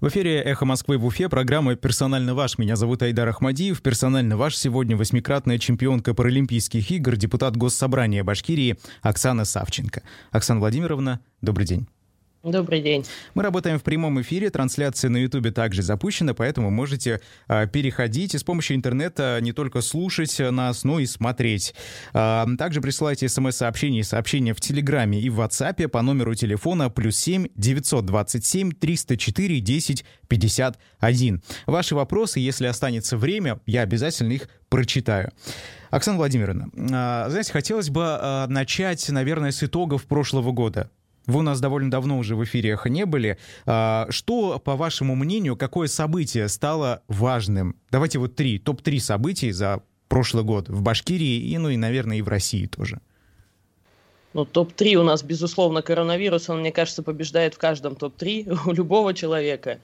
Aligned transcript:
В 0.00 0.06
эфире 0.06 0.40
«Эхо 0.40 0.64
Москвы» 0.64 0.96
в 0.96 1.04
Уфе, 1.06 1.28
программа 1.28 1.74
«Персонально 1.74 2.32
ваш». 2.32 2.56
Меня 2.56 2.76
зовут 2.76 3.02
Айдар 3.02 3.26
Ахмадиев. 3.30 3.82
«Персонально 3.82 4.36
ваш» 4.36 4.56
сегодня 4.56 4.96
восьмикратная 4.96 5.58
чемпионка 5.58 6.14
Паралимпийских 6.14 6.88
игр, 6.92 7.16
депутат 7.16 7.56
Госсобрания 7.56 8.22
Башкирии 8.22 8.78
Оксана 9.02 9.44
Савченко. 9.44 10.04
Оксана 10.30 10.60
Владимировна, 10.60 11.18
добрый 11.42 11.66
день. 11.66 11.88
Добрый 12.44 12.80
день. 12.80 13.04
Мы 13.34 13.42
работаем 13.42 13.80
в 13.80 13.82
прямом 13.82 14.20
эфире, 14.20 14.48
трансляция 14.50 15.08
на 15.10 15.16
Ютубе 15.16 15.50
также 15.50 15.82
запущена, 15.82 16.34
поэтому 16.34 16.70
можете 16.70 17.20
а, 17.48 17.66
переходить 17.66 18.32
и 18.32 18.38
с 18.38 18.44
помощью 18.44 18.76
интернета 18.76 19.38
не 19.42 19.52
только 19.52 19.80
слушать 19.80 20.38
нас, 20.38 20.84
но 20.84 21.00
и 21.00 21.06
смотреть. 21.06 21.74
А, 22.12 22.46
также 22.56 22.80
присылайте 22.80 23.28
смс-сообщения 23.28 24.00
и 24.00 24.04
сообщения 24.04 24.54
в 24.54 24.60
Телеграме 24.60 25.20
и 25.20 25.28
в 25.30 25.40
WhatsApp 25.40 25.88
по 25.88 26.00
номеру 26.00 26.36
телефона 26.36 26.90
плюс 26.90 27.16
7 27.16 27.48
927 27.56 28.70
304 28.70 29.60
10 29.60 30.04
51. 30.28 31.42
Ваши 31.66 31.94
вопросы, 31.96 32.38
если 32.38 32.66
останется 32.66 33.16
время, 33.16 33.58
я 33.66 33.82
обязательно 33.82 34.32
их 34.32 34.48
прочитаю. 34.68 35.32
Оксана 35.90 36.18
Владимировна, 36.18 36.68
а, 36.92 37.28
знаете, 37.30 37.52
хотелось 37.52 37.90
бы 37.90 38.04
а, 38.04 38.46
начать, 38.46 39.08
наверное, 39.08 39.50
с 39.50 39.60
итогов 39.64 40.04
прошлого 40.04 40.52
года. 40.52 40.88
Вы 41.28 41.40
у 41.40 41.42
нас 41.42 41.60
довольно 41.60 41.90
давно 41.90 42.18
уже 42.18 42.34
в 42.34 42.42
эфире 42.44 42.78
не 42.86 43.04
были. 43.04 43.38
А, 43.66 44.06
что, 44.08 44.58
по 44.58 44.76
вашему 44.76 45.14
мнению, 45.14 45.56
какое 45.56 45.86
событие 45.86 46.48
стало 46.48 47.02
важным? 47.06 47.76
Давайте 47.90 48.18
вот 48.18 48.34
три, 48.34 48.58
топ-3 48.58 48.98
событий 48.98 49.52
за 49.52 49.82
прошлый 50.08 50.42
год 50.42 50.70
в 50.70 50.80
Башкирии 50.80 51.38
и, 51.50 51.58
ну 51.58 51.68
и, 51.68 51.76
наверное, 51.76 52.16
и 52.16 52.22
в 52.22 52.28
России 52.28 52.64
тоже. 52.64 53.00
Ну, 54.32 54.46
топ-3 54.46 54.94
у 54.94 55.02
нас, 55.02 55.22
безусловно, 55.22 55.82
коронавирус, 55.82 56.48
он, 56.48 56.60
мне 56.60 56.72
кажется, 56.72 57.02
побеждает 57.02 57.54
в 57.54 57.58
каждом 57.58 57.94
топ-3 57.94 58.58
у 58.66 58.72
любого 58.72 59.12
человека. 59.12 59.80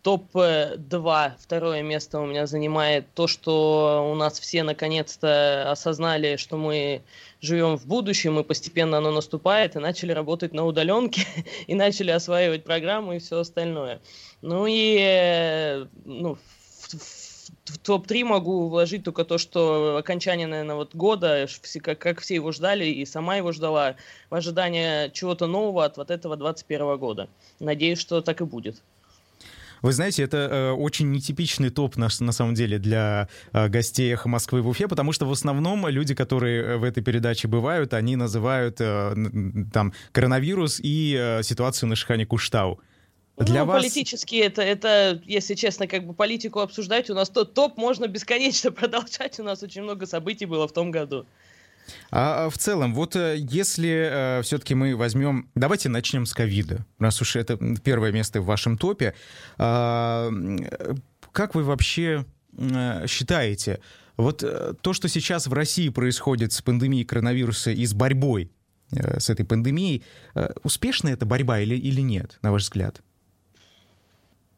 Э, 0.00 0.02
топ-2, 0.02 1.32
второе 1.38 1.82
место 1.82 2.20
у 2.20 2.26
меня 2.26 2.46
занимает 2.46 3.06
то, 3.14 3.26
что 3.26 4.10
у 4.10 4.14
нас 4.14 4.38
все 4.40 4.62
наконец-то 4.62 5.70
осознали, 5.70 6.36
что 6.36 6.56
мы 6.56 7.02
живем 7.40 7.76
в 7.76 7.86
будущем, 7.86 8.38
и 8.38 8.44
постепенно 8.44 8.98
оно 8.98 9.10
наступает, 9.10 9.76
и 9.76 9.78
начали 9.78 10.12
работать 10.12 10.52
на 10.52 10.64
удаленке, 10.66 11.26
и 11.66 11.74
начали 11.74 12.10
осваивать 12.10 12.64
программу 12.64 13.14
и 13.14 13.18
все 13.18 13.40
остальное. 13.40 14.00
Ну 14.42 14.66
и 14.66 14.96
э, 15.00 15.86
ну, 16.04 16.36
в, 16.36 16.94
в, 16.94 17.50
в 17.66 17.78
топ-3 17.78 18.24
могу 18.24 18.68
вложить 18.68 19.04
только 19.04 19.24
то, 19.24 19.38
что 19.38 19.98
окончание, 19.98 20.46
наверное, 20.46 20.76
вот 20.76 20.94
года, 20.94 21.46
как, 21.82 21.98
как 21.98 22.20
все 22.20 22.36
его 22.36 22.52
ждали, 22.52 22.86
и 22.86 23.04
сама 23.04 23.36
его 23.36 23.52
ждала, 23.52 23.96
в 24.30 24.34
ожидании 24.34 25.10
чего-то 25.10 25.46
нового 25.46 25.84
от 25.84 25.98
вот 25.98 26.10
этого 26.10 26.36
21 26.36 26.96
года. 26.96 27.28
Надеюсь, 27.58 27.98
что 27.98 28.22
так 28.22 28.40
и 28.40 28.44
будет. 28.44 28.82
Вы 29.82 29.92
знаете, 29.92 30.22
это 30.22 30.36
э, 30.36 30.70
очень 30.70 31.10
нетипичный 31.10 31.70
топ 31.70 31.96
на, 31.96 32.08
на 32.20 32.32
самом 32.32 32.54
деле 32.54 32.78
для 32.78 33.28
э, 33.52 33.68
гостей 33.68 34.12
«Эхо 34.12 34.28
Москвы» 34.28 34.62
в 34.62 34.68
Уфе, 34.68 34.88
потому 34.88 35.12
что 35.12 35.26
в 35.26 35.32
основном 35.32 35.86
люди, 35.88 36.14
которые 36.14 36.62
э, 36.62 36.76
в 36.76 36.84
этой 36.84 37.02
передаче 37.02 37.48
бывают, 37.48 37.94
они 37.94 38.16
называют 38.16 38.76
э, 38.80 39.14
там 39.72 39.92
коронавирус 40.12 40.80
и 40.82 41.16
э, 41.18 41.42
ситуацию 41.42 41.88
на 41.88 41.96
Шихане 41.96 42.26
Куштау. 42.26 42.80
Для 43.36 43.60
ну, 43.60 43.66
вас... 43.66 43.82
политически 43.82 44.36
это, 44.36 44.60
это, 44.60 45.20
если 45.24 45.54
честно, 45.54 45.86
как 45.86 46.06
бы 46.06 46.12
политику 46.12 46.60
обсуждать, 46.60 47.08
у 47.08 47.14
нас 47.14 47.30
тот 47.30 47.54
топ 47.54 47.78
можно 47.78 48.06
бесконечно 48.06 48.70
продолжать, 48.72 49.40
у 49.40 49.42
нас 49.42 49.62
очень 49.62 49.82
много 49.82 50.06
событий 50.06 50.44
было 50.44 50.68
в 50.68 50.72
том 50.72 50.90
году. 50.90 51.26
А, 52.10 52.46
а 52.46 52.50
в 52.50 52.58
целом, 52.58 52.94
вот 52.94 53.16
э, 53.16 53.36
если 53.38 54.38
э, 54.38 54.42
все-таки 54.42 54.74
мы 54.74 54.96
возьмем... 54.96 55.48
Давайте 55.54 55.88
начнем 55.88 56.26
с 56.26 56.34
ковида, 56.34 56.84
раз 56.98 57.20
уж 57.20 57.36
это 57.36 57.58
первое 57.82 58.12
место 58.12 58.40
в 58.40 58.46
вашем 58.46 58.76
топе. 58.76 59.14
А, 59.58 60.30
как 61.32 61.54
вы 61.54 61.62
вообще 61.62 62.24
э, 62.56 63.06
считаете, 63.06 63.80
вот 64.16 64.42
э, 64.42 64.74
то, 64.80 64.92
что 64.92 65.08
сейчас 65.08 65.46
в 65.46 65.52
России 65.52 65.88
происходит 65.88 66.52
с 66.52 66.62
пандемией 66.62 67.04
коронавируса 67.04 67.70
и 67.70 67.86
с 67.86 67.94
борьбой 67.94 68.50
э, 68.92 69.18
с 69.18 69.30
этой 69.30 69.46
пандемией, 69.46 70.04
э, 70.34 70.50
успешная 70.62 71.14
эта 71.14 71.26
борьба 71.26 71.60
или, 71.60 71.76
или 71.76 72.00
нет, 72.00 72.38
на 72.42 72.52
ваш 72.52 72.62
взгляд? 72.62 73.00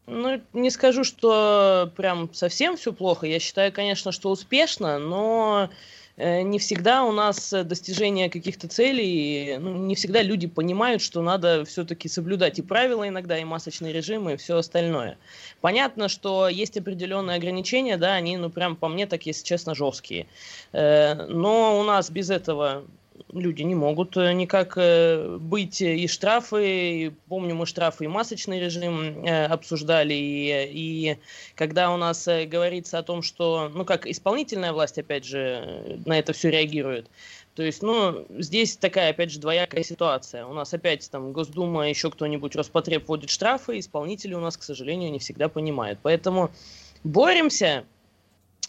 Ну, 0.07 0.43
не 0.53 0.71
скажу, 0.71 1.05
что 1.05 1.93
прям 1.97 2.33
совсем 2.35 2.77
все 2.77 2.93
плохо. 2.93 3.27
Я 3.27 3.39
считаю, 3.39 3.73
конечно, 3.73 4.11
что 4.11 4.31
успешно, 4.31 4.99
но 4.99 5.71
Э, 5.71 6.02
не 6.17 6.59
всегда 6.59 7.05
у 7.05 7.13
нас 7.13 7.53
э, 7.53 7.65
достижение 7.65 8.29
каких-то 8.29 8.69
целей, 8.69 9.57
ну, 9.59 9.77
не 9.77 9.95
всегда 9.95 10.23
люди 10.23 10.47
понимают, 10.47 11.01
что 11.01 11.23
надо 11.23 11.65
все-таки 11.65 12.09
соблюдать 12.09 12.59
и 12.59 12.63
правила 12.63 13.09
иногда, 13.09 13.39
и 13.39 13.45
масочные 13.45 13.93
режимы, 13.93 14.35
и 14.35 14.37
все 14.37 14.59
остальное. 14.59 15.17
Понятно, 15.63 16.09
что 16.09 16.49
есть 16.49 16.77
определенные 16.77 17.37
ограничения, 17.37 17.97
да, 17.97 18.13
они, 18.13 18.37
ну, 18.37 18.51
прям 18.51 18.77
по 18.77 18.89
мне, 18.89 19.07
так, 19.07 19.25
если 19.25 19.45
честно, 19.45 19.75
жесткие. 19.75 20.27
Э, 20.73 21.15
но 21.29 21.81
у 21.81 21.83
нас 21.83 22.11
без 22.11 22.29
этого 22.29 22.85
люди 23.33 23.63
не 23.63 23.75
могут 23.75 24.17
э, 24.17 24.33
никак 24.33 24.75
э, 24.77 25.39
быть. 25.39 25.81
И 25.81 26.07
штрафы, 26.09 27.15
помню, 27.29 27.55
мы 27.55 27.67
штрафы 27.67 28.05
и 28.05 28.09
масочный 28.09 28.61
режим 28.61 29.25
э, 29.25 29.47
обсуждали, 29.47 30.15
и, 30.15 30.71
и 30.73 31.19
когда 31.55 31.93
у 31.93 31.97
нас 31.97 32.27
говорится 32.47 32.99
о 32.99 33.03
том, 33.03 33.23
что, 33.23 33.71
ну, 33.75 33.85
как 33.85 34.07
исполнительная 34.07 34.73
власть, 34.73 34.99
опять 34.99 35.25
же, 35.25 36.01
на 36.07 36.19
это 36.19 36.33
все 36.33 36.51
реагирует, 36.51 37.09
то 37.55 37.63
есть, 37.63 37.83
ну, 37.83 38.27
здесь 38.39 38.77
такая, 38.77 39.11
опять 39.11 39.31
же, 39.31 39.39
двоякая 39.39 39.83
ситуация. 39.83 40.47
У 40.47 40.55
нас 40.55 40.73
опять 40.73 41.11
там 41.11 41.33
Госдума, 41.33 41.89
еще 41.89 42.11
кто-нибудь, 42.11 42.57
Роспотреб 42.57 43.07
вводит 43.07 43.29
штрафы, 43.29 43.79
исполнители 43.79 44.33
у 44.33 44.41
нас, 44.41 44.57
к 44.57 44.63
сожалению, 44.63 45.13
не 45.13 45.19
всегда 45.19 45.49
понимают. 45.49 45.99
Поэтому 46.03 46.51
боремся, 47.05 47.85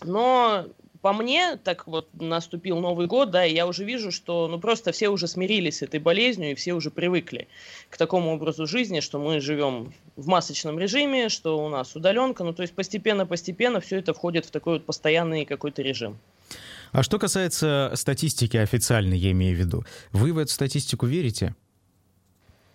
но 0.03 0.65
по 1.03 1.11
мне, 1.11 1.57
так 1.61 1.85
вот 1.85 2.07
наступил 2.13 2.79
Новый 2.79 3.07
год, 3.07 3.29
да, 3.29 3.45
и 3.45 3.53
я 3.53 3.67
уже 3.67 3.83
вижу, 3.83 4.09
что 4.09 4.47
ну 4.47 4.57
просто 4.57 4.93
все 4.93 5.09
уже 5.09 5.27
смирились 5.27 5.79
с 5.79 5.81
этой 5.81 5.99
болезнью, 5.99 6.51
и 6.51 6.55
все 6.55 6.71
уже 6.71 6.91
привыкли 6.91 7.49
к 7.89 7.97
такому 7.97 8.33
образу 8.33 8.65
жизни, 8.65 9.01
что 9.01 9.19
мы 9.19 9.41
живем 9.41 9.93
в 10.15 10.27
масочном 10.27 10.79
режиме, 10.79 11.27
что 11.27 11.61
у 11.61 11.67
нас 11.67 11.93
удаленка, 11.97 12.45
ну 12.45 12.53
то 12.53 12.61
есть 12.61 12.73
постепенно-постепенно 12.73 13.81
все 13.81 13.97
это 13.97 14.13
входит 14.13 14.45
в 14.45 14.51
такой 14.51 14.75
вот 14.75 14.85
постоянный 14.85 15.43
какой-то 15.43 15.81
режим. 15.81 16.17
А 16.93 17.03
что 17.03 17.19
касается 17.19 17.91
статистики 17.95 18.55
официальной, 18.55 19.17
я 19.17 19.31
имею 19.31 19.57
в 19.57 19.59
виду, 19.59 19.83
вы 20.13 20.31
в 20.31 20.37
эту 20.37 20.53
статистику 20.53 21.05
верите? 21.05 21.53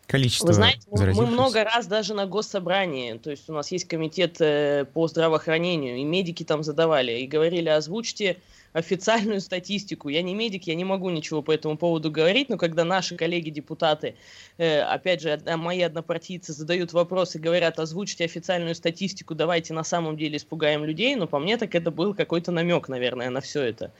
Количество 0.09 0.49
Вы 0.49 0.55
знаете, 0.55 0.81
мы 0.91 1.27
много 1.27 1.63
раз 1.63 1.87
даже 1.87 2.15
на 2.15 2.27
госсобрании, 2.27 3.19
то 3.19 3.31
есть 3.31 3.49
у 3.49 3.53
нас 3.53 3.71
есть 3.71 3.87
комитет 3.87 4.41
э, 4.41 4.87
по 4.93 5.07
здравоохранению, 5.07 5.99
и 5.99 6.05
медики 6.05 6.45
там 6.45 6.63
задавали, 6.65 7.13
и 7.21 7.27
говорили, 7.27 7.69
озвучьте 7.69 8.39
официальную 8.73 9.41
статистику. 9.41 10.09
Я 10.09 10.23
не 10.23 10.35
медик, 10.35 10.67
я 10.67 10.75
не 10.75 10.85
могу 10.85 11.11
ничего 11.11 11.43
по 11.43 11.53
этому 11.53 11.77
поводу 11.77 12.11
говорить, 12.11 12.49
но 12.49 12.57
когда 12.57 12.85
наши 12.85 13.17
коллеги-депутаты, 13.17 14.15
э, 14.57 14.81
опять 14.81 15.21
же, 15.21 15.41
мои 15.57 15.83
однопартийцы 15.83 16.53
задают 16.53 16.93
вопросы, 16.93 17.39
говорят, 17.39 17.79
озвучьте 17.79 18.25
официальную 18.25 18.75
статистику, 18.75 19.35
давайте 19.35 19.75
на 19.75 19.85
самом 19.85 20.17
деле 20.17 20.37
испугаем 20.37 20.85
людей, 20.85 21.15
но 21.17 21.27
по 21.27 21.39
мне 21.39 21.57
так 21.57 21.75
это 21.75 21.91
был 21.91 22.15
какой-то 22.15 22.51
намек, 22.51 22.89
наверное, 22.89 23.31
на 23.31 23.41
все 23.41 23.63
это. 23.63 23.93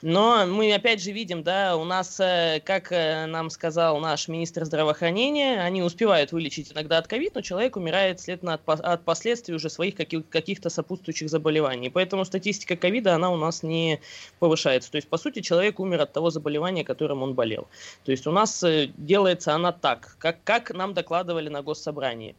Но 0.00 0.46
мы 0.46 0.72
опять 0.72 1.02
же 1.02 1.10
видим, 1.10 1.42
да, 1.42 1.76
у 1.76 1.84
нас, 1.84 2.20
э, 2.20 2.62
как 2.64 2.92
э, 2.92 3.26
нам 3.26 3.50
сказал 3.50 3.98
наш 3.98 4.28
министр 4.28 4.64
здравоохранения, 4.64 5.60
они 5.60 5.82
успевают 5.82 6.30
вылечить 6.30 6.70
иногда 6.72 6.98
от 6.98 7.08
ковид, 7.08 7.34
но 7.34 7.40
человек 7.40 7.76
умирает 7.76 8.20
следственно 8.20 8.54
от, 8.54 8.62
от 8.68 9.04
последствий 9.04 9.56
уже 9.56 9.68
своих 9.68 9.96
каких- 9.96 10.28
каких-то 10.28 10.70
сопутствующих 10.70 11.28
заболеваний. 11.28 11.90
Поэтому 11.90 12.24
статистика 12.24 12.76
ковида, 12.76 13.16
она 13.16 13.30
у 13.30 13.36
нас 13.36 13.64
не 13.64 14.00
повышается. 14.38 14.88
То 14.92 14.96
есть, 14.98 15.08
по 15.08 15.18
сути, 15.18 15.40
человек 15.40 15.80
умер 15.80 16.02
от 16.02 16.12
того 16.12 16.30
заболевания, 16.30 16.84
которым 16.84 17.24
он 17.24 17.34
болел. 17.34 17.66
То 18.04 18.12
есть 18.12 18.28
у 18.28 18.30
нас 18.30 18.62
э, 18.62 18.90
делается 18.96 19.52
она 19.54 19.72
так, 19.72 20.14
как, 20.20 20.44
как 20.44 20.72
нам 20.72 20.94
докладывали 20.94 21.48
на 21.48 21.62
госсобрании 21.62 22.36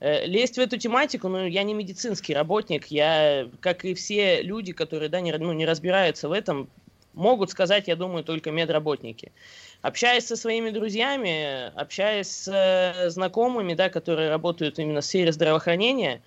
лезть 0.00 0.56
в 0.56 0.58
эту 0.58 0.78
тематику, 0.78 1.28
ну, 1.28 1.46
я 1.46 1.62
не 1.62 1.74
медицинский 1.74 2.34
работник, 2.34 2.86
я, 2.86 3.48
как 3.60 3.84
и 3.84 3.94
все 3.94 4.42
люди, 4.42 4.72
которые, 4.72 5.08
да, 5.08 5.20
не, 5.20 5.32
ну, 5.38 5.52
не 5.52 5.64
разбираются 5.64 6.28
в 6.28 6.32
этом, 6.32 6.68
могут 7.14 7.50
сказать, 7.50 7.88
я 7.88 7.96
думаю, 7.96 8.24
только 8.24 8.50
медработники. 8.50 9.32
Общаясь 9.80 10.26
со 10.26 10.36
своими 10.36 10.70
друзьями, 10.70 11.72
общаясь 11.74 12.30
с 12.30 12.48
э, 12.48 13.10
знакомыми, 13.10 13.74
да, 13.74 13.88
которые 13.88 14.28
работают 14.28 14.78
именно 14.78 15.00
в 15.00 15.04
сфере 15.04 15.32
здравоохранения, 15.32 16.22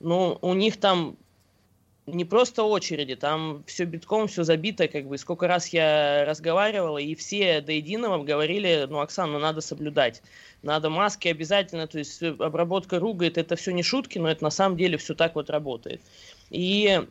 ну, 0.00 0.38
у 0.42 0.54
них 0.54 0.78
там 0.78 1.16
не 2.12 2.24
просто 2.24 2.62
очереди, 2.62 3.16
там 3.16 3.62
все 3.66 3.84
битком, 3.84 4.28
все 4.28 4.42
забито, 4.42 4.88
как 4.88 5.06
бы, 5.06 5.18
сколько 5.18 5.46
раз 5.46 5.68
я 5.68 6.24
разговаривала, 6.26 6.98
и 6.98 7.14
все 7.14 7.60
до 7.60 7.72
единого 7.72 8.22
говорили, 8.24 8.86
ну, 8.88 9.00
Оксана, 9.00 9.34
ну, 9.34 9.38
надо 9.38 9.60
соблюдать, 9.60 10.22
надо 10.62 10.90
маски 10.90 11.28
обязательно, 11.28 11.86
то 11.86 11.98
есть 11.98 12.22
обработка 12.22 12.98
ругает, 12.98 13.38
это 13.38 13.56
все 13.56 13.72
не 13.72 13.82
шутки, 13.82 14.18
но 14.18 14.30
это 14.30 14.42
на 14.42 14.50
самом 14.50 14.76
деле 14.76 14.96
все 14.96 15.14
так 15.14 15.34
вот 15.34 15.50
работает. 15.50 16.00
И, 16.50 17.06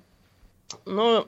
ну, 0.85 1.27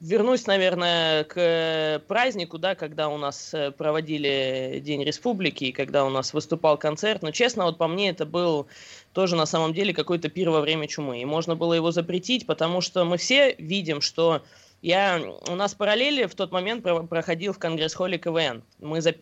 вернусь, 0.00 0.46
наверное, 0.46 1.24
к 1.24 2.02
празднику, 2.06 2.58
да, 2.58 2.74
когда 2.74 3.08
у 3.08 3.18
нас 3.18 3.52
э, 3.52 3.70
проводили 3.72 4.80
День 4.84 5.02
Республики, 5.02 5.64
и 5.64 5.72
когда 5.72 6.04
у 6.04 6.10
нас 6.10 6.32
выступал 6.32 6.78
концерт. 6.78 7.22
Но, 7.22 7.30
честно, 7.30 7.64
вот 7.64 7.78
по 7.78 7.88
мне 7.88 8.10
это 8.10 8.24
был 8.24 8.68
тоже 9.12 9.36
на 9.36 9.46
самом 9.46 9.74
деле 9.74 9.92
какой-то 9.92 10.28
пир 10.28 10.50
во 10.50 10.60
время 10.60 10.86
чумы. 10.86 11.20
И 11.20 11.24
можно 11.24 11.56
было 11.56 11.74
его 11.74 11.90
запретить, 11.90 12.46
потому 12.46 12.80
что 12.80 13.04
мы 13.04 13.16
все 13.16 13.54
видим, 13.58 14.00
что 14.00 14.42
я, 14.80 15.20
у 15.48 15.56
нас 15.56 15.74
параллели 15.74 16.26
в 16.26 16.36
тот 16.36 16.52
момент 16.52 16.84
проходил 17.08 17.52
в 17.52 17.58
Конгресс-холле 17.58 18.16
КВН. 18.16 18.62
Мы 18.78 19.00
за, 19.00 19.12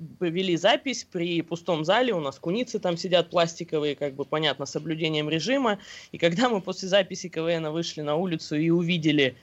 запись 0.56 1.06
при 1.11 1.40
пустом 1.40 1.87
зале, 1.87 2.12
у 2.12 2.20
нас 2.20 2.38
куницы 2.38 2.78
там 2.78 2.99
сидят 2.99 3.31
пластиковые, 3.31 3.96
как 3.96 4.14
бы 4.14 4.26
понятно, 4.26 4.67
с 4.67 4.73
соблюдением 4.73 5.31
режима. 5.31 5.78
И 6.12 6.19
когда 6.19 6.50
мы 6.50 6.61
после 6.61 6.88
записи 6.88 7.31
КВН 7.31 7.69
вышли 7.70 8.02
на 8.02 8.17
улицу 8.17 8.56
и 8.56 8.69
увидели 8.69 9.34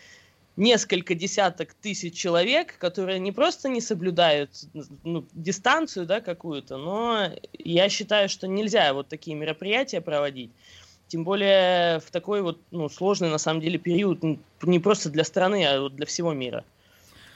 несколько 0.56 1.16
десяток 1.16 1.74
тысяч 1.74 2.16
человек, 2.16 2.78
которые 2.78 3.20
не 3.20 3.32
просто 3.32 3.70
не 3.70 3.82
соблюдают 3.82 4.52
ну, 5.04 5.26
дистанцию 5.34 6.06
да, 6.06 6.22
какую-то, 6.22 6.78
но 6.78 7.30
я 7.54 7.90
считаю, 7.90 8.30
что 8.30 8.48
нельзя 8.48 8.94
вот 8.94 9.08
такие 9.08 9.36
мероприятия 9.36 10.02
проводить. 10.02 10.52
Тем 11.08 11.24
более 11.24 12.00
в 12.00 12.12
такой 12.12 12.42
вот 12.42 12.60
ну, 12.72 12.90
сложный 12.90 13.30
на 13.30 13.38
самом 13.38 13.62
деле 13.62 13.78
период 13.78 14.20
не 14.62 14.80
просто 14.80 15.10
для 15.10 15.24
страны, 15.24 15.66
а 15.66 15.82
вот 15.82 15.96
для 15.96 16.06
всего 16.06 16.34
мира. 16.34 16.64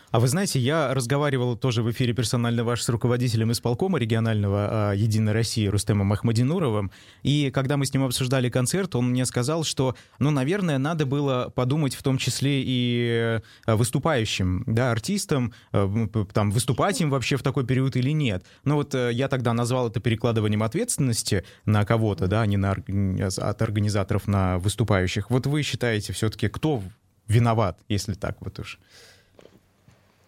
А 0.10 0.22
вы 0.22 0.30
знаете, 0.30 0.58
я 0.58 0.94
разговаривал 0.94 1.58
тоже 1.58 1.84
в 1.84 1.92
эфире 1.92 2.14
персонально 2.14 2.64
ваш 2.64 2.82
с 2.82 2.88
руководителем 2.88 3.52
исполкома 3.52 4.00
регионального 4.00 4.94
э, 4.94 4.98
«Единой 4.98 5.34
России» 5.34 5.68
Рустемом 5.68 6.14
Ахмадинуровым, 6.14 6.92
и 7.24 7.52
когда 7.52 7.76
мы 7.76 7.86
с 7.86 7.94
ним 7.94 8.06
обсуждали 8.06 8.50
концерт, 8.50 8.96
он 8.96 9.10
мне 9.10 9.26
сказал, 9.26 9.66
что, 9.66 9.98
ну, 10.20 10.32
наверное, 10.32 10.78
надо 10.78 11.06
было 11.06 11.52
подумать 11.54 11.94
в 11.94 12.04
том 12.04 12.18
числе 12.18 12.64
и 12.64 13.42
э, 13.66 13.76
выступающим, 13.76 14.64
да, 14.66 14.92
артистам, 14.92 15.54
э, 15.74 16.08
там, 16.32 16.52
выступать 16.52 17.02
им 17.02 17.10
вообще 17.10 17.36
в 17.36 17.44
такой 17.44 17.66
период 17.66 17.98
или 17.98 18.12
нет. 18.12 18.46
Но 18.64 18.76
вот 18.76 18.96
э, 18.96 19.12
я 19.12 19.28
тогда 19.28 19.52
назвал 19.52 19.90
это 19.90 20.00
перекладыванием 20.00 20.64
ответственности 20.64 21.44
на 21.66 21.84
кого-то, 21.84 22.28
да, 22.28 22.44
а 22.44 22.46
не 22.46 22.56
на, 22.56 22.72
от 22.72 23.62
организаторов 23.62 24.26
на 24.28 24.58
выступающих. 24.60 25.30
Вот 25.30 25.48
вы 25.48 25.64
считаете 25.64 26.14
все-таки, 26.14 26.48
кто 26.48 26.82
виноват, 27.28 27.78
если 27.90 28.14
так 28.14 28.38
вот 28.40 28.58
уж? 28.60 28.80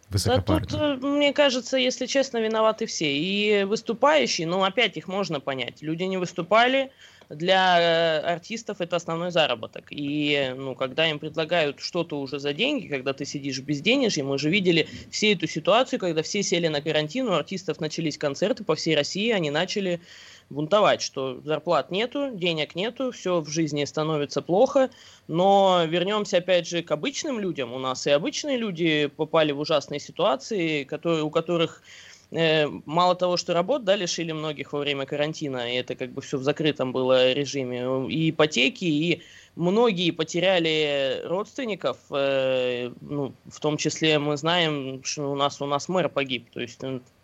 Высокопарно. 0.10 0.68
Да 0.68 0.96
тут, 0.96 1.04
мне 1.04 1.34
кажется, 1.34 1.78
если 1.78 2.06
честно, 2.06 2.40
виноваты 2.40 2.86
все. 2.86 3.12
И 3.12 3.64
выступающие, 3.64 4.48
ну, 4.48 4.64
опять 4.64 4.98
их 4.98 5.08
можно 5.08 5.40
понять. 5.40 5.82
Люди 5.82 6.04
не 6.04 6.18
выступали, 6.18 6.92
для 7.30 7.80
э, 7.80 8.20
артистов 8.22 8.82
это 8.82 8.96
основной 8.96 9.32
заработок. 9.32 9.86
И 9.92 10.54
ну, 10.58 10.76
когда 10.76 11.08
им 11.10 11.20
предлагают 11.20 11.80
что-то 11.80 12.20
уже 12.20 12.40
за 12.40 12.54
деньги, 12.54 12.88
когда 12.88 13.14
ты 13.14 13.26
сидишь 13.26 13.60
без 13.60 13.82
денежья, 13.82 14.24
мы 14.24 14.38
же 14.40 14.50
видели 14.50 14.88
все 15.12 15.34
эту 15.34 15.48
ситуацию, 15.48 16.00
когда 16.00 16.24
все 16.24 16.42
сели 16.42 16.68
на 16.68 16.82
карантин, 16.82 17.28
у 17.30 17.34
артистов 17.34 17.80
начались 17.80 18.18
концерты 18.18 18.64
по 18.64 18.76
всей 18.76 18.96
России, 18.96 19.32
они 19.32 19.52
начали 19.52 20.02
бунтовать, 20.50 21.02
что 21.02 21.42
зарплат 21.44 21.92
нету, 21.92 22.32
денег 22.34 22.76
нету, 22.76 23.12
все 23.12 23.42
в 23.42 23.48
жизни 23.48 23.86
становится 23.86 24.42
плохо, 24.42 24.90
но 25.28 25.84
вернемся 25.88 26.38
опять 26.38 26.68
же 26.68 26.82
к 26.82 26.92
обычным 26.92 27.40
людям. 27.40 27.74
У 27.74 27.80
нас 27.80 28.08
и 28.08 28.12
обычные 28.12 28.58
люди 28.58 29.08
попали 29.08 29.52
в 29.52 29.60
ужасные 29.60 30.00
ситуации, 30.00 30.84
которые, 30.84 31.24
у 31.24 31.30
которых 31.30 31.84
э, 32.32 32.68
мало 32.86 33.16
того, 33.16 33.38
что 33.38 33.54
работ, 33.54 33.84
да, 33.84 33.96
лишили 33.96 34.32
многих 34.32 34.74
во 34.74 34.80
время 34.80 35.06
карантина, 35.06 35.72
и 35.72 35.76
это 35.76 35.96
как 35.96 36.12
бы 36.12 36.22
все 36.22 36.38
в 36.38 36.44
закрытом 36.44 36.92
было 36.92 37.32
режиме, 37.32 38.08
и 38.10 38.32
ипотеки, 38.32 38.86
и 38.86 39.22
многие 39.56 40.12
потеряли 40.12 41.22
родственников, 41.26 41.98
э, 42.10 42.92
ну, 43.02 43.34
в 43.46 43.60
том 43.60 43.78
числе 43.78 44.18
мы 44.18 44.36
знаем, 44.36 45.04
что 45.04 45.32
у 45.32 45.36
нас 45.36 45.62
у 45.62 45.68
нас 45.68 45.90
мэр 45.90 46.10
погиб, 46.10 46.50
то 46.52 46.60
есть 46.60 46.80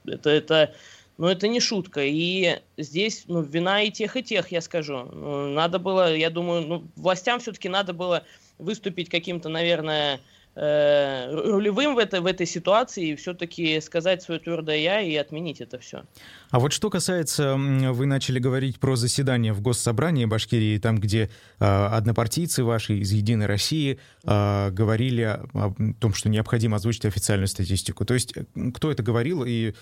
это 0.06 0.30
это 0.30 0.74
но 1.18 1.32
это 1.32 1.48
не 1.48 1.60
шутка. 1.60 2.02
И 2.04 2.60
здесь 2.78 3.26
ну, 3.28 3.42
вина 3.42 3.84
и 3.84 3.92
тех, 3.92 4.16
и 4.18 4.24
тех, 4.24 4.52
я 4.52 4.62
скажу. 4.62 5.04
Ну, 5.12 5.50
надо 5.50 5.80
было, 5.80 6.16
я 6.16 6.30
думаю, 6.30 6.62
ну, 6.62 6.88
властям 6.96 7.40
все-таки 7.40 7.70
надо 7.70 7.94
было 7.94 8.24
выступить 8.58 9.10
каким-то, 9.10 9.50
наверное, 9.50 10.20
э, 10.56 11.32
рулевым 11.32 11.96
в, 11.96 11.98
это, 11.98 12.22
в 12.22 12.26
этой 12.26 12.46
ситуации 12.46 13.10
и 13.10 13.16
все-таки 13.16 13.80
сказать 13.82 14.22
свое 14.22 14.40
твердое 14.40 14.78
«я» 14.78 15.02
и 15.02 15.16
отменить 15.16 15.62
это 15.62 15.80
все. 15.80 16.04
А 16.50 16.60
вот 16.60 16.74
что 16.74 16.90
касается, 16.90 17.56
вы 17.56 18.06
начали 18.06 18.40
говорить 18.40 18.80
про 18.80 18.96
заседание 18.96 19.54
в 19.54 19.62
Госсобрании 19.62 20.26
Башкирии, 20.26 20.78
там, 20.78 20.98
где 20.98 21.30
э, 21.60 21.66
однопартийцы 21.66 22.64
ваши 22.64 22.98
из 22.98 23.12
«Единой 23.12 23.46
России» 23.46 24.00
э, 24.24 24.70
говорили 24.72 25.40
о 25.54 25.74
том, 26.00 26.14
что 26.14 26.30
необходимо 26.30 26.78
озвучить 26.78 27.06
официальную 27.06 27.48
статистику. 27.48 28.06
То 28.06 28.14
есть 28.14 28.34
кто 28.74 28.92
это 28.92 29.04
говорил 29.04 29.44
и 29.46 29.74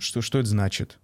что, 0.00 0.20
что 0.20 0.38
это 0.38 0.48
значит? 0.48 0.98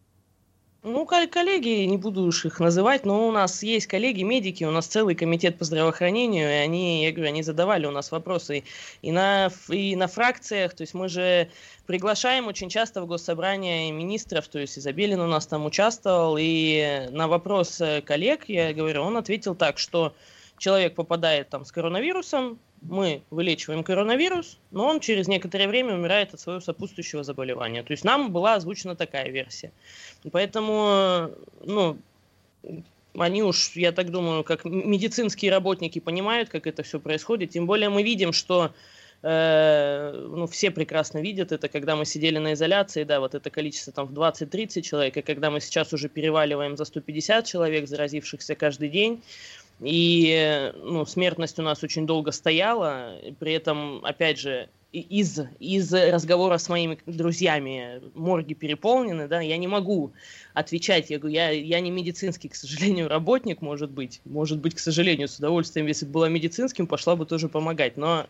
Ну, 0.90 1.04
коллеги, 1.04 1.84
не 1.84 1.98
буду 1.98 2.22
уж 2.22 2.46
их 2.46 2.60
называть, 2.60 3.04
но 3.04 3.28
у 3.28 3.30
нас 3.30 3.62
есть 3.62 3.86
коллеги-медики, 3.86 4.64
у 4.64 4.70
нас 4.70 4.86
целый 4.86 5.14
комитет 5.14 5.58
по 5.58 5.66
здравоохранению, 5.66 6.48
и 6.48 6.54
они, 6.54 7.04
я 7.04 7.12
говорю, 7.12 7.28
они 7.28 7.42
задавали 7.42 7.84
у 7.84 7.90
нас 7.90 8.10
вопросы 8.10 8.64
и 9.02 9.12
на, 9.12 9.50
и 9.68 9.94
на 9.96 10.08
фракциях, 10.08 10.72
то 10.72 10.80
есть 10.80 10.94
мы 10.94 11.10
же 11.10 11.50
приглашаем 11.86 12.46
очень 12.46 12.70
часто 12.70 13.02
в 13.02 13.06
госсобрание 13.06 13.92
министров, 13.92 14.48
то 14.48 14.58
есть 14.58 14.78
Изабелин 14.78 15.20
у 15.20 15.26
нас 15.26 15.46
там 15.46 15.66
участвовал, 15.66 16.38
и 16.40 17.06
на 17.10 17.28
вопрос 17.28 17.82
коллег, 18.06 18.48
я 18.48 18.72
говорю, 18.72 19.02
он 19.02 19.18
ответил 19.18 19.54
так, 19.54 19.76
что 19.76 20.14
человек 20.58 20.94
попадает 20.94 21.48
там 21.48 21.64
с 21.64 21.72
коронавирусом, 21.72 22.58
мы 22.82 23.22
вылечиваем 23.30 23.82
коронавирус, 23.82 24.58
но 24.70 24.86
он 24.86 25.00
через 25.00 25.28
некоторое 25.28 25.68
время 25.68 25.94
умирает 25.94 26.34
от 26.34 26.40
своего 26.40 26.60
сопутствующего 26.60 27.24
заболевания. 27.24 27.82
То 27.82 27.92
есть 27.92 28.04
нам 28.04 28.32
была 28.32 28.54
озвучена 28.54 28.94
такая 28.94 29.30
версия. 29.30 29.72
Поэтому, 30.30 31.30
ну, 31.64 31.98
они 33.16 33.42
уж, 33.42 33.72
я 33.74 33.92
так 33.92 34.10
думаю, 34.10 34.44
как 34.44 34.64
медицинские 34.64 35.50
работники 35.50 35.98
понимают, 35.98 36.48
как 36.48 36.66
это 36.66 36.82
все 36.82 37.00
происходит. 37.00 37.50
Тем 37.50 37.66
более 37.66 37.88
мы 37.88 38.02
видим, 38.02 38.32
что 38.32 38.72
э, 39.22 40.26
ну, 40.28 40.46
все 40.46 40.70
прекрасно 40.70 41.18
видят 41.18 41.52
это, 41.52 41.68
когда 41.68 41.96
мы 41.96 42.04
сидели 42.04 42.38
на 42.38 42.52
изоляции, 42.52 43.04
да, 43.04 43.20
вот 43.20 43.34
это 43.34 43.50
количество 43.50 43.92
там 43.92 44.06
в 44.06 44.12
20-30 44.12 44.82
человек, 44.82 45.16
и 45.16 45.22
когда 45.22 45.50
мы 45.50 45.60
сейчас 45.60 45.92
уже 45.92 46.08
переваливаем 46.08 46.76
за 46.76 46.84
150 46.84 47.44
человек, 47.46 47.88
заразившихся 47.88 48.54
каждый 48.54 48.88
день, 48.88 49.22
и 49.80 50.72
ну, 50.76 51.04
смертность 51.06 51.58
у 51.58 51.62
нас 51.62 51.82
очень 51.82 52.06
долго 52.06 52.32
стояла, 52.32 53.20
при 53.38 53.52
этом, 53.52 54.04
опять 54.04 54.38
же, 54.38 54.68
из, 54.92 55.38
из 55.60 55.92
разговора 55.92 56.56
с 56.58 56.68
моими 56.68 56.98
друзьями 57.06 58.00
морги 58.14 58.54
переполнены, 58.54 59.28
да, 59.28 59.40
я 59.40 59.56
не 59.58 59.66
могу 59.66 60.12
отвечать, 60.54 61.10
я 61.10 61.18
говорю, 61.18 61.34
я, 61.34 61.50
я 61.50 61.80
не 61.80 61.90
медицинский, 61.90 62.48
к 62.48 62.54
сожалению, 62.54 63.08
работник, 63.08 63.60
может 63.60 63.90
быть, 63.90 64.20
может 64.24 64.58
быть, 64.58 64.74
к 64.74 64.78
сожалению, 64.78 65.28
с 65.28 65.36
удовольствием, 65.36 65.86
если 65.86 66.06
бы 66.06 66.12
была 66.12 66.28
медицинским, 66.28 66.86
пошла 66.86 67.16
бы 67.16 67.26
тоже 67.26 67.48
помогать, 67.48 67.96
но 67.96 68.26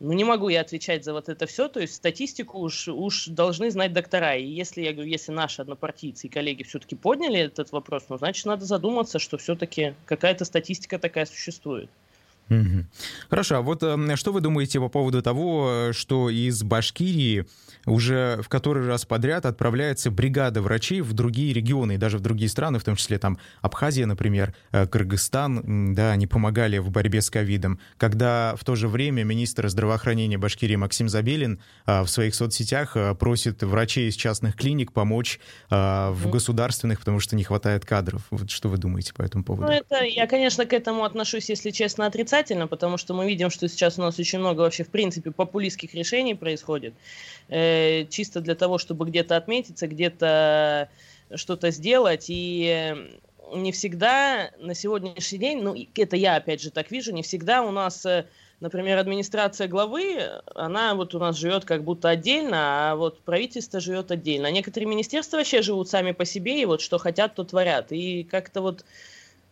ну, 0.00 0.12
не 0.12 0.24
могу 0.24 0.48
я 0.48 0.62
отвечать 0.62 1.04
за 1.04 1.12
вот 1.12 1.28
это 1.28 1.46
все, 1.46 1.68
то 1.68 1.78
есть 1.78 1.94
статистику 1.94 2.58
уж, 2.58 2.88
уж 2.88 3.26
должны 3.26 3.70
знать 3.70 3.92
доктора. 3.92 4.34
И 4.34 4.46
если, 4.46 4.80
я 4.80 4.92
говорю, 4.92 5.10
если 5.10 5.30
наши 5.30 5.60
однопартийцы 5.60 6.26
и 6.26 6.30
коллеги 6.30 6.62
все-таки 6.62 6.96
подняли 6.96 7.38
этот 7.38 7.70
вопрос, 7.70 8.06
ну, 8.08 8.16
значит, 8.16 8.46
надо 8.46 8.64
задуматься, 8.64 9.18
что 9.18 9.36
все-таки 9.36 9.94
какая-то 10.06 10.46
статистика 10.46 10.98
такая 10.98 11.26
существует. 11.26 11.90
Хорошо, 13.28 13.56
а 13.56 13.60
вот 13.60 13.82
э, 13.82 14.16
что 14.16 14.32
вы 14.32 14.40
думаете 14.40 14.80
по 14.80 14.88
поводу 14.88 15.22
того, 15.22 15.90
что 15.92 16.30
из 16.30 16.62
Башкирии 16.62 17.46
уже 17.86 18.40
в 18.42 18.48
который 18.48 18.86
раз 18.86 19.04
подряд 19.04 19.46
отправляется 19.46 20.10
бригада 20.10 20.60
врачей 20.60 21.00
в 21.00 21.12
другие 21.12 21.54
регионы 21.54 21.94
и 21.94 21.96
даже 21.96 22.18
в 22.18 22.20
другие 22.20 22.48
страны, 22.50 22.78
в 22.78 22.84
том 22.84 22.96
числе 22.96 23.18
там 23.18 23.38
Абхазия, 23.62 24.04
например, 24.06 24.54
э, 24.72 24.86
Кыргызстан, 24.86 25.94
да, 25.94 26.10
они 26.10 26.26
помогали 26.26 26.78
в 26.78 26.90
борьбе 26.90 27.22
с 27.22 27.30
ковидом, 27.30 27.78
когда 27.96 28.56
в 28.56 28.64
то 28.64 28.74
же 28.74 28.88
время 28.88 29.22
министр 29.22 29.68
здравоохранения 29.68 30.36
Башкирии 30.36 30.76
Максим 30.76 31.08
Забелин 31.08 31.60
э, 31.86 32.02
в 32.02 32.08
своих 32.08 32.34
соцсетях 32.34 32.96
просит 33.18 33.62
врачей 33.62 34.08
из 34.08 34.16
частных 34.16 34.56
клиник 34.56 34.92
помочь 34.92 35.38
в 35.70 36.30
государственных, 36.30 36.98
потому 36.98 37.20
что 37.20 37.36
не 37.36 37.44
хватает 37.44 37.84
кадров. 37.84 38.22
Вот 38.30 38.50
что 38.50 38.68
вы 38.68 38.78
думаете 38.78 39.12
по 39.14 39.22
этому 39.22 39.44
поводу? 39.44 39.66
Ну, 39.66 39.72
это 39.72 40.04
я, 40.04 40.26
конечно, 40.26 40.66
к 40.66 40.72
этому 40.72 41.04
отношусь, 41.04 41.48
если 41.48 41.70
честно, 41.70 42.06
отрицательно 42.06 42.39
отрицательно, 42.40 42.66
потому 42.66 42.96
что 42.96 43.14
мы 43.14 43.26
видим, 43.26 43.50
что 43.50 43.68
сейчас 43.68 43.98
у 43.98 44.02
нас 44.02 44.18
очень 44.18 44.38
много 44.38 44.60
вообще, 44.60 44.84
в 44.84 44.88
принципе, 44.88 45.30
популистских 45.30 45.94
решений 45.94 46.34
происходит, 46.34 46.94
э, 47.48 48.06
чисто 48.06 48.40
для 48.40 48.54
того, 48.54 48.78
чтобы 48.78 49.06
где-то 49.06 49.36
отметиться, 49.36 49.86
где-то 49.86 50.88
что-то 51.34 51.70
сделать, 51.70 52.26
и 52.28 52.94
не 53.54 53.72
всегда 53.72 54.50
на 54.58 54.74
сегодняшний 54.74 55.38
день, 55.38 55.62
ну, 55.62 55.76
это 55.94 56.16
я 56.16 56.36
опять 56.36 56.60
же 56.60 56.70
так 56.70 56.90
вижу, 56.90 57.12
не 57.12 57.22
всегда 57.22 57.62
у 57.62 57.70
нас 57.70 58.06
э, 58.06 58.26
например, 58.60 58.98
администрация 58.98 59.68
главы, 59.68 60.18
она 60.54 60.94
вот 60.94 61.14
у 61.14 61.18
нас 61.18 61.36
живет 61.36 61.64
как 61.64 61.82
будто 61.82 62.08
отдельно, 62.08 62.90
а 62.90 62.96
вот 62.96 63.20
правительство 63.20 63.80
живет 63.80 64.10
отдельно. 64.10 64.48
А 64.48 64.50
некоторые 64.50 64.88
министерства 64.88 65.38
вообще 65.38 65.62
живут 65.62 65.88
сами 65.88 66.12
по 66.12 66.24
себе, 66.24 66.60
и 66.60 66.66
вот 66.66 66.80
что 66.80 66.98
хотят, 66.98 67.34
то 67.34 67.44
творят. 67.44 67.90
И 67.90 68.22
как-то 68.24 68.60
вот 68.60 68.84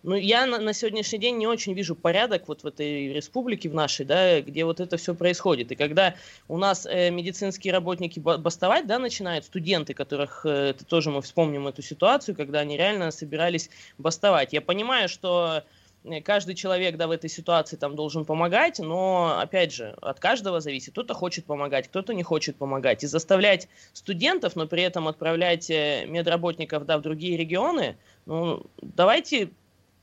Ну, 0.04 0.14
я 0.14 0.46
на, 0.46 0.58
на 0.58 0.72
сегодняшний 0.72 1.18
день 1.18 1.38
не 1.38 1.46
очень 1.48 1.74
вижу 1.74 1.96
порядок 1.96 2.46
вот 2.46 2.62
в 2.62 2.66
этой 2.66 3.12
республике, 3.12 3.68
в 3.68 3.74
нашей, 3.74 4.06
да, 4.06 4.40
где 4.40 4.64
вот 4.64 4.78
это 4.78 4.96
все 4.96 5.12
происходит. 5.14 5.72
И 5.72 5.74
когда 5.74 6.14
у 6.46 6.56
нас 6.56 6.86
э, 6.86 7.10
медицинские 7.10 7.72
работники 7.72 8.20
бастовать, 8.20 8.86
да, 8.86 9.00
начинают, 9.00 9.44
студенты, 9.44 9.94
которых, 9.94 10.42
э, 10.46 10.70
это 10.70 10.84
тоже 10.84 11.10
мы 11.10 11.20
вспомним 11.20 11.66
эту 11.66 11.82
ситуацию, 11.82 12.36
когда 12.36 12.60
они 12.60 12.76
реально 12.76 13.10
собирались 13.10 13.70
бастовать. 13.98 14.52
Я 14.52 14.60
понимаю, 14.60 15.08
что 15.08 15.64
э, 16.04 16.20
каждый 16.20 16.54
человек, 16.54 16.96
да, 16.96 17.08
в 17.08 17.10
этой 17.10 17.28
ситуации 17.28 17.74
там 17.74 17.96
должен 17.96 18.24
помогать, 18.24 18.78
но, 18.78 19.36
опять 19.40 19.72
же, 19.72 19.96
от 20.00 20.20
каждого 20.20 20.60
зависит. 20.60 20.92
Кто-то 20.92 21.14
хочет 21.14 21.44
помогать, 21.44 21.88
кто-то 21.88 22.14
не 22.14 22.22
хочет 22.22 22.54
помогать. 22.54 23.02
И 23.02 23.08
заставлять 23.08 23.66
студентов, 23.94 24.54
но 24.54 24.68
при 24.68 24.84
этом 24.84 25.08
отправлять 25.08 25.68
э, 25.70 26.06
медработников, 26.06 26.86
да, 26.86 26.98
в 26.98 27.02
другие 27.02 27.36
регионы, 27.36 27.96
ну, 28.26 28.64
давайте 28.80 29.50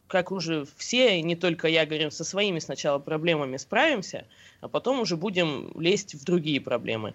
как 0.08 0.32
уже 0.32 0.66
все, 0.78 1.20
и 1.20 1.22
не 1.22 1.36
только 1.36 1.68
я, 1.68 1.86
говорим, 1.86 2.12
со 2.12 2.24
своими 2.24 2.60
сначала 2.60 3.00
проблемами 3.00 3.58
справимся, 3.58 4.26
а 4.62 4.68
потом 4.68 5.00
уже 5.00 5.18
будем 5.18 5.72
лезть 5.80 6.16
в 6.16 6.24
другие 6.24 6.62
проблемы. 6.62 7.14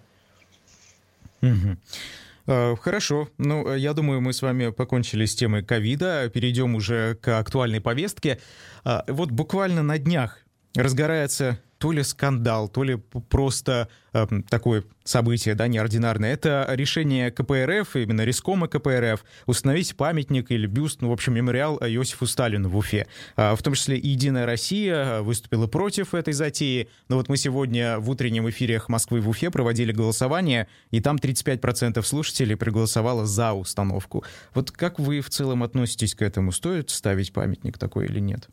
Угу. 1.41 2.75
Хорошо. 2.77 3.29
Ну, 3.37 3.75
я 3.75 3.93
думаю, 3.93 4.19
мы 4.21 4.33
с 4.33 4.41
вами 4.41 4.71
покончили 4.71 5.25
с 5.25 5.35
темой 5.35 5.63
ковида, 5.63 6.29
перейдем 6.33 6.75
уже 6.75 7.15
к 7.15 7.39
актуальной 7.39 7.79
повестке. 7.79 8.39
А, 8.83 9.05
вот 9.07 9.31
буквально 9.31 9.83
на 9.83 9.97
днях 9.97 10.39
разгорается 10.75 11.59
то 11.81 11.91
ли 11.91 12.03
скандал, 12.03 12.69
то 12.69 12.83
ли 12.83 12.95
просто 13.29 13.89
э, 14.13 14.27
такое 14.49 14.83
событие, 15.03 15.55
да, 15.55 15.67
неординарное. 15.67 16.31
Это 16.31 16.67
решение 16.69 17.31
КПРФ, 17.31 17.95
именно 17.95 18.23
Рискома 18.23 18.67
КПРФ, 18.67 19.25
установить 19.47 19.95
памятник 19.97 20.51
или 20.51 20.67
бюст, 20.67 21.01
ну, 21.01 21.09
в 21.09 21.11
общем, 21.11 21.33
мемориал 21.33 21.77
Иосифу 21.77 22.27
Сталину 22.27 22.69
в 22.69 22.77
Уфе. 22.77 23.07
А, 23.35 23.55
в 23.55 23.63
том 23.63 23.73
числе 23.73 23.97
и 23.97 24.09
«Единая 24.09 24.45
Россия» 24.45 25.21
выступила 25.21 25.65
против 25.65 26.13
этой 26.13 26.33
затеи. 26.33 26.87
Но 27.09 27.15
вот 27.15 27.29
мы 27.29 27.37
сегодня 27.37 27.97
в 27.97 28.11
утреннем 28.11 28.47
эфире 28.51 28.79
Москвы 28.87 29.19
в 29.19 29.27
Уфе 29.27 29.49
проводили 29.49 29.91
голосование, 29.91 30.67
и 30.91 31.01
там 31.01 31.15
35% 31.15 31.99
слушателей 32.03 32.55
проголосовало 32.55 33.25
за 33.25 33.53
установку. 33.53 34.23
Вот 34.53 34.69
как 34.69 34.99
вы 34.99 35.21
в 35.21 35.31
целом 35.31 35.63
относитесь 35.63 36.13
к 36.13 36.21
этому? 36.21 36.51
Стоит 36.51 36.91
ставить 36.91 37.33
памятник 37.33 37.79
такой 37.79 38.05
или 38.05 38.19
нет? 38.19 38.49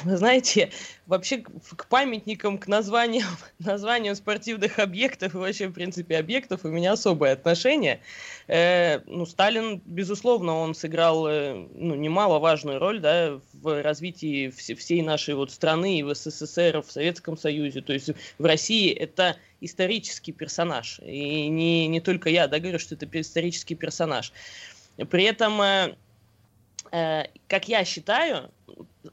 знаете, 0.04 0.70
вообще 1.06 1.38
к 1.38 1.86
памятникам, 1.88 2.58
к 2.58 2.66
названиям, 2.66 3.28
названиям 3.58 4.14
спортивных 4.14 4.78
объектов 4.78 5.34
и 5.34 5.38
вообще, 5.38 5.68
в 5.68 5.72
принципе, 5.72 6.18
объектов 6.18 6.64
у 6.64 6.68
меня 6.68 6.92
особое 6.92 7.32
отношение. 7.32 8.00
Э, 8.48 9.00
ну, 9.06 9.26
Сталин, 9.26 9.80
безусловно, 9.84 10.56
он 10.56 10.74
сыграл 10.74 11.26
э, 11.28 11.54
ну, 11.74 11.94
немаловажную 11.94 12.78
роль 12.78 13.00
да, 13.00 13.40
в 13.54 13.82
развитии 13.82 14.48
вс- 14.48 14.74
всей 14.74 15.02
нашей 15.02 15.34
вот 15.34 15.50
страны 15.50 15.98
и 15.98 16.02
в 16.02 16.14
СССР, 16.14 16.82
в 16.86 16.90
Советском 16.90 17.36
Союзе. 17.36 17.80
То 17.80 17.92
есть 17.92 18.10
в 18.38 18.44
России 18.44 18.92
это 18.92 19.36
исторический 19.60 20.32
персонаж. 20.32 21.00
И 21.00 21.48
не, 21.48 21.86
не 21.86 22.00
только 22.00 22.30
я 22.30 22.46
да, 22.48 22.58
говорю, 22.58 22.78
что 22.78 22.94
это 22.94 23.08
исторический 23.20 23.74
персонаж. 23.74 24.32
При 25.10 25.24
этом... 25.24 25.60
Э 25.62 25.96
как 27.48 27.68
я 27.68 27.84
считаю, 27.84 28.50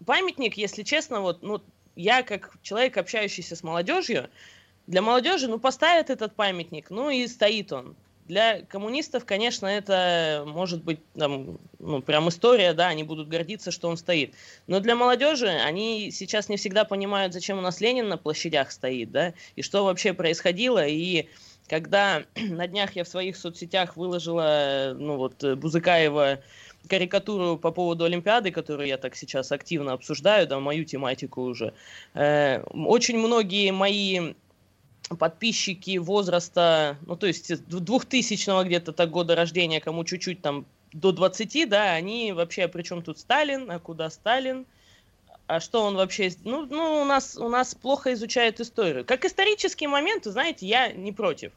памятник, 0.05 0.57
если 0.57 0.83
честно, 0.83 1.21
вот, 1.21 1.41
ну, 1.41 1.61
я 1.95 2.23
как 2.23 2.57
человек, 2.61 2.97
общающийся 2.97 3.55
с 3.55 3.63
молодежью, 3.63 4.29
для 4.87 5.01
молодежи, 5.01 5.47
ну, 5.47 5.59
поставят 5.59 6.09
этот 6.09 6.35
памятник, 6.35 6.89
ну, 6.89 7.09
и 7.09 7.27
стоит 7.27 7.71
он. 7.71 7.95
Для 8.25 8.61
коммунистов, 8.61 9.25
конечно, 9.25 9.67
это 9.67 10.45
может 10.47 10.83
быть 10.83 10.99
там, 11.13 11.59
ну, 11.79 12.01
прям 12.01 12.29
история, 12.29 12.73
да, 12.73 12.87
они 12.87 13.03
будут 13.03 13.27
гордиться, 13.27 13.69
что 13.69 13.89
он 13.89 13.97
стоит. 13.97 14.33
Но 14.65 14.79
для 14.79 14.95
молодежи 14.95 15.47
они 15.47 16.09
сейчас 16.11 16.47
не 16.47 16.55
всегда 16.55 16.85
понимают, 16.85 17.33
зачем 17.33 17.57
у 17.57 17.61
нас 17.61 17.81
Ленин 17.81 18.07
на 18.07 18.17
площадях 18.17 18.71
стоит, 18.71 19.11
да, 19.11 19.33
и 19.55 19.61
что 19.61 19.83
вообще 19.83 20.13
происходило. 20.13 20.85
И 20.85 21.27
когда 21.67 22.23
на 22.35 22.67
днях 22.67 22.95
я 22.95 23.03
в 23.03 23.09
своих 23.09 23.35
соцсетях 23.35 23.97
выложила, 23.97 24.95
ну 24.97 25.17
вот, 25.17 25.43
Бузыкаева 25.43 26.39
карикатуру 26.87 27.57
по 27.57 27.71
поводу 27.71 28.05
Олимпиады, 28.05 28.51
которую 28.51 28.87
я 28.87 28.97
так 28.97 29.15
сейчас 29.15 29.51
активно 29.51 29.93
обсуждаю, 29.93 30.47
да, 30.47 30.59
мою 30.59 30.85
тематику 30.85 31.41
уже. 31.43 31.73
Э, 32.13 32.61
очень 32.63 33.17
многие 33.17 33.71
мои 33.71 34.33
подписчики 35.17 35.97
возраста, 35.97 36.97
ну, 37.05 37.15
то 37.15 37.27
есть 37.27 37.67
2000 37.67 38.65
где-то 38.65 38.93
так 38.93 39.09
года 39.11 39.35
рождения, 39.35 39.79
кому 39.79 40.03
чуть-чуть 40.03 40.41
там 40.41 40.65
до 40.91 41.11
20, 41.11 41.69
да, 41.69 41.93
они 41.93 42.31
вообще, 42.33 42.67
при 42.67 42.83
чем 42.83 43.01
тут 43.01 43.19
Сталин, 43.19 43.69
а 43.71 43.79
куда 43.79 44.09
Сталин, 44.09 44.65
а 45.47 45.59
что 45.59 45.83
он 45.83 45.95
вообще... 45.95 46.31
Ну, 46.43 46.65
ну 46.69 47.01
у, 47.01 47.05
нас, 47.05 47.37
у 47.37 47.49
нас 47.49 47.75
плохо 47.75 48.13
изучают 48.13 48.59
историю. 48.59 49.05
Как 49.05 49.25
исторический 49.25 49.87
момент, 49.87 50.25
знаете, 50.25 50.65
я 50.65 50.91
не 50.91 51.11
против 51.11 51.51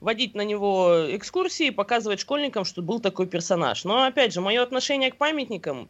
водить 0.00 0.34
на 0.34 0.42
него 0.42 1.06
экскурсии, 1.08 1.70
показывать 1.70 2.20
школьникам, 2.20 2.64
что 2.64 2.82
был 2.82 3.00
такой 3.00 3.26
персонаж. 3.26 3.84
Но, 3.84 4.04
опять 4.04 4.32
же, 4.32 4.40
мое 4.40 4.62
отношение 4.62 5.10
к 5.10 5.16
памятникам, 5.16 5.88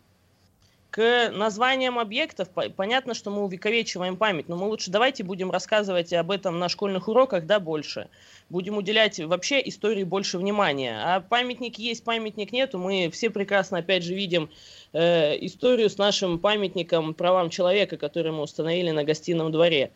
к 0.94 1.30
названиям 1.32 1.98
объектов, 1.98 2.48
понятно, 2.76 3.14
что 3.14 3.32
мы 3.32 3.42
увековечиваем 3.42 4.16
память, 4.16 4.48
но 4.48 4.54
мы 4.54 4.68
лучше 4.68 4.92
давайте 4.92 5.24
будем 5.24 5.50
рассказывать 5.50 6.12
об 6.12 6.30
этом 6.30 6.60
на 6.60 6.68
школьных 6.68 7.08
уроках, 7.08 7.46
да, 7.46 7.58
больше. 7.58 8.06
Будем 8.48 8.76
уделять 8.76 9.18
вообще 9.18 9.60
истории 9.68 10.04
больше 10.04 10.38
внимания. 10.38 11.02
А 11.04 11.18
памятник 11.18 11.80
есть, 11.80 12.04
памятник 12.04 12.52
нету. 12.52 12.78
Мы 12.78 13.10
все 13.10 13.28
прекрасно, 13.28 13.78
опять 13.78 14.04
же, 14.04 14.14
видим 14.14 14.50
э, 14.92 15.36
историю 15.44 15.90
с 15.90 15.98
нашим 15.98 16.38
памятником 16.38 17.12
правам 17.12 17.50
человека, 17.50 17.96
который 17.96 18.30
мы 18.30 18.42
установили 18.42 18.92
на 18.92 19.02
гостином 19.02 19.50
дворе 19.50 19.90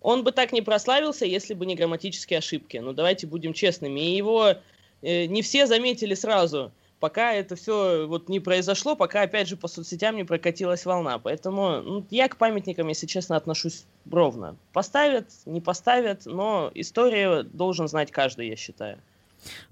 он 0.00 0.22
бы 0.22 0.32
так 0.32 0.52
не 0.52 0.60
прославился, 0.60 1.24
если 1.24 1.54
бы 1.54 1.64
не 1.64 1.74
грамматические 1.74 2.38
ошибки. 2.38 2.76
Ну, 2.76 2.92
давайте 2.92 3.26
будем 3.26 3.54
честными. 3.54 4.00
И 4.00 4.14
его 4.14 4.54
э, 5.00 5.24
не 5.24 5.40
все 5.40 5.66
заметили 5.66 6.12
сразу, 6.12 6.72
пока 7.04 7.34
это 7.34 7.54
все 7.54 8.06
вот 8.06 8.30
не 8.30 8.40
произошло, 8.40 8.96
пока, 8.96 9.20
опять 9.20 9.46
же, 9.46 9.58
по 9.58 9.68
соцсетям 9.68 10.16
не 10.16 10.24
прокатилась 10.24 10.86
волна. 10.86 11.18
Поэтому 11.18 11.82
ну, 11.82 12.06
я 12.08 12.28
к 12.28 12.38
памятникам, 12.38 12.88
если 12.88 13.06
честно, 13.06 13.36
отношусь 13.36 13.84
ровно. 14.10 14.56
Поставят, 14.72 15.26
не 15.44 15.60
поставят, 15.60 16.24
но 16.24 16.70
историю 16.74 17.44
должен 17.44 17.88
знать 17.88 18.10
каждый, 18.10 18.48
я 18.48 18.56
считаю. 18.56 18.96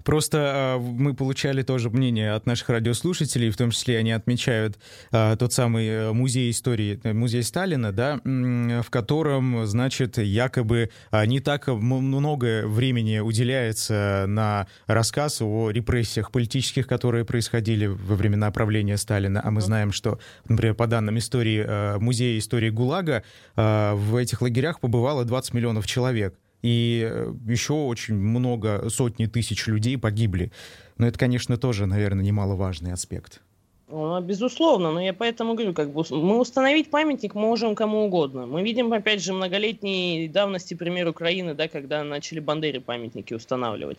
Просто 0.03 0.77
э, 0.77 0.79
мы 0.79 1.13
получали 1.13 1.63
тоже 1.63 1.89
мнение 1.89 2.33
от 2.33 2.45
наших 2.45 2.69
радиослушателей, 2.69 3.49
в 3.49 3.57
том 3.57 3.71
числе 3.71 3.97
они 3.97 4.11
отмечают 4.11 4.77
э, 5.11 5.35
тот 5.37 5.53
самый 5.53 5.87
э, 5.87 6.11
музей 6.11 6.51
истории, 6.51 6.99
э, 7.03 7.13
музей 7.13 7.43
Сталина, 7.43 7.91
да, 7.91 8.19
в 8.23 8.89
котором, 8.89 9.65
значит, 9.65 10.17
якобы 10.17 10.89
э, 11.11 11.25
не 11.25 11.39
так 11.39 11.67
много 11.67 12.67
времени 12.67 13.19
уделяется 13.19 14.25
на 14.27 14.67
рассказ 14.87 15.41
о 15.41 15.69
репрессиях 15.69 16.31
политических, 16.31 16.87
которые 16.87 17.25
происходили 17.25 17.85
во 17.85 18.15
времена 18.15 18.51
правления 18.51 18.97
Сталина, 18.97 19.41
а 19.43 19.51
мы 19.51 19.61
знаем, 19.61 19.91
что, 19.91 20.19
например, 20.47 20.75
по 20.75 20.87
данным 20.87 21.17
истории 21.17 21.63
э, 21.65 21.97
музея 21.99 22.37
истории 22.37 22.69
ГУЛАГа, 22.69 23.23
в 23.55 24.15
этих 24.15 24.41
лагерях 24.41 24.79
побывало 24.79 25.25
20 25.25 25.53
миллионов 25.53 25.85
человек 25.85 26.35
и 26.63 27.07
э, 27.07 27.33
еще 27.45 27.73
очень 27.73 28.15
много, 28.15 28.89
сотни 28.89 29.27
тысяч 29.27 29.67
людей 29.67 29.97
погибли. 29.97 30.51
Но 30.97 31.05
это, 31.05 31.19
конечно, 31.19 31.57
тоже, 31.57 31.85
наверное, 31.85 32.23
немаловажный 32.23 32.93
аспект. 32.93 33.41
Безусловно, 33.89 34.91
но 34.91 35.01
я 35.01 35.13
поэтому 35.13 35.53
говорю, 35.53 35.73
как 35.73 35.91
бы 35.91 36.03
мы 36.09 36.39
установить 36.39 36.89
памятник 36.89 37.35
можем 37.35 37.75
кому 37.75 38.05
угодно. 38.05 38.47
Мы 38.47 38.63
видим, 38.63 38.91
опять 38.91 39.21
же, 39.21 39.33
многолетней 39.33 40.29
давности 40.29 40.73
пример 40.73 41.07
Украины, 41.09 41.53
да, 41.53 41.67
когда 41.67 42.03
начали 42.03 42.39
Бандере 42.39 42.79
памятники 42.79 43.33
устанавливать. 43.33 43.97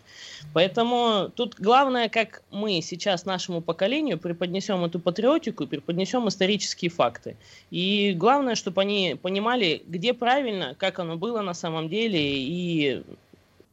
Поэтому 0.53 1.29
тут 1.33 1.55
главное, 1.59 2.09
как 2.09 2.41
мы 2.51 2.81
сейчас 2.81 3.25
нашему 3.25 3.61
поколению 3.61 4.17
преподнесем 4.17 4.83
эту 4.83 4.99
патриотику 4.99 5.63
и 5.63 5.67
преподнесем 5.67 6.27
исторические 6.27 6.89
факты. 6.89 7.37
И 7.69 8.13
главное, 8.17 8.55
чтобы 8.55 8.81
они 8.81 9.15
понимали, 9.21 9.81
где 9.87 10.13
правильно, 10.13 10.75
как 10.77 10.99
оно 10.99 11.15
было 11.15 11.41
на 11.41 11.53
самом 11.53 11.89
деле, 11.89 12.19
и 12.19 13.03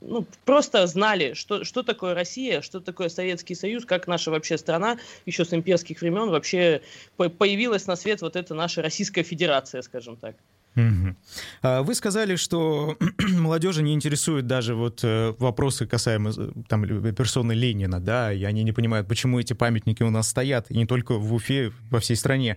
ну, 0.04 0.26
просто 0.44 0.87
знали, 0.87 1.35
что, 1.35 1.64
что 1.64 1.82
такое 1.82 2.14
Россия, 2.14 2.61
что 2.61 2.80
такое 2.80 3.09
Советский 3.09 3.54
Союз, 3.54 3.85
как 3.85 4.06
наша 4.06 4.30
вообще 4.30 4.59
страна 4.59 4.99
еще 5.26 5.44
с 5.44 5.52
имперских 5.52 6.00
времен 6.00 6.30
вообще 6.30 6.82
появилась 7.16 7.87
на 7.87 7.97
свет 7.97 8.23
вот 8.23 8.37
эта 8.37 8.54
наша 8.54 8.82
Российская 8.82 9.23
Федерация, 9.23 9.82
скажем 9.82 10.16
так. 10.16 10.37
Угу. 10.75 11.82
Вы 11.85 11.94
сказали, 11.94 12.37
что 12.37 12.97
молодежи 13.18 13.82
не 13.82 13.92
интересуют 13.92 14.47
даже 14.47 14.75
вот 14.75 15.00
э, 15.04 15.35
вопросы 15.38 15.87
касаемо 15.87 16.30
э, 16.30 16.50
там, 16.66 16.85
персоны 17.14 17.52
Ленина, 17.52 18.00
да, 18.00 18.32
и 18.32 18.42
они 18.44 18.64
не 18.64 18.73
понимают, 18.73 19.06
почему 19.06 19.38
эти 19.38 19.52
памятники 19.52 20.02
у 20.02 20.09
нас 20.09 20.28
стоят, 20.28 20.71
и 20.71 20.76
не 20.78 20.87
только 20.87 21.18
в 21.18 21.35
Уфе, 21.35 21.73
во 21.90 22.00
всей 22.00 22.16
стране. 22.16 22.56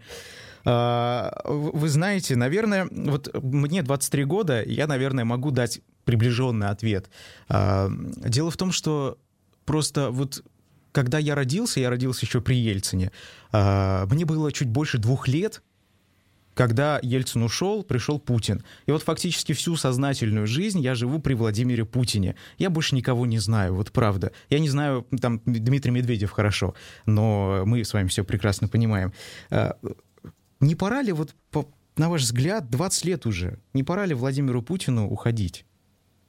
А, 0.64 1.42
вы 1.46 1.90
знаете, 1.90 2.36
наверное, 2.36 2.88
вот 2.90 3.30
мне 3.44 3.84
23 3.84 4.24
года, 4.24 4.64
я, 4.64 4.88
наверное, 4.88 5.26
могу 5.26 5.52
дать 5.52 5.82
приближенный 6.06 6.70
ответ. 6.70 7.10
А, 7.50 7.90
дело 8.18 8.52
в 8.52 8.58
том, 8.58 8.72
что 8.72 9.18
просто 9.66 10.12
вот 10.12 10.44
когда 10.92 11.20
я 11.20 11.36
родился, 11.36 11.82
я 11.82 11.90
родился 11.90 12.26
еще 12.26 12.40
при 12.40 12.56
Ельцине, 12.56 13.12
а, 13.52 14.06
мне 14.06 14.26
было 14.26 14.52
чуть 14.52 14.70
больше 14.70 14.98
двух 14.98 15.28
лет, 15.28 15.62
когда 16.54 17.00
Ельцин 17.04 17.44
ушел, 17.44 17.84
пришел 17.84 18.18
Путин. 18.18 18.64
И 18.86 18.92
вот 18.92 19.04
фактически 19.04 19.52
всю 19.52 19.76
сознательную 19.76 20.48
жизнь 20.48 20.80
я 20.80 20.96
живу 20.96 21.20
при 21.20 21.34
Владимире 21.34 21.84
Путине. 21.84 22.36
Я 22.58 22.70
больше 22.70 22.96
никого 22.96 23.26
не 23.26 23.40
знаю, 23.40 23.76
вот 23.76 23.92
правда. 23.92 24.32
Я 24.50 24.60
не 24.60 24.70
знаю, 24.70 25.06
там, 25.22 25.42
Дмитрий 25.46 25.92
Медведев 25.92 26.32
хорошо, 26.32 26.76
но 27.06 27.64
мы 27.66 27.84
с 27.84 27.94
вами 27.94 28.08
все 28.08 28.24
прекрасно 28.24 28.70
понимаем. 28.70 29.12
А, 29.50 29.76
не 30.62 30.76
пора 30.76 31.02
ли, 31.02 31.12
вот, 31.12 31.36
на 31.98 32.10
ваш 32.10 32.22
взгляд, 32.22 32.70
20 32.70 33.06
лет 33.06 33.26
уже, 33.26 33.60
не 33.74 33.84
пора 33.84 34.06
ли 34.06 34.14
Владимиру 34.14 34.62
Путину 34.62 35.10
уходить? 35.10 35.66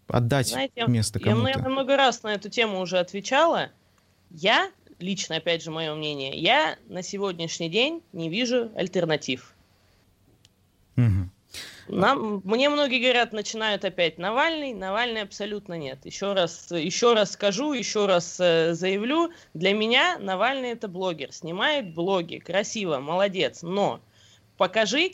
Отдать 0.08 0.48
Знаете, 0.48 0.84
место 0.86 1.18
кому-то? 1.18 1.48
Я 1.48 1.58
много 1.58 1.96
раз 1.96 2.22
на 2.22 2.34
эту 2.34 2.48
тему 2.48 2.80
уже 2.80 2.98
отвечала. 2.98 3.70
Я, 4.30 4.70
лично, 4.98 5.36
опять 5.36 5.62
же, 5.62 5.70
мое 5.70 5.94
мнение, 5.94 6.36
я 6.36 6.76
на 6.88 7.02
сегодняшний 7.02 7.68
день 7.68 8.02
не 8.12 8.28
вижу 8.28 8.70
альтернатив. 8.76 9.54
Угу. 10.96 11.30
Нам, 11.88 12.40
мне 12.44 12.68
многие 12.68 13.00
говорят, 13.00 13.32
начинают 13.32 13.84
опять 13.84 14.18
Навальный. 14.18 14.74
Навальный 14.74 15.22
абсолютно 15.22 15.74
нет. 15.74 16.04
Еще 16.04 16.32
раз, 16.32 16.70
еще 16.70 17.14
раз 17.14 17.32
скажу, 17.32 17.72
еще 17.72 18.06
раз 18.06 18.38
э, 18.40 18.74
заявлю. 18.74 19.30
Для 19.54 19.72
меня 19.72 20.18
Навальный 20.18 20.70
это 20.70 20.88
блогер. 20.88 21.32
Снимает 21.32 21.94
блоги. 21.94 22.38
Красиво, 22.38 22.98
молодец. 22.98 23.62
Но 23.62 24.00
покажи 24.56 25.10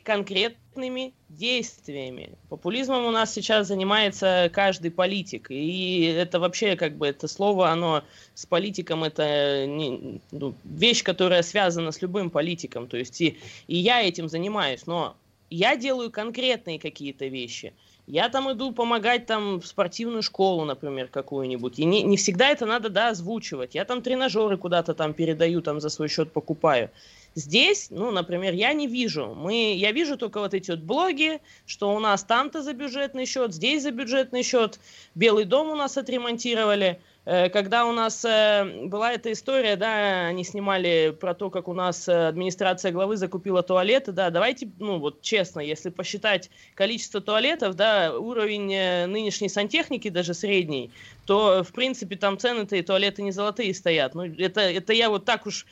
конкретными 0.72 1.12
действиями. 1.28 2.30
Популизмом 2.48 3.04
у 3.06 3.10
нас 3.10 3.32
сейчас 3.32 3.68
занимается 3.68 4.50
каждый 4.52 4.90
политик. 4.90 5.50
И 5.50 6.04
это 6.04 6.40
вообще, 6.40 6.76
как 6.76 6.96
бы, 6.96 7.06
это 7.06 7.28
слово, 7.28 7.70
оно 7.70 8.02
с 8.34 8.46
политиком, 8.46 9.04
это 9.04 9.66
не, 9.66 10.20
ну, 10.30 10.54
вещь, 10.64 11.02
которая 11.02 11.42
связана 11.42 11.92
с 11.92 12.02
любым 12.02 12.30
политиком. 12.30 12.86
То 12.86 12.96
есть 12.96 13.20
и, 13.20 13.38
и 13.68 13.76
я 13.76 14.02
этим 14.02 14.28
занимаюсь, 14.28 14.86
но 14.86 15.14
я 15.50 15.76
делаю 15.76 16.10
конкретные 16.10 16.78
какие-то 16.78 17.26
вещи. 17.26 17.72
Я 18.06 18.28
там 18.28 18.50
иду 18.50 18.72
помогать 18.72 19.26
там 19.26 19.60
в 19.60 19.66
спортивную 19.66 20.22
школу, 20.22 20.64
например, 20.64 21.08
какую-нибудь. 21.08 21.78
И 21.78 21.84
не, 21.84 22.02
не 22.02 22.16
всегда 22.16 22.48
это 22.48 22.66
надо, 22.66 22.88
да, 22.88 23.10
озвучивать. 23.10 23.74
Я 23.74 23.84
там 23.84 24.02
тренажеры 24.02 24.56
куда-то 24.56 24.94
там 24.94 25.14
передаю, 25.14 25.60
там 25.60 25.80
за 25.80 25.88
свой 25.88 26.08
счет 26.08 26.32
покупаю. 26.32 26.90
Здесь, 27.34 27.88
ну, 27.90 28.10
например, 28.10 28.52
я 28.52 28.72
не 28.72 28.86
вижу. 28.86 29.34
Мы, 29.34 29.74
я 29.74 29.92
вижу 29.92 30.16
только 30.16 30.40
вот 30.40 30.52
эти 30.54 30.70
вот 30.70 30.80
блоги, 30.80 31.40
что 31.66 31.94
у 31.94 31.98
нас 31.98 32.24
там-то 32.24 32.62
за 32.62 32.74
бюджетный 32.74 33.24
счет, 33.24 33.54
здесь 33.54 33.82
за 33.82 33.90
бюджетный 33.90 34.42
счет. 34.42 34.78
Белый 35.14 35.44
дом 35.44 35.70
у 35.70 35.74
нас 35.74 35.96
отремонтировали. 35.96 37.00
Э, 37.24 37.48
когда 37.50 37.86
у 37.86 37.92
нас 37.92 38.24
э, 38.24 38.86
была 38.86 39.12
эта 39.12 39.32
история, 39.32 39.76
да, 39.76 40.26
они 40.26 40.42
снимали 40.42 41.16
про 41.18 41.34
то, 41.34 41.50
как 41.50 41.68
у 41.68 41.72
нас 41.72 42.08
э, 42.08 42.28
администрация 42.28 42.90
главы 42.90 43.16
закупила 43.16 43.62
туалеты, 43.62 44.10
да, 44.12 44.30
давайте, 44.30 44.68
ну, 44.78 44.98
вот 44.98 45.22
честно, 45.22 45.60
если 45.60 45.90
посчитать 45.90 46.50
количество 46.74 47.20
туалетов, 47.20 47.76
да, 47.76 48.18
уровень 48.18 49.08
нынешней 49.08 49.48
сантехники, 49.48 50.08
даже 50.08 50.34
средний, 50.34 50.90
то, 51.26 51.62
в 51.62 51.72
принципе, 51.72 52.16
там 52.16 52.38
цены-то 52.38 52.74
и 52.74 52.82
туалеты 52.82 53.22
не 53.22 53.30
золотые 53.30 53.72
стоят. 53.74 54.14
Ну, 54.14 54.24
это, 54.24 54.60
это 54.60 54.92
я 54.92 55.08
вот 55.08 55.24
так 55.24 55.46
уж 55.46 55.66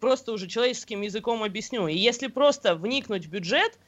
просто 0.00 0.32
уже 0.32 0.46
человеческим 0.46 1.02
языком 1.02 1.42
объясню. 1.42 1.88
И 1.88 1.96
если 1.96 2.26
просто 2.28 2.74
вникнуть 2.74 3.26
в 3.26 3.30
бюджет, 3.30 3.78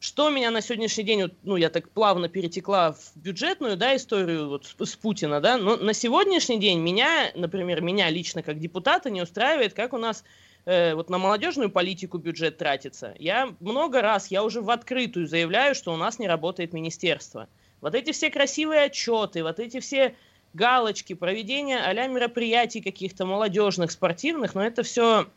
что 0.00 0.30
меня 0.30 0.50
на 0.50 0.60
сегодняшний 0.60 1.04
день, 1.04 1.30
ну, 1.42 1.56
я 1.56 1.70
так 1.70 1.90
плавно 1.90 2.28
перетекла 2.28 2.92
в 2.92 3.16
бюджетную, 3.16 3.76
да, 3.76 3.96
историю 3.96 4.48
вот 4.48 4.64
с, 4.66 4.84
с 4.84 4.96
Путина, 4.96 5.40
да, 5.40 5.58
но 5.58 5.76
на 5.76 5.92
сегодняшний 5.92 6.58
день 6.58 6.80
меня, 6.80 7.30
например, 7.34 7.80
меня 7.80 8.08
лично 8.08 8.42
как 8.42 8.60
депутата 8.60 9.10
не 9.10 9.22
устраивает, 9.22 9.74
как 9.74 9.92
у 9.92 9.98
нас 9.98 10.24
э, 10.66 10.94
вот 10.94 11.10
на 11.10 11.18
молодежную 11.18 11.70
политику 11.70 12.18
бюджет 12.18 12.58
тратится. 12.58 13.14
Я 13.18 13.52
много 13.58 14.00
раз, 14.00 14.30
я 14.30 14.44
уже 14.44 14.60
в 14.60 14.70
открытую 14.70 15.26
заявляю, 15.26 15.74
что 15.74 15.92
у 15.92 15.96
нас 15.96 16.20
не 16.20 16.28
работает 16.28 16.72
министерство. 16.72 17.48
Вот 17.80 17.94
эти 17.94 18.12
все 18.12 18.30
красивые 18.30 18.82
отчеты, 18.82 19.42
вот 19.42 19.58
эти 19.58 19.80
все 19.80 20.14
галочки, 20.54 21.14
проведение 21.14 21.78
а 21.78 22.06
мероприятий 22.06 22.80
каких-то 22.80 23.26
молодежных, 23.26 23.90
спортивных, 23.90 24.54
но 24.54 24.64
это 24.64 24.82
все, 24.82 25.28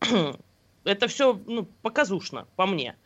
это 0.84 1.06
все 1.08 1.40
ну, 1.46 1.66
показушно, 1.82 2.46
по 2.56 2.66
мне. 2.66 2.96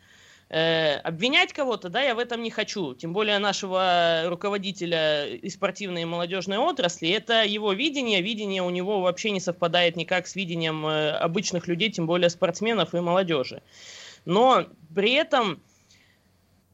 Э, 0.48 0.98
обвинять 0.98 1.52
кого-то, 1.52 1.88
да, 1.88 2.02
я 2.02 2.14
в 2.14 2.20
этом 2.20 2.42
не 2.42 2.50
хочу. 2.50 2.94
Тем 2.94 3.12
более 3.12 3.38
нашего 3.38 4.22
руководителя 4.26 5.26
и 5.26 5.50
спортивной 5.50 6.02
и 6.02 6.04
молодежной 6.04 6.58
отрасли, 6.58 7.10
это 7.10 7.44
его 7.44 7.72
видение. 7.72 8.22
Видение 8.22 8.62
у 8.62 8.70
него 8.70 9.00
вообще 9.00 9.30
не 9.30 9.40
совпадает 9.40 9.96
никак 9.96 10.26
с 10.28 10.36
видением 10.36 10.86
э, 10.86 11.10
обычных 11.10 11.66
людей, 11.66 11.90
тем 11.90 12.06
более 12.06 12.30
спортсменов 12.30 12.94
и 12.94 13.00
молодежи. 13.00 13.60
Но 14.24 14.66
при 14.94 15.14
этом, 15.14 15.60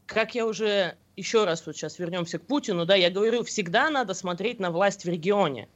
как 0.05 0.35
я 0.35 0.45
уже 0.45 0.95
еще 1.15 1.45
раз 1.45 1.65
вот 1.65 1.75
сейчас 1.75 1.99
вернемся 1.99 2.39
к 2.39 2.43
Путину, 2.43 2.85
да, 2.85 2.95
я 2.95 3.09
говорю, 3.09 3.43
всегда 3.43 3.89
надо 3.89 4.13
смотреть 4.13 4.59
на 4.59 4.71
власть 4.71 5.05
в 5.05 5.09
регионе. 5.09 5.67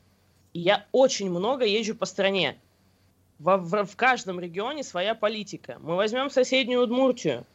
И 0.53 0.59
я 0.59 0.85
очень 0.91 1.29
много 1.29 1.65
езжу 1.65 1.95
по 1.95 2.05
стране. 2.05 2.57
В, 3.39 3.57
в, 3.57 3.85
в 3.85 3.95
каждом 3.95 4.39
регионе 4.39 4.83
своя 4.83 5.13
политика. 5.13 5.77
Мы 5.81 5.95
возьмем 5.95 6.31
соседнюю 6.31 6.81
Удмуртию. 6.81 7.45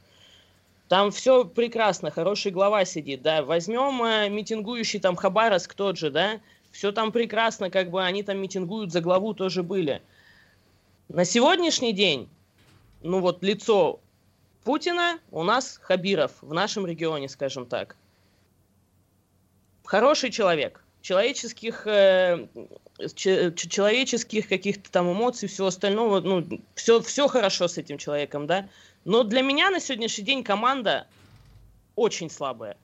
Там 0.88 1.10
все 1.10 1.44
прекрасно, 1.44 2.10
хороший 2.10 2.52
глава 2.52 2.84
сидит, 2.84 3.22
да. 3.22 3.42
Возьмем 3.42 4.02
э, 4.04 4.28
митингующий 4.28 5.00
там 5.00 5.16
Хабаровск 5.16 5.74
тот 5.74 5.96
же, 5.96 6.10
да. 6.10 6.40
Все 6.70 6.92
там 6.92 7.10
прекрасно, 7.10 7.70
как 7.70 7.90
бы 7.90 8.02
они 8.02 8.22
там 8.22 8.38
митингуют 8.38 8.92
за 8.92 9.00
главу 9.00 9.34
тоже 9.34 9.62
были. 9.62 10.02
На 11.08 11.24
сегодняшний 11.24 11.92
день, 11.92 12.28
ну 13.02 13.20
вот 13.20 13.42
лицо 13.42 14.00
Путина 14.64 15.18
у 15.30 15.42
нас 15.42 15.80
Хабиров 15.82 16.32
в 16.40 16.54
нашем 16.54 16.86
регионе, 16.86 17.28
скажем 17.28 17.66
так. 17.66 17.96
Хороший 19.84 20.30
человек. 20.30 20.82
Человеческих, 21.00 21.86
э, 21.86 22.46
человеческих 23.06 24.48
каких-то 24.48 24.90
там 24.90 25.10
эмоций, 25.12 25.48
всего 25.48 25.66
остального, 25.66 26.20
ну, 26.20 26.46
все, 26.76 27.00
все 27.00 27.26
хорошо 27.26 27.66
с 27.66 27.76
этим 27.76 27.98
человеком, 27.98 28.46
да. 28.46 28.68
Но 29.04 29.24
для 29.24 29.42
меня 29.42 29.70
на 29.70 29.80
сегодняшний 29.80 30.24
день 30.24 30.44
команда 30.44 31.08
очень 31.96 32.30
слабая. 32.30 32.76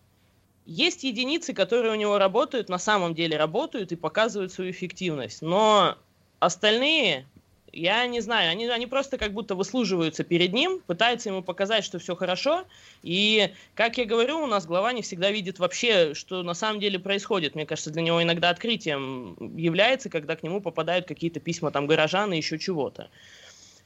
Есть 0.67 1.05
единицы, 1.05 1.55
которые 1.55 1.93
у 1.93 1.97
него 1.97 2.19
работают, 2.19 2.69
на 2.69 2.79
самом 2.79 3.15
деле 3.15 3.37
работают 3.37 3.93
и 3.93 3.97
показывают 3.97 4.53
свою 4.53 4.73
эффективность. 4.73 5.41
Но 5.41 5.97
остальные 6.41 7.25
я 7.73 8.07
не 8.07 8.21
знаю, 8.21 8.51
они, 8.51 8.67
они 8.67 8.87
просто 8.87 9.19
как 9.19 9.33
будто 9.33 9.55
выслуживаются 9.55 10.25
перед 10.25 10.53
ним, 10.53 10.81
пытаются 10.87 11.29
ему 11.29 11.43
показать, 11.43 11.85
что 11.85 11.99
все 11.99 12.17
хорошо. 12.17 12.65
И, 13.03 13.53
как 13.75 13.99
я 13.99 14.05
говорю, 14.05 14.41
у 14.41 14.47
нас 14.47 14.67
глава 14.67 14.93
не 14.93 15.03
всегда 15.03 15.31
видит 15.31 15.59
вообще, 15.59 16.15
что 16.15 16.43
на 16.43 16.55
самом 16.55 16.81
деле 16.81 16.99
происходит. 16.99 17.55
Мне 17.55 17.67
кажется, 17.67 17.91
для 17.91 18.03
него 18.03 18.23
иногда 18.23 18.51
открытием 18.51 19.57
является, 19.57 20.11
когда 20.11 20.37
к 20.37 20.43
нему 20.43 20.61
попадают 20.61 21.07
какие-то 21.07 21.41
письма 21.41 21.71
там 21.71 21.87
горожан 21.87 22.33
и 22.33 22.37
еще 22.37 22.59
чего-то. 22.59 23.11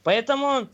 Поэтому 0.03 0.67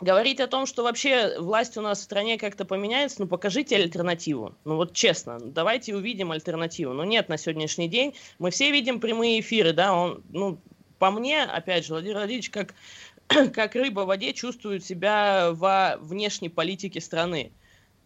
говорить 0.00 0.40
о 0.40 0.46
том, 0.46 0.66
что 0.66 0.82
вообще 0.82 1.38
власть 1.38 1.76
у 1.76 1.80
нас 1.80 1.98
в 1.98 2.02
стране 2.02 2.38
как-то 2.38 2.64
поменяется, 2.64 3.22
ну 3.22 3.26
покажите 3.26 3.76
альтернативу. 3.76 4.54
Ну 4.64 4.76
вот 4.76 4.92
честно, 4.92 5.38
давайте 5.40 5.94
увидим 5.94 6.30
альтернативу. 6.32 6.92
Но 6.92 7.04
нет, 7.04 7.28
на 7.28 7.36
сегодняшний 7.36 7.88
день 7.88 8.14
мы 8.38 8.50
все 8.50 8.70
видим 8.70 9.00
прямые 9.00 9.40
эфиры, 9.40 9.72
да, 9.72 9.92
он, 9.92 10.22
ну, 10.30 10.58
по 10.98 11.10
мне, 11.10 11.42
опять 11.42 11.86
же, 11.86 11.92
Владимир 11.92 12.16
Владимирович 12.16 12.50
как, 12.50 12.74
как 13.52 13.74
рыба 13.74 14.00
в 14.00 14.06
воде 14.06 14.32
чувствует 14.32 14.84
себя 14.84 15.50
во 15.52 15.96
внешней 16.00 16.48
политике 16.48 17.00
страны. 17.00 17.52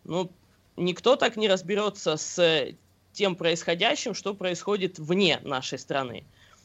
Ну, 0.05 0.31
никто 0.77 1.17
так 1.17 1.37
не 1.37 1.49
разберется 1.49 2.17
с 2.17 2.75
тем 3.13 3.37
происходящим, 3.37 4.15
что 4.15 4.35
происходит 4.35 4.99
вне 4.99 5.39
нашей 5.43 5.79
страны. 5.79 6.25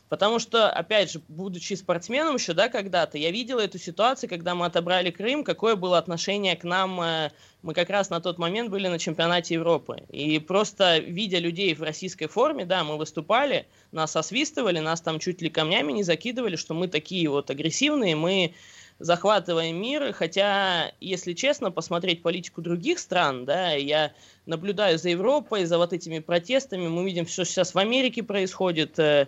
Потому 0.09 0.39
что, 0.39 0.69
опять 0.69 1.11
же, 1.11 1.21
будучи 1.27 1.73
спортсменом 1.73 2.35
еще, 2.35 2.53
да, 2.53 2.69
когда-то, 2.69 3.17
я 3.17 3.29
видела 3.29 3.59
эту 3.59 3.77
ситуацию, 3.77 4.29
когда 4.29 4.55
мы 4.55 4.65
отобрали 4.65 5.11
Крым, 5.11 5.43
какое 5.43 5.75
было 5.75 5.97
отношение 5.97 6.55
к 6.55 6.63
нам, 6.63 7.01
э, 7.01 7.31
мы 7.61 7.73
как 7.73 7.89
раз 7.89 8.09
на 8.09 8.21
тот 8.21 8.37
момент 8.37 8.69
были 8.69 8.87
на 8.87 8.99
чемпионате 8.99 9.55
Европы. 9.55 10.03
И 10.09 10.39
просто 10.39 10.99
видя 10.99 11.39
людей 11.39 11.75
в 11.75 11.83
российской 11.83 12.27
форме, 12.27 12.65
да, 12.65 12.85
мы 12.85 12.97
выступали, 12.97 13.67
нас 13.91 14.15
освистывали, 14.15 14.79
нас 14.79 15.01
там 15.01 15.19
чуть 15.19 15.41
ли 15.41 15.49
камнями 15.49 15.91
не 15.91 16.03
закидывали, 16.03 16.55
что 16.55 16.73
мы 16.73 16.87
такие 16.87 17.29
вот 17.29 17.49
агрессивные, 17.49 18.15
мы 18.15 18.53
захватываем 18.99 19.79
мир, 19.79 20.13
хотя, 20.13 20.91
если 20.99 21.33
честно, 21.33 21.69
посмотреть 21.69 22.23
политику 22.23 22.61
других 22.61 22.99
стран, 22.99 23.45
да, 23.45 23.73
я 23.73 24.13
наблюдаю 24.45 24.97
за 24.97 25.09
Европой, 25.09 25.65
за 25.65 25.77
вот 25.77 25.93
этими 25.93 26.19
протестами, 26.19 26.87
мы 26.87 27.05
видим, 27.05 27.27
что 27.27 27.45
сейчас 27.45 27.73
в 27.73 27.77
Америке 27.77 28.23
происходит, 28.23 28.97
э, 28.97 29.27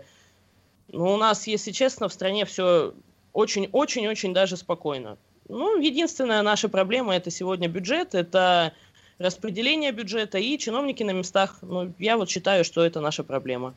ну, 0.92 1.14
у 1.14 1.18
нас, 1.18 1.48
если 1.48 1.72
честно, 1.72 2.08
в 2.08 2.14
стране 2.14 2.46
все 2.46 2.94
очень-очень-очень 3.34 4.34
даже 4.34 4.58
спокойно. 4.58 5.18
Ну, 5.48 5.80
единственная 5.80 6.42
наша 6.42 6.70
проблема 6.70 7.16
это 7.16 7.32
сегодня 7.32 7.68
бюджет, 7.68 8.14
это 8.14 8.74
распределение 9.18 9.92
бюджета 9.92 10.38
и 10.38 10.58
чиновники 10.58 11.04
на 11.04 11.12
местах. 11.12 11.58
Ну, 11.62 11.94
я 12.00 12.18
вот 12.18 12.30
считаю, 12.30 12.64
что 12.64 12.84
это 12.86 13.02
наша 13.02 13.24
проблема. 13.24 13.76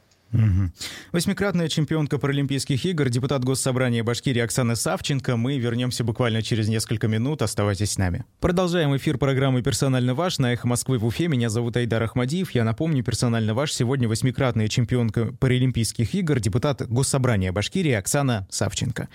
Восьмикратная 1.12 1.68
чемпионка 1.68 2.18
Паралимпийских 2.18 2.84
игр, 2.86 3.08
депутат 3.08 3.44
Госсобрания 3.44 4.02
Башкирии 4.02 4.40
Оксана 4.40 4.76
Савченко. 4.76 5.36
Мы 5.36 5.58
вернемся 5.58 6.04
буквально 6.04 6.42
через 6.42 6.68
несколько 6.68 7.06
минут. 7.08 7.42
Оставайтесь 7.42 7.92
с 7.92 7.98
нами. 7.98 8.24
Продолжаем 8.40 8.96
эфир 8.96 9.18
программы 9.18 9.62
«Персонально 9.62 10.14
ваш» 10.14 10.38
на 10.38 10.52
«Эхо 10.52 10.66
Москвы» 10.66 10.98
в 10.98 11.04
Уфе. 11.04 11.28
Меня 11.28 11.50
зовут 11.50 11.76
Айдар 11.76 12.02
Ахмадиев. 12.02 12.50
Я 12.52 12.64
напомню, 12.64 13.04
«Персонально 13.04 13.54
ваш» 13.54 13.72
сегодня 13.72 14.08
восьмикратная 14.08 14.68
чемпионка 14.68 15.32
Паралимпийских 15.38 16.14
игр, 16.14 16.40
депутат 16.40 16.82
Госсобрания 16.88 17.52
Башкирии 17.52 17.92
Оксана 17.92 18.46
Савченко. 18.50 19.08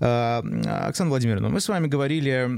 А, 0.00 0.42
Оксана 0.88 1.10
Владимировна, 1.10 1.50
мы 1.50 1.60
с 1.60 1.68
вами 1.68 1.86
говорили 1.86 2.48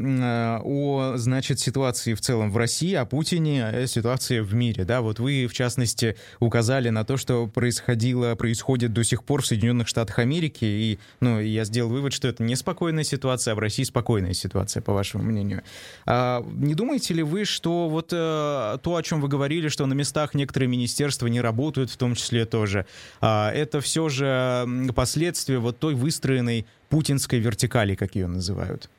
о, 0.63 1.17
значит, 1.17 1.59
ситуации 1.59 2.15
в 2.15 2.21
целом 2.21 2.51
в 2.51 2.57
России, 2.57 2.95
о 2.95 3.05
Путине, 3.05 3.67
о 3.67 3.87
ситуации 3.87 4.41
в 4.41 4.55
мире. 4.55 4.85
Да, 4.85 5.01
вот 5.01 5.19
вы, 5.19 5.47
в 5.49 5.53
частности, 5.53 6.17
указали 6.39 6.89
на 6.91 7.05
то, 7.05 7.17
что 7.17 7.47
происходило, 7.49 8.35
происходит 8.37 8.93
до 8.93 9.03
сих 9.03 9.25
пор 9.25 9.43
в 9.43 9.47
Соединенных 9.47 9.89
Штатах 9.89 10.21
Америки, 10.21 10.65
и 10.65 10.99
ну, 11.21 11.41
я 11.41 11.65
сделал 11.65 11.91
вывод, 11.91 12.13
что 12.13 12.29
это 12.29 12.45
неспокойная 12.45 13.05
ситуация, 13.05 13.53
а 13.53 13.55
в 13.57 13.59
России 13.59 13.83
спокойная 13.83 14.35
ситуация, 14.35 14.81
по 14.81 14.93
вашему 14.93 15.25
мнению. 15.25 15.63
А, 16.07 16.45
не 16.55 16.75
думаете 16.75 17.15
ли 17.15 17.23
вы, 17.23 17.45
что 17.45 17.89
вот 17.89 18.11
а, 18.13 18.79
то, 18.79 18.95
о 18.95 19.03
чем 19.03 19.21
вы 19.21 19.29
говорили, 19.29 19.69
что 19.69 19.87
на 19.87 19.95
местах 19.95 20.35
некоторые 20.35 20.69
министерства 20.69 21.27
не 21.27 21.41
работают, 21.41 21.91
в 21.91 21.97
том 21.97 22.15
числе 22.15 22.45
тоже, 22.45 22.87
а, 23.21 23.51
это 23.51 23.81
все 23.81 24.09
же 24.09 24.69
последствия 24.95 25.59
вот 25.59 25.81
той 25.81 25.95
выстроенной 25.95 26.67
путинской 26.93 27.39
вертикали, 27.39 27.95
как 27.95 28.17
ее 28.17 28.27
называют? 28.27 28.91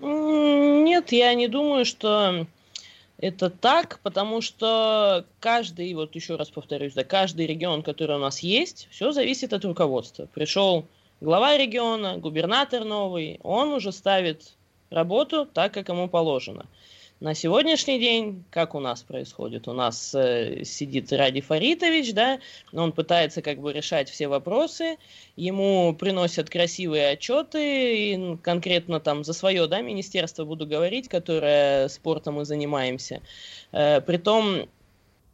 Нет, 0.00 1.12
я 1.12 1.34
не 1.34 1.46
думаю, 1.46 1.84
что 1.84 2.48
это 3.18 3.48
так, 3.48 4.00
потому 4.02 4.40
что 4.40 5.24
каждый, 5.38 5.94
вот 5.94 6.16
еще 6.16 6.34
раз 6.34 6.50
повторюсь, 6.50 6.94
да, 6.94 7.04
каждый 7.04 7.46
регион, 7.46 7.84
который 7.84 8.16
у 8.16 8.18
нас 8.18 8.40
есть, 8.40 8.88
все 8.90 9.12
зависит 9.12 9.52
от 9.52 9.64
руководства. 9.64 10.26
Пришел 10.34 10.84
глава 11.20 11.56
региона, 11.56 12.18
губернатор 12.18 12.84
новый, 12.84 13.38
он 13.44 13.68
уже 13.68 13.92
ставит 13.92 14.54
работу 14.90 15.46
так, 15.46 15.72
как 15.72 15.90
ему 15.90 16.08
положено. 16.08 16.66
На 17.22 17.34
сегодняшний 17.34 18.00
день, 18.00 18.42
как 18.50 18.74
у 18.74 18.80
нас 18.80 19.04
происходит? 19.04 19.68
У 19.68 19.72
нас 19.72 20.12
э, 20.12 20.64
сидит 20.64 21.12
Ради 21.12 21.40
Фаритович, 21.40 22.14
да, 22.14 22.40
он 22.72 22.90
пытается 22.90 23.42
как 23.42 23.60
бы 23.60 23.72
решать 23.72 24.10
все 24.10 24.26
вопросы, 24.26 24.98
ему 25.36 25.94
приносят 25.94 26.50
красивые 26.50 27.10
отчеты, 27.10 28.12
и 28.12 28.36
конкретно 28.38 28.98
там 28.98 29.22
за 29.22 29.34
свое, 29.34 29.68
да, 29.68 29.82
министерство 29.82 30.44
буду 30.44 30.66
говорить, 30.66 31.08
которое 31.08 31.86
спортом 31.86 32.34
мы 32.34 32.44
занимаемся. 32.44 33.22
Э, 33.70 34.00
притом 34.00 34.68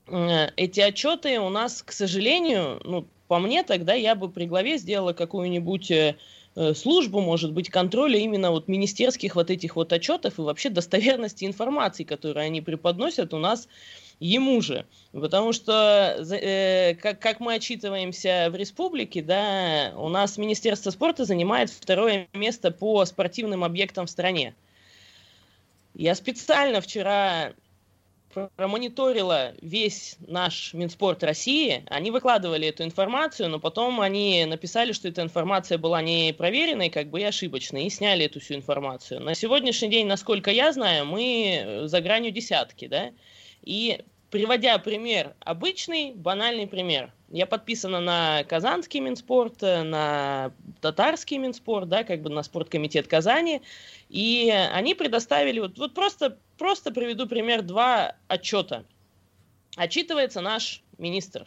э, 0.08 0.48
эти 0.56 0.80
отчеты 0.80 1.40
у 1.40 1.48
нас, 1.48 1.82
к 1.82 1.92
сожалению, 1.92 2.82
ну, 2.84 3.06
по 3.28 3.38
мне 3.38 3.62
тогда 3.62 3.94
я 3.94 4.14
бы 4.14 4.28
при 4.28 4.44
главе 4.44 4.76
сделала 4.76 5.14
какую-нибудь 5.14 5.90
Э, 5.90 6.16
службу, 6.74 7.20
может 7.20 7.52
быть, 7.52 7.70
контроля 7.70 8.18
именно 8.18 8.50
вот 8.50 8.68
министерских 8.68 9.36
вот 9.36 9.50
этих 9.50 9.76
вот 9.76 9.92
отчетов 9.92 10.38
и 10.38 10.42
вообще 10.42 10.70
достоверности 10.70 11.44
информации, 11.44 12.04
которую 12.04 12.44
они 12.44 12.60
преподносят 12.60 13.32
у 13.34 13.38
нас 13.38 13.68
ему 14.20 14.60
же. 14.60 14.84
Потому 15.12 15.52
что, 15.52 16.16
э, 16.18 16.94
как, 16.94 17.20
как 17.20 17.40
мы 17.40 17.54
отчитываемся 17.54 18.48
в 18.50 18.56
республике, 18.56 19.22
да, 19.22 19.92
у 19.96 20.08
нас 20.08 20.38
Министерство 20.38 20.90
спорта 20.90 21.24
занимает 21.24 21.70
второе 21.70 22.28
место 22.32 22.70
по 22.70 23.04
спортивным 23.04 23.64
объектам 23.64 24.06
в 24.06 24.10
стране. 24.10 24.54
Я 25.94 26.14
специально 26.14 26.80
вчера 26.80 27.52
промониторила 28.56 29.54
весь 29.60 30.16
наш 30.20 30.74
Минспорт 30.74 31.22
России, 31.22 31.84
они 31.88 32.10
выкладывали 32.10 32.68
эту 32.68 32.84
информацию, 32.84 33.48
но 33.48 33.58
потом 33.58 34.00
они 34.00 34.44
написали, 34.44 34.92
что 34.92 35.08
эта 35.08 35.22
информация 35.22 35.78
была 35.78 36.02
не 36.02 36.32
проверенной, 36.32 36.90
как 36.90 37.08
бы 37.08 37.20
и 37.20 37.24
ошибочной, 37.24 37.86
и 37.86 37.90
сняли 37.90 38.26
эту 38.26 38.40
всю 38.40 38.54
информацию. 38.54 39.20
На 39.20 39.34
сегодняшний 39.34 39.88
день, 39.88 40.06
насколько 40.06 40.50
я 40.50 40.72
знаю, 40.72 41.06
мы 41.06 41.82
за 41.84 42.00
гранью 42.00 42.30
десятки, 42.30 42.86
да, 42.86 43.10
и 43.62 44.00
приводя 44.30 44.78
пример, 44.78 45.34
обычный, 45.40 46.12
банальный 46.14 46.66
пример. 46.66 47.12
Я 47.30 47.46
подписана 47.46 48.00
на 48.00 48.44
Казанский 48.44 49.00
Минспорт, 49.00 49.60
на 49.60 50.52
Татарский 50.80 51.36
Минспорт, 51.36 51.88
да, 51.88 52.04
как 52.04 52.22
бы 52.22 52.30
на 52.30 52.42
спорткомитет 52.42 53.06
Казани, 53.06 53.60
и 54.08 54.50
они 54.50 54.94
предоставили, 54.94 55.60
вот, 55.60 55.76
вот 55.78 55.94
просто, 55.94 56.38
просто 56.56 56.90
приведу 56.90 57.26
пример, 57.26 57.62
два 57.62 58.14
отчета. 58.28 58.84
Отчитывается 59.76 60.40
наш 60.40 60.82
министр 60.96 61.46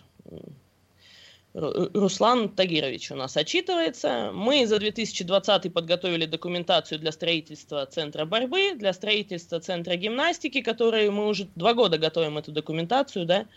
Руслан 1.53 2.47
Тагирович 2.49 3.11
у 3.11 3.15
нас 3.15 3.35
отчитывается. 3.35 4.31
Мы 4.33 4.65
за 4.65 4.79
2020 4.79 5.73
подготовили 5.73 6.25
документацию 6.25 6.97
для 6.99 7.11
строительства 7.11 7.85
центра 7.85 8.23
борьбы, 8.23 8.73
для 8.75 8.93
строительства 8.93 9.59
центра 9.59 9.95
гимнастики, 9.97 10.61
которые 10.61 11.11
мы 11.11 11.27
уже 11.27 11.49
два 11.55 11.73
года 11.73 11.97
готовим 11.97 12.37
эту 12.37 12.53
документацию, 12.53 13.25
да. 13.25 13.47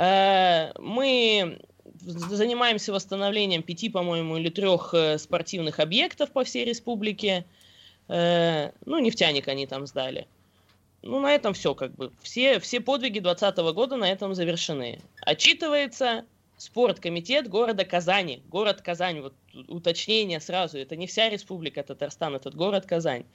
Э, 0.00 0.72
мы 0.78 1.58
занимаемся 2.00 2.90
восстановлением 2.90 3.62
пяти, 3.62 3.90
по-моему, 3.90 4.38
или 4.38 4.48
трех 4.48 4.94
э, 4.94 5.18
спортивных 5.18 5.78
объектов 5.78 6.30
по 6.32 6.42
всей 6.42 6.64
республике. 6.64 7.44
Э, 8.08 8.70
ну, 8.86 8.98
нефтяник 8.98 9.46
они 9.48 9.66
там 9.66 9.86
сдали. 9.86 10.26
Ну, 11.02 11.20
на 11.20 11.34
этом 11.34 11.52
все, 11.52 11.74
как 11.74 11.94
бы. 11.96 12.12
Все, 12.22 12.60
все 12.60 12.80
подвиги 12.80 13.18
2020 13.18 13.74
года 13.74 13.96
на 13.96 14.10
этом 14.10 14.34
завершены. 14.34 15.00
Отчитывается 15.20 16.24
спорткомитет 16.56 17.48
города 17.48 17.84
Казани. 17.84 18.42
Город 18.48 18.80
Казань, 18.80 19.20
вот 19.20 19.34
уточнение 19.68 20.40
сразу, 20.40 20.78
это 20.78 20.96
не 20.96 21.08
вся 21.08 21.28
республика 21.28 21.82
Татарстан, 21.82 22.36
этот 22.36 22.54
город 22.54 22.86
Казань. 22.86 23.26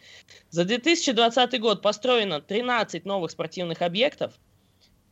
За 0.50 0.66
2020 0.66 1.60
год 1.60 1.84
построено 1.84 2.42
13 2.42 3.06
новых 3.06 3.30
спортивных 3.30 3.84
объектов– 3.84 4.34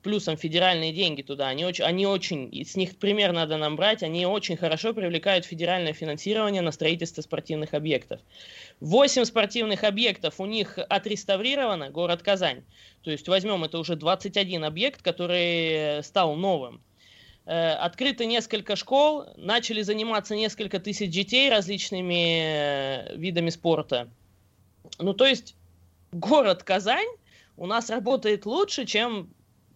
плюсом 0.03 0.37
федеральные 0.37 0.93
деньги 0.93 1.23
туда, 1.23 1.47
они 1.47 1.65
очень, 1.65 1.83
они 1.83 2.05
очень, 2.05 2.51
с 2.63 2.75
них 2.75 2.97
пример 2.97 3.31
надо 3.31 3.57
нам 3.57 3.75
брать, 3.75 4.03
они 4.03 4.25
очень 4.25 4.57
хорошо 4.57 4.93
привлекают 4.93 5.45
федеральное 5.45 5.93
финансирование 5.93 6.61
на 6.61 6.71
строительство 6.71 7.21
спортивных 7.21 7.73
объектов. 7.73 8.21
Восемь 8.79 9.25
спортивных 9.25 9.83
объектов 9.83 10.39
у 10.39 10.45
них 10.45 10.77
отреставрировано, 10.77 11.89
город 11.89 12.21
Казань. 12.21 12.63
То 13.01 13.09
есть 13.09 13.27
возьмем, 13.27 13.63
это 13.63 13.79
уже 13.79 13.95
21 13.95 14.65
объект, 14.65 15.01
который 15.01 16.03
стал 16.03 16.35
новым. 16.35 16.81
Э, 17.45 17.71
открыто 17.71 18.25
несколько 18.25 18.75
школ, 18.75 19.25
начали 19.35 19.81
заниматься 19.81 20.35
несколько 20.35 20.79
тысяч 20.79 21.09
детей 21.09 21.49
различными 21.49 22.41
э, 22.41 23.17
видами 23.17 23.49
спорта. 23.49 24.09
Ну, 24.99 25.13
то 25.13 25.25
есть 25.25 25.55
город 26.11 26.63
Казань 26.63 27.07
у 27.57 27.65
нас 27.65 27.89
работает 27.89 28.45
лучше, 28.45 28.85
чем 28.85 29.29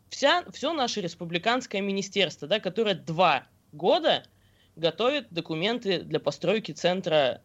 вся, 0.10 0.43
все 0.52 0.74
наше 0.74 1.02
республиканское 1.02 1.82
министерство, 1.82 2.48
да, 2.48 2.60
которое 2.60 2.96
два 2.96 3.48
года 3.72 4.24
готовит 4.76 5.28
документы 5.32 6.00
для 6.00 6.20
постройки 6.20 6.72
центра 6.72 7.41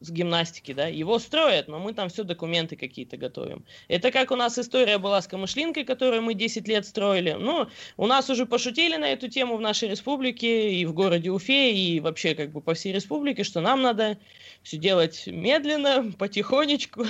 с 0.00 0.10
гимнастики, 0.10 0.72
да, 0.72 0.86
его 0.86 1.18
строят, 1.18 1.68
но 1.68 1.78
мы 1.78 1.92
там 1.92 2.08
все 2.08 2.24
документы 2.24 2.76
какие-то 2.76 3.16
готовим. 3.16 3.64
Это 3.88 4.10
как 4.10 4.30
у 4.30 4.36
нас 4.36 4.58
история 4.58 4.98
была 4.98 5.20
с 5.20 5.26
камышлинкой, 5.26 5.84
которую 5.84 6.22
мы 6.22 6.34
10 6.34 6.66
лет 6.68 6.86
строили. 6.86 7.36
Ну, 7.38 7.68
у 7.98 8.06
нас 8.06 8.30
уже 8.30 8.46
пошутили 8.46 8.96
на 8.96 9.12
эту 9.12 9.28
тему 9.28 9.56
в 9.56 9.60
нашей 9.60 9.90
республике 9.90 10.74
и 10.74 10.86
в 10.86 10.94
городе 10.94 11.30
Уфе, 11.30 11.74
и 11.74 12.00
вообще 12.00 12.34
как 12.34 12.50
бы 12.50 12.62
по 12.62 12.74
всей 12.74 12.92
республике, 12.92 13.44
что 13.44 13.60
нам 13.60 13.82
надо 13.82 14.16
все 14.62 14.78
делать 14.78 15.24
медленно, 15.26 16.12
потихонечку, 16.18 17.04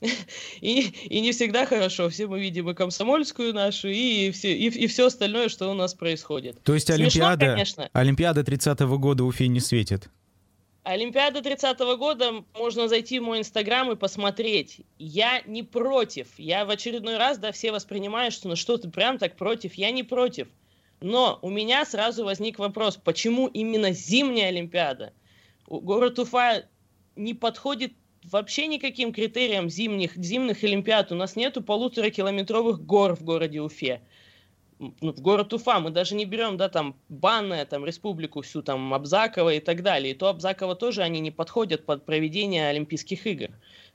и, 0.60 0.80
и 0.80 1.20
не 1.20 1.32
всегда 1.32 1.66
хорошо. 1.66 2.08
Все 2.08 2.26
мы 2.26 2.40
видим 2.40 2.70
и 2.70 2.74
комсомольскую 2.74 3.52
нашу, 3.52 3.88
и 3.88 4.30
все, 4.30 4.56
и, 4.56 4.68
и 4.68 4.86
все 4.86 5.06
остальное, 5.06 5.50
что 5.50 5.70
у 5.70 5.74
нас 5.74 5.92
происходит. 5.92 6.62
То 6.62 6.72
есть 6.72 6.86
Смешно, 6.86 7.04
Олимпиада, 7.04 7.46
конечно. 7.52 7.90
Олимпиада 7.92 8.40
30-го 8.40 8.98
года 8.98 9.24
Уфе 9.24 9.48
не 9.48 9.60
светит? 9.60 10.08
Олимпиада 10.84 11.38
30-го 11.38 11.96
года, 11.96 12.44
можно 12.54 12.88
зайти 12.88 13.20
в 13.20 13.22
мой 13.22 13.38
инстаграм 13.38 13.92
и 13.92 13.96
посмотреть. 13.96 14.80
Я 14.98 15.40
не 15.46 15.62
против. 15.62 16.36
Я 16.38 16.64
в 16.64 16.70
очередной 16.70 17.18
раз, 17.18 17.38
да, 17.38 17.52
все 17.52 17.70
воспринимают, 17.70 18.34
что 18.34 18.48
ну 18.48 18.56
что 18.56 18.76
ты 18.78 18.90
прям 18.90 19.18
так 19.18 19.36
против. 19.36 19.74
Я 19.74 19.92
не 19.92 20.02
против. 20.02 20.48
Но 21.00 21.38
у 21.42 21.50
меня 21.50 21.84
сразу 21.84 22.24
возник 22.24 22.58
вопрос, 22.58 22.96
почему 22.96 23.46
именно 23.46 23.92
зимняя 23.92 24.48
Олимпиада? 24.48 25.12
Город 25.66 26.18
Уфа 26.18 26.68
не 27.14 27.34
подходит 27.34 27.92
вообще 28.24 28.66
никаким 28.66 29.12
критериям 29.12 29.70
зимних, 29.70 30.16
зимних 30.16 30.64
Олимпиад. 30.64 31.12
У 31.12 31.14
нас 31.14 31.36
нету 31.36 31.62
полутора 31.62 32.10
километровых 32.10 32.84
гор 32.84 33.14
в 33.14 33.22
городе 33.22 33.60
Уфе 33.60 34.02
ну, 35.00 35.12
в 35.12 35.20
город 35.20 35.52
Уфа, 35.52 35.78
мы 35.78 35.90
даже 35.90 36.14
не 36.14 36.24
берем, 36.24 36.56
да, 36.56 36.68
там, 36.68 36.96
Банная, 37.08 37.64
там, 37.64 37.84
республику 37.84 38.42
всю, 38.42 38.62
там, 38.62 38.92
Абзакова 38.92 39.54
и 39.54 39.60
так 39.60 39.82
далее. 39.82 40.12
И 40.12 40.16
то 40.16 40.28
Абзакова 40.28 40.74
тоже 40.74 41.02
они 41.02 41.20
не 41.20 41.30
подходят 41.30 41.86
под 41.86 42.04
проведение 42.04 42.68
Олимпийских 42.68 43.26
игр. 43.26 43.50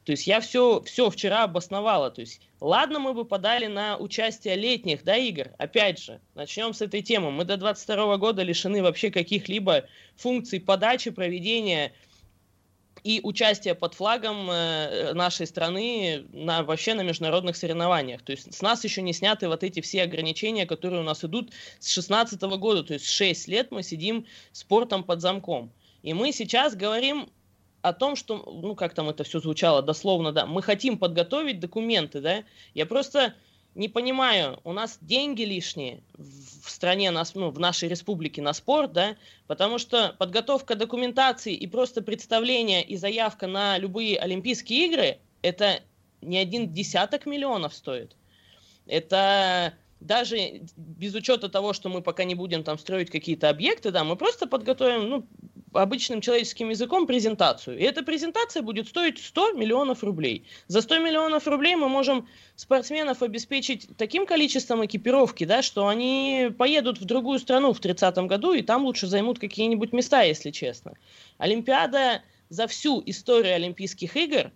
То 0.06 0.12
есть 0.12 0.26
я 0.26 0.40
все, 0.40 0.82
все 0.84 1.10
вчера 1.10 1.44
обосновала. 1.44 2.10
То 2.10 2.22
есть 2.22 2.40
ладно, 2.62 3.00
мы 3.00 3.14
бы 3.14 3.26
подали 3.26 3.68
на 3.68 3.98
участие 3.98 4.56
летних 4.56 5.04
да, 5.04 5.18
игр. 5.18 5.50
Опять 5.58 6.00
же, 6.00 6.22
начнем 6.34 6.74
с 6.74 6.82
этой 6.82 7.02
темы. 7.02 7.30
Мы 7.30 7.44
до 7.44 7.58
22 7.58 8.16
года 8.16 8.42
лишены 8.42 8.82
вообще 8.82 9.12
каких-либо 9.12 9.84
функций 10.16 10.62
подачи, 10.62 11.12
проведения 11.12 11.92
и 13.08 13.22
участия 13.24 13.74
под 13.74 13.94
флагом 13.94 14.52
э, 14.52 15.14
нашей 15.14 15.48
страны 15.48 16.26
на, 16.34 16.64
вообще 16.64 16.94
на 16.94 17.04
международных 17.04 17.56
соревнованиях. 17.56 18.22
То 18.22 18.34
есть 18.34 18.54
с 18.54 18.62
нас 18.62 18.84
еще 18.84 19.02
не 19.02 19.14
сняты 19.14 19.48
вот 19.48 19.64
эти 19.64 19.80
все 19.80 20.04
ограничения, 20.04 20.66
которые 20.66 21.00
у 21.00 21.06
нас 21.06 21.24
идут 21.24 21.54
с 21.80 21.90
16 21.90 22.42
года. 22.42 22.84
То 22.84 22.96
есть 22.96 23.10
6 23.10 23.48
лет 23.48 23.72
мы 23.72 23.82
сидим 23.82 24.26
спортом 24.52 25.06
под 25.06 25.22
замком. 25.22 25.72
И 26.04 26.14
мы 26.14 26.34
сейчас 26.34 26.76
говорим 26.76 27.30
о 27.82 27.94
том, 27.94 28.18
что, 28.18 28.44
ну, 28.62 28.76
как 28.76 28.94
там 28.94 29.08
это 29.08 29.24
все 29.24 29.40
звучало 29.40 29.82
дословно, 29.82 30.34
да, 30.34 30.46
мы 30.46 30.62
хотим 30.62 30.98
подготовить 30.98 31.62
документы, 31.62 32.20
да, 32.20 32.44
я 32.74 32.86
просто 32.86 33.36
не 33.78 33.90
понимаю, 33.90 34.60
у 34.64 34.74
нас 34.74 34.98
деньги 35.02 35.44
лишние 35.44 36.02
в 36.18 36.70
стране, 36.70 37.12
ну, 37.12 37.52
в 37.52 37.60
нашей 37.60 37.88
республике 37.88 38.42
на 38.42 38.54
спорт, 38.54 38.92
да, 38.92 39.16
потому 39.46 39.78
что 39.78 40.16
подготовка 40.18 40.76
документации 40.76 41.54
и 41.54 41.68
просто 41.68 42.02
представление 42.02 42.84
и 42.84 42.98
заявка 42.98 43.46
на 43.46 43.78
любые 43.78 44.18
Олимпийские 44.18 44.88
игры, 44.88 45.18
это 45.44 45.82
не 46.22 46.40
один 46.40 46.74
десяток 46.74 47.28
миллионов 47.28 47.76
стоит. 47.76 48.16
Это 48.88 49.76
даже 50.00 50.62
без 50.76 51.14
учета 51.14 51.48
того, 51.48 51.74
что 51.74 51.90
мы 51.90 52.02
пока 52.02 52.24
не 52.24 52.34
будем 52.34 52.64
там 52.64 52.80
строить 52.80 53.12
какие-то 53.12 53.48
объекты, 53.48 53.92
да, 53.92 54.04
мы 54.04 54.16
просто 54.16 54.48
подготовим, 54.48 55.08
ну, 55.08 55.28
обычным 55.74 56.22
человеческим 56.22 56.70
языком 56.70 57.08
презентацию. 57.08 57.78
И 57.78 57.84
эта 57.84 58.04
презентация 58.04 58.62
будет 58.62 58.88
стоить 58.88 59.20
100 59.20 59.54
миллионов 59.54 60.04
рублей. 60.04 60.46
За 60.68 60.82
100 60.82 61.00
миллионов 61.00 61.48
рублей 61.48 61.76
мы 61.76 61.90
можем 61.90 62.28
спортсменов 62.56 63.22
обеспечить 63.22 63.88
таким 63.98 64.26
количеством 64.26 64.86
экипировки, 64.86 65.44
да, 65.44 65.62
что 65.62 65.88
они 65.88 66.50
поедут 66.58 67.00
в 67.00 67.06
другую 67.06 67.40
страну 67.40 67.74
в 67.74 67.80
30 67.80 68.18
году 68.20 68.54
и 68.54 68.62
там 68.62 68.86
лучше 68.86 69.08
займут 69.08 69.40
какие-нибудь 69.40 69.94
места, 69.94 70.22
если 70.22 70.52
честно. 70.52 70.94
Олимпиада 71.38 72.22
за 72.50 72.68
всю 72.68 73.04
историю 73.06 73.56
Олимпийских 73.56 74.16
игр 74.16 74.52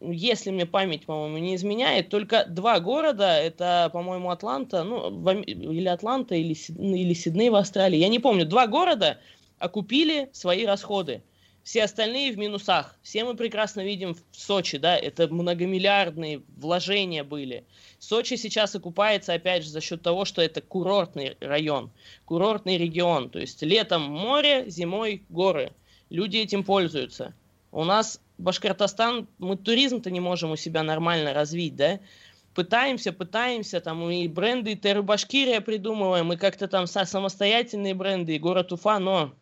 если 0.00 0.50
мне 0.50 0.66
память, 0.66 1.06
по-моему, 1.06 1.38
не 1.38 1.56
изменяет, 1.56 2.08
только 2.08 2.44
два 2.44 2.78
города, 2.78 3.36
это, 3.36 3.90
по-моему, 3.92 4.30
Атланта, 4.30 4.84
ну, 4.84 5.10
или 5.40 5.88
Атланта, 5.88 6.34
или, 6.34 6.54
или 6.78 7.14
Сидней 7.14 7.50
в 7.50 7.56
Австралии, 7.56 7.98
я 7.98 8.08
не 8.08 8.18
помню, 8.18 8.46
два 8.46 8.66
города 8.66 9.18
окупили 9.58 10.28
свои 10.32 10.64
расходы. 10.64 11.22
Все 11.62 11.84
остальные 11.84 12.32
в 12.32 12.38
минусах. 12.38 12.96
Все 13.02 13.24
мы 13.24 13.34
прекрасно 13.34 13.84
видим 13.84 14.14
в 14.14 14.22
Сочи, 14.32 14.78
да, 14.78 14.96
это 14.96 15.28
многомиллиардные 15.28 16.42
вложения 16.56 17.24
были. 17.24 17.64
Сочи 17.98 18.36
сейчас 18.36 18.74
окупается, 18.74 19.34
опять 19.34 19.64
же, 19.64 19.68
за 19.68 19.82
счет 19.82 20.00
того, 20.00 20.24
что 20.24 20.40
это 20.40 20.62
курортный 20.62 21.36
район, 21.40 21.90
курортный 22.24 22.78
регион. 22.78 23.28
То 23.28 23.38
есть 23.38 23.62
летом 23.62 24.02
море, 24.02 24.64
зимой 24.70 25.24
горы. 25.28 25.72
Люди 26.08 26.38
этим 26.38 26.64
пользуются. 26.64 27.34
У 27.70 27.84
нас 27.84 28.20
Башкортостан, 28.38 29.28
мы 29.38 29.56
туризм-то 29.56 30.10
не 30.10 30.20
можем 30.20 30.52
у 30.52 30.56
себя 30.56 30.82
нормально 30.82 31.34
развить, 31.34 31.76
да, 31.76 32.00
пытаемся, 32.54 33.12
пытаемся, 33.12 33.80
там 33.80 34.08
и 34.08 34.26
бренды, 34.26 34.72
и 34.72 34.76
Тербашкирия 34.76 35.60
придумываем, 35.60 36.32
и 36.32 36.36
как-то 36.36 36.66
там 36.66 36.86
самостоятельные 36.86 37.94
бренды, 37.94 38.36
и 38.36 38.38
город 38.38 38.72
Уфа, 38.72 38.98
но 39.00 39.34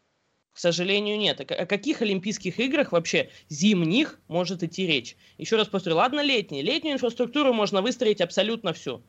к 0.57 0.59
сожалению, 0.59 1.19
нет. 1.19 1.39
О 1.39 1.67
каких 1.67 2.01
Олимпийских 2.01 2.59
играх 2.59 2.93
вообще 2.93 3.29
зимних 3.51 4.19
может 4.27 4.63
идти 4.63 4.87
речь? 4.87 5.15
Еще 5.37 5.57
раз 5.57 5.69
повторю, 5.69 5.97
ладно 5.97 6.23
летние. 6.23 6.63
Летнюю 6.63 6.95
инфраструктуру 6.95 7.53
можно 7.53 7.83
выстроить 7.83 8.23
абсолютно 8.23 8.73
всю. 8.73 9.03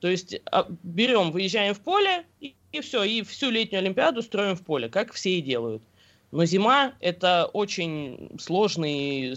То 0.00 0.08
есть 0.08 0.40
а, 0.50 0.66
берем, 0.82 1.30
выезжаем 1.30 1.74
в 1.74 1.78
поле, 1.78 2.24
и, 2.40 2.56
и 2.72 2.80
все, 2.80 3.04
и 3.04 3.22
всю 3.22 3.48
летнюю 3.48 3.78
Олимпиаду 3.78 4.22
строим 4.22 4.56
в 4.56 4.62
поле, 4.62 4.88
как 4.88 5.12
все 5.12 5.38
и 5.38 5.40
делают. 5.40 5.84
Но 6.32 6.44
зима– 6.44 6.94
это 7.00 7.46
очень 7.46 8.30
сложный 8.40 9.36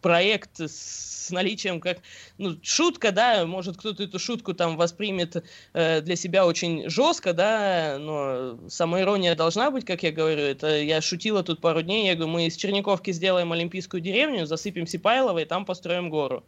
проект 0.00 0.60
с 0.60 1.30
наличием 1.30 1.80
как 1.80 1.98
ну, 2.38 2.56
шутка, 2.62 3.12
да, 3.12 3.46
может 3.46 3.76
кто-то 3.76 4.02
эту 4.02 4.18
шутку 4.18 4.54
там 4.54 4.76
воспримет 4.76 5.44
э, 5.72 6.00
для 6.00 6.16
себя 6.16 6.46
очень 6.46 6.88
жестко, 6.88 7.32
да, 7.32 7.96
но 7.98 8.58
самоирония 8.68 9.34
должна 9.34 9.70
быть, 9.70 9.84
как 9.84 10.02
я 10.02 10.12
говорю. 10.12 10.40
Это 10.40 10.80
я 10.80 11.00
шутила 11.00 11.42
тут 11.42 11.60
пару 11.60 11.82
дней, 11.82 12.06
я 12.06 12.14
говорю, 12.14 12.32
мы 12.32 12.46
из 12.46 12.56
Черниковки 12.56 13.12
сделаем 13.12 13.52
олимпийскую 13.52 14.00
деревню, 14.00 14.46
засыпем 14.46 14.86
Сипайлово 14.86 15.40
и 15.40 15.44
там 15.44 15.64
построим 15.64 16.10
гору. 16.10 16.44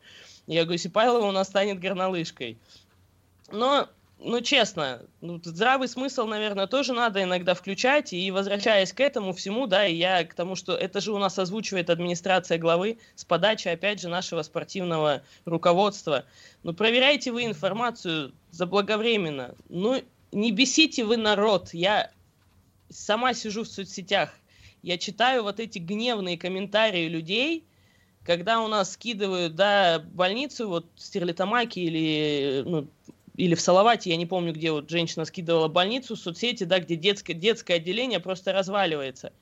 Я 0.46 0.64
говорю, 0.64 0.78
Сипайлово 0.78 1.26
у 1.26 1.32
нас 1.32 1.48
станет 1.48 1.78
горнолыжкой. 1.78 2.58
Но 3.50 3.88
ну, 4.24 4.40
честно, 4.40 5.02
ну, 5.20 5.40
здравый 5.42 5.88
смысл, 5.88 6.26
наверное, 6.26 6.66
тоже 6.66 6.92
надо 6.92 7.22
иногда 7.22 7.54
включать. 7.54 8.12
И 8.12 8.30
возвращаясь 8.30 8.92
к 8.92 9.00
этому 9.00 9.32
всему, 9.32 9.66
да, 9.66 9.86
и 9.86 9.94
я 9.94 10.24
к 10.24 10.34
тому, 10.34 10.56
что 10.56 10.74
это 10.74 11.00
же 11.00 11.12
у 11.12 11.18
нас 11.18 11.38
озвучивает 11.38 11.90
администрация 11.90 12.58
главы 12.58 12.98
с 13.14 13.24
подачи, 13.24 13.68
опять 13.68 14.00
же, 14.00 14.08
нашего 14.08 14.42
спортивного 14.42 15.22
руководства. 15.44 16.24
Ну, 16.62 16.72
проверяйте 16.72 17.32
вы 17.32 17.44
информацию 17.44 18.32
заблаговременно. 18.50 19.54
Ну, 19.68 20.02
не 20.32 20.52
бесите 20.52 21.04
вы 21.04 21.16
народ. 21.16 21.74
Я 21.74 22.10
сама 22.90 23.34
сижу 23.34 23.64
в 23.64 23.68
соцсетях, 23.68 24.30
я 24.82 24.98
читаю 24.98 25.44
вот 25.44 25.60
эти 25.60 25.78
гневные 25.78 26.36
комментарии 26.36 27.08
людей, 27.08 27.64
когда 28.24 28.60
у 28.60 28.68
нас 28.68 28.92
скидывают, 28.92 29.54
да, 29.54 30.00
больницу, 30.00 30.68
вот 30.68 30.86
Стерлитамаки 30.96 31.80
или 31.80 32.62
ну, 32.64 32.88
или 33.34 33.54
в 33.54 33.60
Салавате, 33.60 34.10
я 34.10 34.16
не 34.16 34.26
помню, 34.26 34.52
где 34.52 34.72
вот 34.72 34.90
женщина 34.90 35.24
скидывала 35.24 35.68
больницу, 35.68 36.16
в 36.16 36.18
соцсети, 36.18 36.64
да, 36.64 36.78
где 36.80 36.96
детское, 36.96 37.34
детское 37.34 37.74
отделение 37.74 38.20
просто 38.20 38.52
разваливается. 38.52 39.32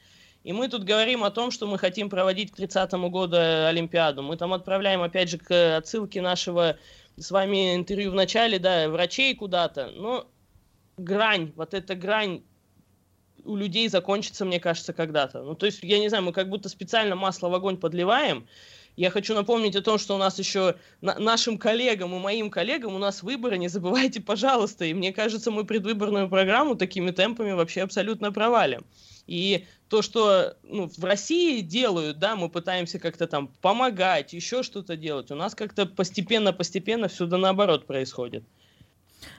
И 0.42 0.52
мы 0.52 0.68
тут 0.68 0.84
говорим 0.84 1.24
о 1.24 1.30
том, 1.30 1.50
что 1.50 1.66
мы 1.66 1.76
хотим 1.76 2.08
проводить 2.08 2.52
к 2.52 2.56
30 2.56 2.92
году 2.92 3.36
Олимпиаду. 3.36 4.22
Мы 4.22 4.36
там 4.36 4.52
отправляем, 4.52 5.02
опять 5.02 5.28
же, 5.28 5.38
к 5.38 5.76
отсылке 5.76 6.22
нашего 6.22 6.78
с 7.16 7.30
вами 7.30 7.74
интервью 7.74 8.12
в 8.12 8.14
начале, 8.14 8.58
да, 8.58 8.88
врачей 8.88 9.34
куда-то. 9.34 9.90
Но 9.94 10.26
грань, 10.96 11.52
вот 11.56 11.74
эта 11.74 11.94
грань 11.94 12.42
у 13.44 13.56
людей 13.56 13.88
закончится, 13.88 14.44
мне 14.44 14.60
кажется, 14.60 14.92
когда-то. 14.92 15.42
Ну, 15.42 15.54
то 15.54 15.66
есть, 15.66 15.82
я 15.82 15.98
не 15.98 16.08
знаю, 16.08 16.24
мы 16.24 16.32
как 16.32 16.48
будто 16.48 16.68
специально 16.68 17.16
масло 17.16 17.48
в 17.48 17.54
огонь 17.54 17.76
подливаем, 17.76 18.46
я 19.00 19.08
хочу 19.08 19.34
напомнить 19.34 19.76
о 19.76 19.80
том, 19.80 19.96
что 19.96 20.14
у 20.14 20.18
нас 20.18 20.38
еще 20.38 20.76
на 21.00 21.18
нашим 21.18 21.56
коллегам 21.56 22.14
и 22.14 22.18
моим 22.18 22.50
коллегам 22.50 22.94
у 22.94 22.98
нас 22.98 23.22
выборы, 23.22 23.56
не 23.56 23.68
забывайте, 23.68 24.20
пожалуйста. 24.20 24.84
И 24.84 24.92
мне 24.92 25.10
кажется, 25.10 25.50
мы 25.50 25.64
предвыборную 25.64 26.28
программу 26.28 26.74
такими 26.74 27.10
темпами 27.10 27.52
вообще 27.52 27.80
абсолютно 27.80 28.30
провалим. 28.30 28.84
И 29.26 29.64
то, 29.88 30.02
что 30.02 30.54
ну, 30.64 30.90
в 30.94 31.02
России 31.02 31.62
делают, 31.62 32.18
да, 32.18 32.36
мы 32.36 32.50
пытаемся 32.50 32.98
как-то 32.98 33.26
там 33.26 33.48
помогать, 33.62 34.34
еще 34.34 34.62
что-то 34.62 34.96
делать, 34.96 35.30
у 35.30 35.34
нас 35.34 35.54
как-то 35.54 35.86
постепенно-постепенно 35.86 37.08
все 37.08 37.24
да 37.24 37.38
наоборот 37.38 37.86
происходит. 37.86 38.44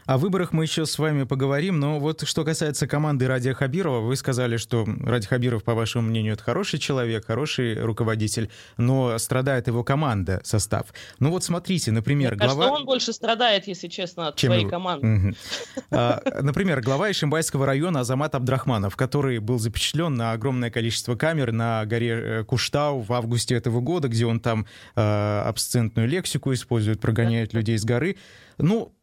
О 0.05 0.17
выборах 0.17 0.51
мы 0.51 0.63
еще 0.63 0.85
с 0.85 0.97
вами 0.97 1.23
поговорим, 1.23 1.79
но 1.79 1.99
вот 1.99 2.27
что 2.27 2.43
касается 2.43 2.87
команды 2.87 3.27
Радия 3.27 3.53
Хабирова, 3.53 3.99
вы 3.99 4.15
сказали, 4.15 4.57
что 4.57 4.85
Ради 5.01 5.27
Хабиров, 5.27 5.63
по 5.63 5.73
вашему 5.73 6.09
мнению, 6.09 6.33
это 6.33 6.43
хороший 6.43 6.79
человек, 6.79 7.25
хороший 7.25 7.81
руководитель, 7.81 8.49
но 8.77 9.17
страдает 9.17 9.67
его 9.67 9.83
команда, 9.83 10.41
состав. 10.43 10.87
Ну 11.19 11.29
вот 11.31 11.43
смотрите, 11.43 11.91
например, 11.91 12.35
Мне 12.35 12.45
глава... 12.45 12.71
он 12.71 12.85
больше 12.85 13.13
страдает, 13.13 13.67
если 13.67 13.87
честно, 13.87 14.29
от 14.29 14.35
Чем 14.35 14.49
своей 14.49 14.61
его? 14.61 14.71
команды. 14.71 15.35
А, 15.93 16.21
например, 16.41 16.81
глава 16.81 17.11
Ишимбайского 17.11 17.65
района 17.65 18.01
Азамат 18.01 18.33
Абдрахманов, 18.35 18.95
который 18.95 19.39
был 19.39 19.59
запечатлен 19.59 20.15
на 20.15 20.31
огромное 20.31 20.71
количество 20.71 21.15
камер 21.15 21.51
на 21.51 21.85
горе 21.85 22.09
э, 22.11 22.43
Куштау 22.45 23.01
в 23.01 23.11
августе 23.11 23.55
этого 23.55 23.81
года, 23.81 24.07
где 24.07 24.25
он 24.25 24.39
там 24.39 24.65
э, 24.95 25.43
абсцентную 25.45 26.07
лексику 26.07 26.53
использует, 26.53 27.01
прогоняет 27.01 27.53
людей 27.53 27.77
с 27.77 27.83
горы. 27.83 28.17
Ну, 28.57 28.93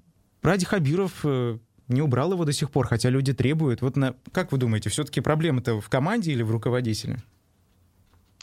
Ради 0.43 0.65
Хабиров 0.65 1.21
э, 1.25 1.59
не 1.89 2.03
убрал 2.03 2.33
его 2.33 2.45
до 2.45 2.53
сих 2.53 2.71
пор, 2.71 2.87
хотя 2.87 3.11
люди 3.11 3.33
требуют. 3.33 3.83
Вот 3.83 3.97
на... 3.97 4.15
как 4.33 4.53
вы 4.53 4.59
думаете, 4.59 4.91
все-таки 4.91 5.21
проблема-то 5.21 5.81
в 5.81 5.89
команде 5.89 6.33
или 6.33 6.43
в 6.43 6.51
руководителе? 6.51 7.19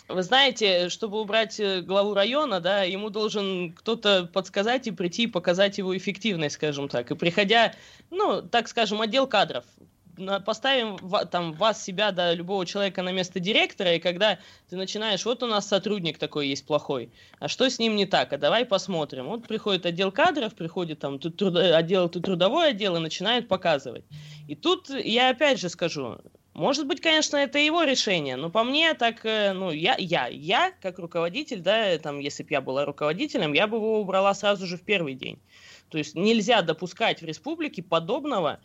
Вы 0.07 0.21
знаете, 0.21 0.89
чтобы 0.89 1.19
убрать 1.19 1.59
э, 1.59 1.81
главу 1.81 2.13
района, 2.13 2.59
да, 2.59 2.83
ему 2.83 3.09
должен 3.09 3.73
кто-то 3.73 4.29
подсказать 4.31 4.85
и 4.87 4.91
прийти 4.91 5.23
и 5.23 5.27
показать 5.27 5.79
его 5.79 5.97
эффективность, 5.97 6.55
скажем 6.55 6.89
так. 6.89 7.09
И 7.09 7.15
приходя, 7.15 7.73
ну, 8.11 8.43
так 8.43 8.67
скажем, 8.67 9.01
отдел 9.01 9.25
кадров, 9.25 9.65
поставим 10.45 10.97
там 11.29 11.53
вас, 11.53 11.83
себя, 11.83 12.11
да, 12.11 12.33
любого 12.33 12.65
человека 12.65 13.01
на 13.01 13.11
место 13.11 13.39
директора, 13.39 13.95
и 13.95 13.99
когда 13.99 14.39
ты 14.69 14.75
начинаешь, 14.75 15.25
вот 15.25 15.43
у 15.43 15.47
нас 15.47 15.67
сотрудник 15.67 16.17
такой 16.17 16.47
есть 16.47 16.65
плохой, 16.65 17.11
а 17.39 17.47
что 17.47 17.69
с 17.69 17.79
ним 17.79 17.95
не 17.95 18.05
так, 18.05 18.33
а 18.33 18.37
давай 18.37 18.65
посмотрим. 18.65 19.27
Вот 19.27 19.47
приходит 19.47 19.85
отдел 19.85 20.11
кадров, 20.11 20.55
приходит 20.55 20.99
там 20.99 21.19
труд, 21.19 21.55
отдел, 21.57 22.09
трудовой 22.09 22.69
отдел 22.69 22.95
и 22.95 22.99
начинает 22.99 23.47
показывать. 23.47 24.05
И 24.47 24.55
тут 24.55 24.89
я 24.89 25.29
опять 25.29 25.59
же 25.59 25.69
скажу, 25.69 26.17
Может 26.53 26.87
быть, 26.87 27.01
конечно, 27.01 27.35
это 27.37 27.59
его 27.59 27.83
решение, 27.83 28.37
но 28.37 28.49
по 28.49 28.63
мне 28.63 28.93
так, 28.93 29.25
э, 29.25 29.51
ну, 29.53 29.71
я, 29.71 29.95
я, 29.97 30.27
я, 30.27 30.71
как 30.81 30.99
руководитель, 30.99 31.59
да, 31.59 31.97
там, 31.97 32.19
если 32.19 32.43
бы 32.43 32.49
я 32.51 32.61
была 32.61 32.85
руководителем, 32.85 33.53
я 33.53 33.67
бы 33.67 33.77
его 33.77 33.99
убрала 33.99 34.33
сразу 34.33 34.65
же 34.65 34.77
в 34.77 34.83
первый 34.83 35.15
день. 35.15 35.39
То 35.89 35.97
есть 35.97 36.15
нельзя 36.15 36.61
допускать 36.61 37.21
в 37.21 37.25
республике 37.25 37.83
подобного. 37.83 38.59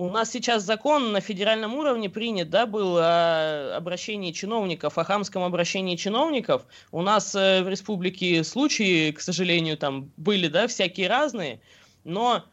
У 0.00 0.08
нас 0.08 0.30
сейчас 0.30 0.62
закон 0.62 1.12
на 1.12 1.20
федеральном 1.20 1.74
уровне 1.74 2.08
принят, 2.08 2.48
да, 2.48 2.64
был 2.64 2.96
о 2.96 3.76
обращении 3.76 4.32
чиновников, 4.32 4.96
о 4.96 5.04
хамском 5.04 5.42
обращении 5.42 5.94
чиновников. 5.94 6.64
У 6.90 7.02
нас 7.02 7.34
э, 7.34 7.62
в 7.62 7.68
республике 7.68 8.42
случаи, 8.42 9.10
к 9.10 9.20
сожалению, 9.20 9.76
там 9.76 10.10
были, 10.16 10.48
да, 10.48 10.68
всякие 10.68 11.06
разные, 11.06 11.60
но 12.04 12.44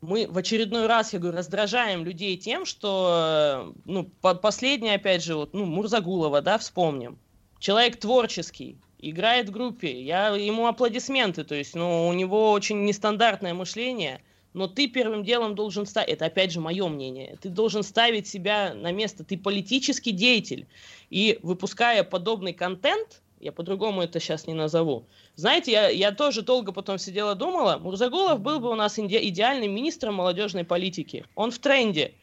мы 0.00 0.28
в 0.28 0.38
очередной 0.38 0.86
раз, 0.86 1.12
я 1.14 1.18
говорю, 1.18 1.36
раздражаем 1.36 2.04
людей 2.04 2.36
тем, 2.36 2.64
что, 2.64 3.72
э, 3.74 3.80
ну, 3.84 4.04
по 4.20 4.36
последнее, 4.36 4.94
опять 4.94 5.24
же, 5.24 5.34
вот, 5.34 5.52
ну, 5.52 5.64
Мурзагулова, 5.64 6.42
да, 6.42 6.58
вспомним. 6.58 7.18
Человек 7.58 7.96
творческий, 7.96 8.78
играет 9.00 9.48
в 9.48 9.52
группе, 9.52 10.00
я 10.00 10.28
ему 10.28 10.68
аплодисменты, 10.68 11.42
то 11.42 11.56
есть, 11.56 11.74
ну, 11.74 12.06
у 12.06 12.12
него 12.12 12.52
очень 12.52 12.84
нестандартное 12.84 13.52
мышление, 13.52 14.20
но 14.56 14.68
ты 14.68 14.88
первым 14.88 15.22
делом 15.22 15.54
должен 15.54 15.84
ставить, 15.84 16.08
это 16.08 16.24
опять 16.24 16.50
же 16.50 16.60
мое 16.60 16.88
мнение, 16.88 17.36
ты 17.42 17.50
должен 17.50 17.82
ставить 17.82 18.26
себя 18.26 18.72
на 18.72 18.90
место, 18.90 19.22
ты 19.22 19.36
политический 19.36 20.12
деятель, 20.12 20.66
и 21.10 21.38
выпуская 21.42 22.02
подобный 22.04 22.54
контент, 22.54 23.20
я 23.38 23.52
по-другому 23.52 24.00
это 24.00 24.18
сейчас 24.18 24.46
не 24.46 24.54
назову. 24.54 25.04
Знаете, 25.34 25.72
я, 25.72 25.88
я 25.90 26.10
тоже 26.10 26.40
долго 26.40 26.72
потом 26.72 26.96
сидела 26.96 27.34
думала, 27.34 27.76
Мурзагулов 27.76 28.40
был 28.40 28.58
бы 28.58 28.70
у 28.70 28.74
нас 28.74 28.98
иде- 28.98 29.28
идеальным 29.28 29.74
министром 29.74 30.14
молодежной 30.14 30.64
политики. 30.64 31.26
Он 31.34 31.50
в 31.50 31.58
тренде. 31.58 32.14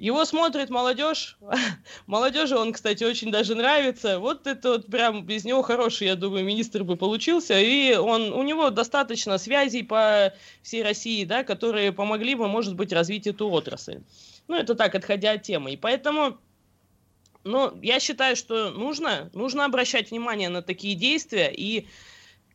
Его 0.00 0.24
смотрит 0.24 0.70
молодежь. 0.70 1.36
Молодежи 2.06 2.56
он, 2.56 2.72
кстати, 2.72 3.04
очень 3.04 3.30
даже 3.30 3.54
нравится. 3.54 4.18
Вот 4.18 4.46
это 4.46 4.70
вот 4.70 4.86
прям 4.86 5.26
без 5.26 5.44
него 5.44 5.60
хороший, 5.60 6.06
я 6.06 6.16
думаю, 6.16 6.42
министр 6.42 6.84
бы 6.84 6.96
получился. 6.96 7.60
И 7.60 7.94
он, 7.94 8.32
у 8.32 8.42
него 8.42 8.70
достаточно 8.70 9.36
связей 9.36 9.82
по 9.82 10.32
всей 10.62 10.82
России, 10.82 11.26
да, 11.26 11.44
которые 11.44 11.92
помогли 11.92 12.34
бы, 12.34 12.48
может 12.48 12.76
быть, 12.76 12.94
развить 12.94 13.26
эту 13.26 13.50
отрасль. 13.50 14.00
Ну, 14.48 14.56
это 14.56 14.74
так, 14.74 14.94
отходя 14.94 15.32
от 15.32 15.42
темы. 15.42 15.72
И 15.72 15.76
поэтому 15.76 16.38
но 17.44 17.76
я 17.82 18.00
считаю, 18.00 18.36
что 18.36 18.70
нужно, 18.70 19.28
нужно 19.34 19.66
обращать 19.66 20.10
внимание 20.10 20.48
на 20.48 20.62
такие 20.62 20.94
действия. 20.94 21.52
И, 21.54 21.86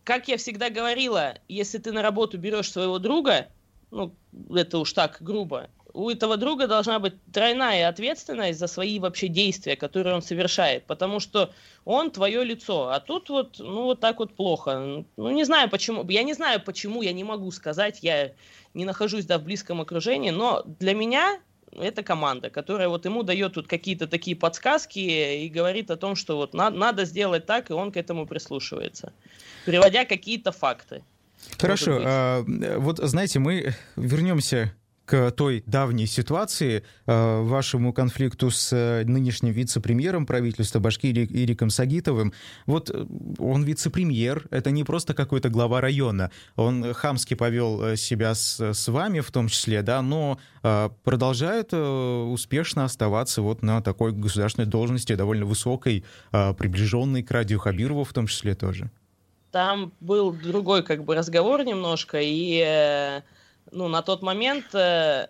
как 0.03 0.27
я 0.29 0.37
всегда 0.37 0.71
говорила, 0.71 1.35
если 1.47 1.77
ты 1.77 1.91
на 1.91 2.01
работу 2.01 2.39
берешь 2.39 2.71
своего 2.71 2.97
друга, 2.97 3.49
ну, 3.91 4.15
это 4.49 4.79
уж 4.79 4.93
так 4.93 5.17
грубо, 5.21 5.69
у 5.95 6.09
этого 6.09 6.35
друга 6.37 6.67
должна 6.67 6.99
быть 6.99 7.13
тройная 7.31 7.87
ответственность 7.87 8.59
за 8.59 8.67
свои 8.67 8.99
вообще 8.99 9.29
действия, 9.29 9.75
которые 9.75 10.15
он 10.15 10.21
совершает, 10.21 10.85
потому 10.85 11.19
что 11.19 11.53
он 11.85 12.11
твое 12.11 12.43
лицо, 12.43 12.89
а 12.89 12.99
тут 12.99 13.29
вот, 13.29 13.55
ну, 13.59 13.83
вот 13.83 14.01
так 14.01 14.19
вот 14.19 14.35
плохо. 14.35 15.03
Ну, 15.15 15.31
не 15.31 15.45
знаю 15.45 15.69
почему, 15.69 16.05
я 16.09 16.23
не 16.23 16.33
знаю 16.33 16.61
почему, 16.61 17.01
я 17.01 17.13
не 17.13 17.23
могу 17.23 17.49
сказать, 17.51 17.99
я 18.01 18.33
не 18.73 18.83
нахожусь, 18.85 19.25
да, 19.25 19.37
в 19.37 19.43
близком 19.43 19.79
окружении, 19.81 20.31
но 20.31 20.63
для 20.79 20.93
меня 20.93 21.39
это 21.71 22.03
команда, 22.03 22.49
которая 22.49 22.89
вот 22.89 23.05
ему 23.05 23.23
дает 23.23 23.53
тут 23.53 23.67
какие-то 23.67 24.07
такие 24.07 24.35
подсказки 24.35 24.99
и 24.99 25.47
говорит 25.47 25.91
о 25.91 25.95
том, 25.95 26.15
что 26.15 26.35
вот 26.35 26.53
на, 26.53 26.69
надо 26.69 27.05
сделать 27.05 27.45
так, 27.45 27.69
и 27.69 27.73
он 27.73 27.93
к 27.93 27.97
этому 27.97 28.27
прислушивается, 28.27 29.13
приводя 29.65 30.03
какие-то 30.03 30.51
факты. 30.51 31.03
Хорошо, 31.57 32.01
а, 32.03 32.43
вот 32.77 32.97
знаете, 32.97 33.39
мы 33.39 33.73
вернемся 33.95 34.73
к 35.05 35.31
той 35.31 35.63
давней 35.67 36.07
ситуации, 36.07 36.83
э, 37.05 37.41
вашему 37.41 37.93
конфликту 37.93 38.49
с 38.49 38.73
э, 38.73 39.03
нынешним 39.05 39.53
вице-премьером 39.53 40.25
правительства 40.25 40.79
Башкирии 40.79 41.25
Ириком 41.25 41.69
Сагитовым. 41.69 42.33
Вот 42.65 42.89
э, 42.89 43.05
он 43.37 43.63
вице-премьер, 43.63 44.47
это 44.49 44.71
не 44.71 44.83
просто 44.83 45.13
какой-то 45.13 45.49
глава 45.49 45.79
района. 45.79 46.31
Он 46.55 46.93
хамски 46.93 47.35
повел 47.35 47.95
себя 47.95 48.33
с, 48.33 48.59
с 48.59 48.87
вами 48.87 49.19
в 49.19 49.31
том 49.31 49.47
числе, 49.47 49.81
да, 49.81 50.01
но 50.01 50.39
продолжает 51.03 51.73
успешно 51.73 52.85
оставаться 52.85 53.43
вот 53.43 53.61
на 53.61 53.81
такой 53.81 54.11
государственной 54.13 54.65
должности, 54.65 55.13
довольно 55.13 55.45
высокой, 55.45 56.03
приближенной 56.31 57.21
к 57.21 57.29
Радио 57.29 57.59
Хабирову 57.59 58.03
в 58.03 58.13
том 58.13 58.25
числе 58.25 58.55
тоже. 58.55 58.89
Там 59.51 59.93
был 59.99 60.33
другой 60.33 60.83
как 60.83 61.03
бы 61.03 61.13
разговор 61.13 61.63
немножко, 61.63 62.17
и 62.19 63.21
ну, 63.71 63.87
на 63.87 64.01
тот 64.01 64.21
момент 64.21 64.73
э, 64.73 65.27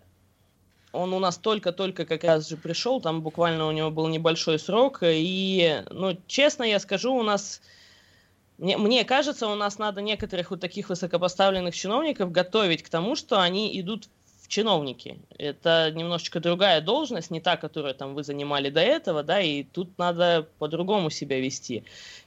он 0.92 1.14
у 1.14 1.20
нас 1.20 1.38
только-только 1.38 2.06
как 2.06 2.24
раз 2.24 2.50
же 2.50 2.58
пришел, 2.58 3.02
там 3.02 3.22
буквально 3.22 3.68
у 3.68 3.72
него 3.72 3.92
был 3.92 4.08
небольшой 4.08 4.60
срок, 4.60 5.00
и, 5.02 5.84
ну, 5.92 6.18
честно 6.28 6.64
я 6.64 6.80
скажу, 6.80 7.14
у 7.14 7.24
нас, 7.24 7.62
мне, 8.58 8.78
мне 8.78 9.04
кажется, 9.04 9.48
у 9.48 9.56
нас 9.56 9.78
надо 9.78 10.02
некоторых 10.02 10.52
вот 10.52 10.62
таких 10.62 10.90
высокопоставленных 10.90 11.76
чиновников 11.76 12.32
готовить 12.32 12.84
к 12.84 12.90
тому, 12.90 13.16
что 13.16 13.42
они 13.42 13.80
идут 13.80 14.08
в 14.42 14.48
чиновники. 14.48 15.18
Это 15.40 15.92
немножечко 15.92 16.40
другая 16.40 16.80
должность, 16.80 17.32
не 17.32 17.42
та, 17.42 17.58
которую 17.58 17.96
там 17.96 18.14
вы 18.14 18.24
занимали 18.24 18.70
до 18.70 18.80
этого, 18.80 19.24
да, 19.24 19.42
и 19.42 19.64
тут 19.64 19.98
надо 19.98 20.48
по-другому 20.60 21.10
себя 21.10 21.40
вести. 21.40 21.84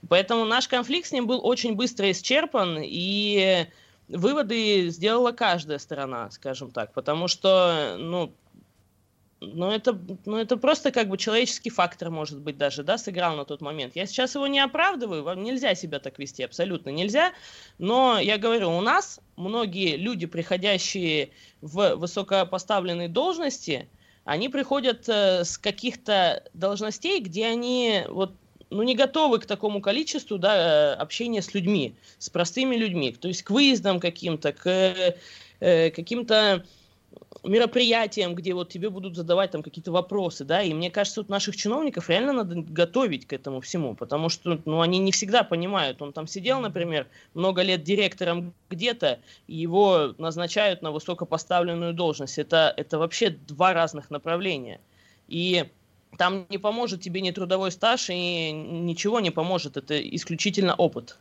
Поэтому 0.09 0.44
наш 0.44 0.66
конфликт 0.66 1.09
с 1.09 1.12
ним 1.12 1.27
был 1.27 1.40
очень 1.47 1.77
быстро 1.77 2.11
исчерпан, 2.11 2.81
и 2.83 3.66
выводы 4.09 4.88
сделала 4.88 5.33
каждая 5.33 5.79
сторона, 5.79 6.31
скажем 6.31 6.71
так, 6.71 6.92
потому 6.92 7.29
что, 7.29 7.97
ну, 7.99 8.33
ну 9.40 9.71
это, 9.71 9.99
ну, 10.25 10.37
это 10.37 10.57
просто 10.57 10.90
как 10.90 11.09
бы 11.09 11.16
человеческий 11.16 11.71
фактор, 11.71 12.11
может 12.11 12.40
быть, 12.40 12.59
даже, 12.59 12.83
да, 12.83 12.99
сыграл 12.99 13.37
на 13.37 13.44
тот 13.44 13.61
момент. 13.61 13.94
Я 13.94 14.07
сейчас 14.07 14.35
его 14.35 14.47
не 14.47 14.61
оправдываю, 14.61 15.23
вам 15.23 15.42
нельзя 15.42 15.75
себя 15.75 16.01
так 16.01 16.18
вести, 16.18 16.42
абсолютно 16.42 16.90
нельзя, 16.90 17.33
но 17.79 18.18
я 18.18 18.38
говорю, 18.38 18.77
у 18.77 18.81
нас 18.81 19.21
многие 19.37 19.97
люди, 19.97 20.27
приходящие 20.27 21.31
в 21.61 21.94
высокопоставленные 21.97 23.09
должности, 23.09 23.88
они 24.25 24.49
приходят 24.49 25.09
э, 25.09 25.44
с 25.44 25.57
каких-то 25.57 26.44
должностей, 26.53 27.21
где 27.21 27.47
они 27.47 28.05
вот 28.09 28.33
ну, 28.70 28.83
не 28.83 28.94
готовы 28.94 29.38
к 29.38 29.46
такому 29.46 29.81
количеству 29.81 30.38
да, 30.38 30.94
общения 30.94 31.42
с 31.42 31.54
людьми, 31.54 31.94
с 32.18 32.28
простыми 32.31 32.76
людьми, 32.76 33.12
то 33.12 33.28
есть 33.28 33.42
к 33.42 33.50
выездам 33.50 34.00
каким-то, 34.00 34.52
к 34.52 35.14
э, 35.61 35.90
каким-то 35.90 36.64
мероприятиям, 37.44 38.35
где 38.35 38.52
вот 38.52 38.68
тебе 38.68 38.90
будут 38.90 39.16
задавать 39.16 39.50
там 39.50 39.62
какие-то 39.62 39.92
вопросы, 39.92 40.44
да, 40.44 40.62
и 40.62 40.74
мне 40.74 40.90
кажется, 40.90 41.20
вот 41.20 41.28
наших 41.28 41.57
чиновников 41.57 42.09
реально 42.09 42.33
надо 42.33 42.57
готовить 42.57 43.26
к 43.26 43.33
этому 43.33 43.61
всему, 43.61 43.94
потому 43.94 44.28
что, 44.28 44.61
ну, 44.64 44.81
они 44.81 44.98
не 44.98 45.12
всегда 45.12 45.42
понимают, 45.44 46.02
он 46.02 46.12
там 46.12 46.26
сидел, 46.26 46.61
например, 46.61 47.07
много 47.35 47.62
лет 47.62 47.83
директором 47.83 48.52
где-то, 48.70 49.20
и 49.46 49.57
его 49.57 50.14
назначают 50.18 50.83
на 50.83 50.90
высокопоставленную 50.90 51.94
должность, 51.94 52.38
это, 52.38 52.72
это 52.76 52.98
вообще 52.98 53.31
два 53.31 53.72
разных 53.72 54.11
направления, 54.11 54.81
и 55.28 55.68
там 56.16 56.47
не 56.49 56.59
поможет 56.59 57.01
тебе 57.01 57.21
ни 57.21 57.31
трудовой 57.31 57.71
стаж 57.71 58.11
и 58.11 58.51
ничего 58.51 59.21
не 59.21 59.31
поможет. 59.31 59.77
Это 59.77 59.99
исключительно 60.16 60.75
опыт. 60.75 61.18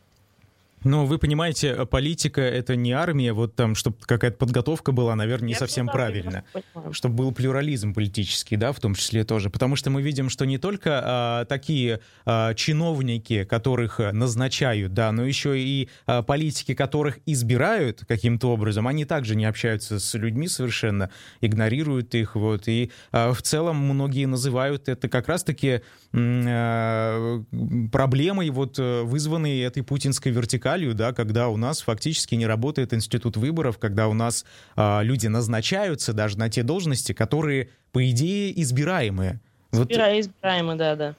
Но 0.84 1.06
вы 1.06 1.18
понимаете, 1.18 1.86
политика— 1.86 2.40
это 2.42 2.76
не 2.76 2.92
армия, 2.92 3.32
вот 3.32 3.56
там, 3.56 3.74
чтобы 3.74 3.96
какая-то 4.00 4.36
подготовка 4.36 4.92
была, 4.92 5.16
наверное, 5.16 5.48
не 5.48 5.52
Я 5.52 5.58
совсем 5.58 5.88
правильно. 5.88 6.44
Чтобы 6.92 7.16
был 7.16 7.32
плюрализм 7.32 7.94
политический, 7.94 8.56
да, 8.56 8.72
в 8.72 8.80
том 8.80 8.94
числе 8.94 9.24
тоже. 9.24 9.50
Потому 9.50 9.76
что 9.76 9.90
мы 9.90 10.02
видим, 10.02 10.30
что 10.30 10.44
не 10.46 10.58
только 10.58 11.00
а, 11.02 11.44
такие 11.46 12.00
а, 12.24 12.54
чиновники, 12.54 13.44
которых 13.44 13.98
назначают, 13.98 14.94
да, 14.94 15.10
но 15.10 15.24
еще 15.24 15.58
и 15.58 15.88
а, 16.06 16.22
политики, 16.22 16.74
которых 16.74 17.18
избирают 17.26 18.04
каким-то 18.06 18.52
образом, 18.52 18.86
они 18.86 19.04
также 19.04 19.34
не 19.34 19.46
общаются 19.46 19.98
с 19.98 20.14
людьми 20.14 20.48
совершенно, 20.48 21.10
игнорируют 21.40 22.14
их, 22.14 22.36
вот. 22.36 22.68
И 22.68 22.92
а, 23.10 23.32
в 23.32 23.42
целом 23.42 23.76
многие 23.76 24.26
называют 24.26 24.88
это 24.88 25.08
как 25.08 25.28
раз-таки 25.28 25.80
а, 26.14 27.42
проблемой, 27.90 28.50
вот, 28.50 28.78
вызванной 28.78 29.58
этой 29.60 29.82
путинской 29.82 30.30
вертикалью 30.30 30.67
вертикалью, 30.68 30.94
да, 30.94 31.12
когда 31.12 31.48
у 31.48 31.56
нас 31.56 31.80
фактически 31.80 32.34
не 32.34 32.46
работает 32.46 32.92
институт 32.92 33.36
выборов, 33.36 33.78
когда 33.78 34.08
у 34.08 34.14
нас 34.14 34.44
а, 34.76 35.00
люди 35.02 35.26
назначаются 35.26 36.12
даже 36.12 36.38
на 36.38 36.48
те 36.48 36.62
должности, 36.62 37.12
которые, 37.12 37.70
по 37.92 38.08
идее, 38.10 38.60
избираемые. 38.60 39.40
Избира... 39.72 40.10
Вот... 40.10 40.18
Избираемые, 40.20 40.78
да, 40.78 40.96
да. 40.96 41.14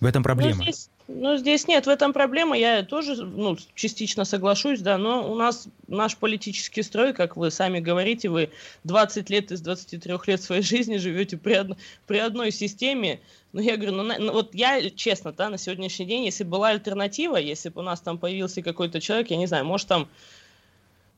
В 0.00 0.06
этом 0.06 0.22
проблема. 0.22 0.56
Ну, 0.56 0.62
здесь, 0.62 0.88
ну, 1.12 1.36
здесь 1.36 1.66
нет, 1.66 1.86
в 1.86 1.88
этом 1.88 2.12
проблема. 2.12 2.56
Я 2.56 2.82
тоже 2.82 3.24
ну, 3.24 3.56
частично 3.74 4.24
соглашусь, 4.24 4.80
да, 4.80 4.96
но 4.96 5.30
у 5.30 5.34
нас 5.34 5.66
наш 5.88 6.16
политический 6.16 6.82
строй, 6.82 7.12
как 7.12 7.36
вы 7.36 7.50
сами 7.50 7.80
говорите, 7.80 8.28
вы 8.28 8.50
20 8.84 9.28
лет 9.28 9.50
из 9.50 9.60
23 9.60 10.14
лет 10.26 10.42
своей 10.42 10.62
жизни 10.62 10.96
живете 10.98 11.36
при, 11.36 11.54
одно, 11.54 11.76
при 12.06 12.18
одной 12.18 12.52
системе. 12.52 13.20
Ну, 13.52 13.60
я 13.60 13.76
говорю, 13.76 13.92
ну, 13.92 14.02
на, 14.04 14.18
ну, 14.18 14.32
вот 14.32 14.54
я, 14.54 14.88
честно, 14.90 15.32
да, 15.32 15.48
на 15.48 15.58
сегодняшний 15.58 16.06
день, 16.06 16.24
если 16.24 16.44
была 16.44 16.68
альтернатива, 16.68 17.36
если 17.36 17.68
бы 17.68 17.80
у 17.80 17.84
нас 17.84 18.00
там 18.00 18.18
появился 18.18 18.62
какой-то 18.62 19.00
человек, 19.00 19.30
я 19.30 19.36
не 19.36 19.46
знаю, 19.46 19.64
может, 19.64 19.88
там 19.88 20.08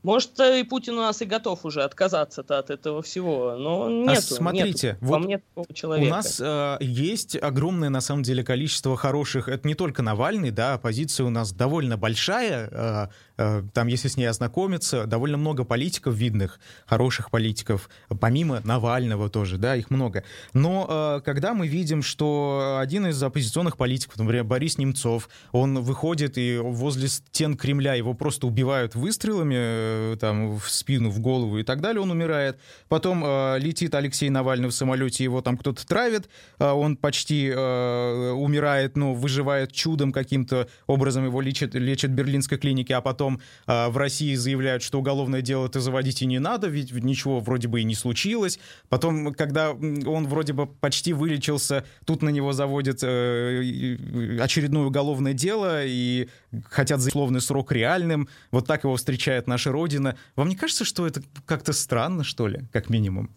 Может, 0.03 0.37
э, 0.41 0.59
и 0.59 0.63
Путин 0.63 0.95
у 0.95 1.01
нас 1.01 1.21
и 1.21 1.25
готов 1.25 1.63
уже 1.65 1.81
отказаться-то 1.81 2.59
от 2.59 2.69
этого 2.69 3.01
всего, 3.01 3.55
но 3.57 3.89
нет. 3.89 4.17
А 4.17 4.21
смотрите, 4.21 4.87
нету, 4.87 4.97
вот 5.01 5.19
мне 5.19 5.37
такого 5.37 5.73
человека. 5.73 6.07
у 6.07 6.09
нас 6.11 6.41
э, 6.43 6.77
есть 6.81 7.37
огромное, 7.41 7.89
на 7.89 8.01
самом 8.01 8.23
деле, 8.23 8.43
количество 8.43 8.97
хороших, 8.97 9.47
это 9.47 9.65
не 9.65 9.75
только 9.75 10.01
Навальный, 10.01 10.51
да, 10.51 10.73
оппозиция 10.73 11.25
у 11.25 11.29
нас 11.29 11.53
довольно 11.53 11.97
большая, 11.97 12.69
э, 12.69 13.07
э, 13.37 13.63
там, 13.73 13.87
если 13.87 14.09
с 14.09 14.17
ней 14.17 14.25
ознакомиться, 14.25 15.05
довольно 15.05 15.37
много 15.37 15.63
политиков 15.63 16.13
видных, 16.15 16.59
хороших 16.85 17.31
политиков, 17.31 17.89
помимо 18.19 18.59
Навального 18.65 19.29
тоже, 19.29 19.57
да, 19.57 19.77
их 19.77 19.89
много. 19.89 20.25
Но 20.53 20.85
э, 20.89 21.21
когда 21.23 21.53
мы 21.53 21.67
видим, 21.67 22.01
что 22.03 22.77
один 22.77 23.07
из 23.07 23.23
оппозиционных 23.23 23.77
политиков, 23.77 24.17
например, 24.17 24.43
Борис 24.43 24.77
Немцов, 24.77 25.29
он 25.53 25.79
выходит 25.79 26.37
и 26.37 26.57
возле 26.57 27.07
стен 27.07 27.55
Кремля 27.55 27.93
его 27.93 28.13
просто 28.13 28.47
убивают 28.47 28.95
выстрелами, 28.95 29.92
Э, 29.93 30.15
там 30.19 30.57
в 30.57 30.69
спину, 30.69 31.09
в 31.09 31.19
голову 31.19 31.59
и 31.59 31.63
так 31.63 31.81
далее, 31.81 32.01
он 32.01 32.11
умирает. 32.11 32.57
Потом 32.89 33.23
э, 33.25 33.59
летит 33.59 33.95
Алексей 33.95 34.29
Навальный 34.29 34.67
в 34.69 34.71
самолете, 34.71 35.23
его 35.23 35.41
там 35.41 35.57
кто-то 35.57 35.85
травит, 35.85 36.29
э, 36.59 36.69
он 36.69 36.97
почти 36.97 37.51
э, 37.53 38.31
умирает, 38.31 38.97
но 38.97 39.13
выживает 39.13 39.71
чудом 39.71 40.11
каким-то 40.11 40.67
образом, 40.87 41.25
его 41.25 41.41
лечат, 41.41 41.75
лечат 41.75 42.11
в 42.11 42.13
берлинской 42.13 42.57
клинике, 42.57 42.95
а 42.95 43.01
потом 43.01 43.39
э, 43.67 43.89
в 43.89 43.97
России 43.97 44.35
заявляют, 44.35 44.83
что 44.83 44.99
уголовное 44.99 45.41
дело 45.41 45.67
это 45.67 45.79
заводить 45.79 46.21
и 46.21 46.25
не 46.25 46.39
надо, 46.39 46.67
ведь 46.67 46.91
ничего 46.91 47.39
вроде 47.39 47.67
бы 47.67 47.81
и 47.81 47.83
не 47.83 47.95
случилось. 47.95 48.59
Потом, 48.89 49.33
когда 49.33 49.71
он 49.71 50.27
вроде 50.27 50.53
бы 50.53 50.67
почти 50.67 51.13
вылечился, 51.13 51.85
тут 52.05 52.21
на 52.21 52.29
него 52.29 52.53
заводят 52.53 52.99
э, 53.03 53.97
очередное 54.41 54.83
уголовное 54.83 55.33
дело 55.33 55.85
и 55.85 56.27
хотят 56.69 56.99
за 56.99 57.09
условный 57.09 57.41
срок 57.41 57.71
реальным. 57.71 58.27
Вот 58.51 58.67
так 58.67 58.83
его 58.83 58.95
встречает 58.95 59.47
наша 59.47 59.71
родина 59.71 59.82
родина. 59.83 60.17
Вам 60.35 60.47
не 60.49 60.55
кажется, 60.55 60.85
что 60.85 61.05
это 61.05 61.21
как-то 61.45 61.73
странно, 61.73 62.23
что 62.23 62.47
ли, 62.47 62.61
как 62.71 62.89
минимум? 62.89 63.29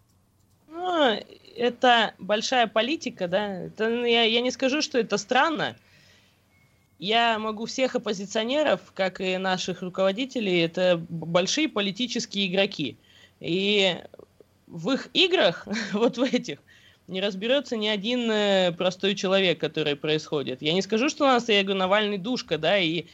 Ну, 0.68 1.18
это 1.57 2.14
большая 2.18 2.68
политика, 2.68 3.26
да. 3.26 3.64
Это, 3.64 3.88
ну, 3.88 4.05
я, 4.05 4.22
я 4.22 4.40
не 4.40 4.53
скажу, 4.53 4.82
что 4.82 4.99
это 4.99 5.18
странно. 5.18 5.76
Я 6.99 7.38
могу 7.38 7.66
всех 7.66 7.97
оппозиционеров, 7.97 8.80
как 8.94 9.20
и 9.20 9.36
наших 9.36 9.82
руководителей, 9.82 10.61
это 10.61 11.05
большие 11.09 11.68
политические 11.68 12.47
игроки. 12.47 12.97
И 13.40 13.97
в 14.66 14.92
их 14.92 15.09
играх, 15.12 15.66
вот 15.92 16.16
в 16.16 16.22
этих, 16.22 16.59
не 17.09 17.20
разберется 17.20 17.76
ни 17.76 17.88
один 17.88 18.30
э, 18.30 18.72
простой 18.72 19.14
человек, 19.14 19.61
который 19.61 19.97
происходит. 19.97 20.62
Я 20.62 20.72
не 20.72 20.82
скажу, 20.82 21.09
что 21.09 21.24
у 21.24 21.28
нас, 21.28 21.49
я 21.49 21.62
говорю, 21.62 21.78
Навальный 21.78 22.18
душка, 22.18 22.59
да, 22.59 22.78
и 22.78 23.07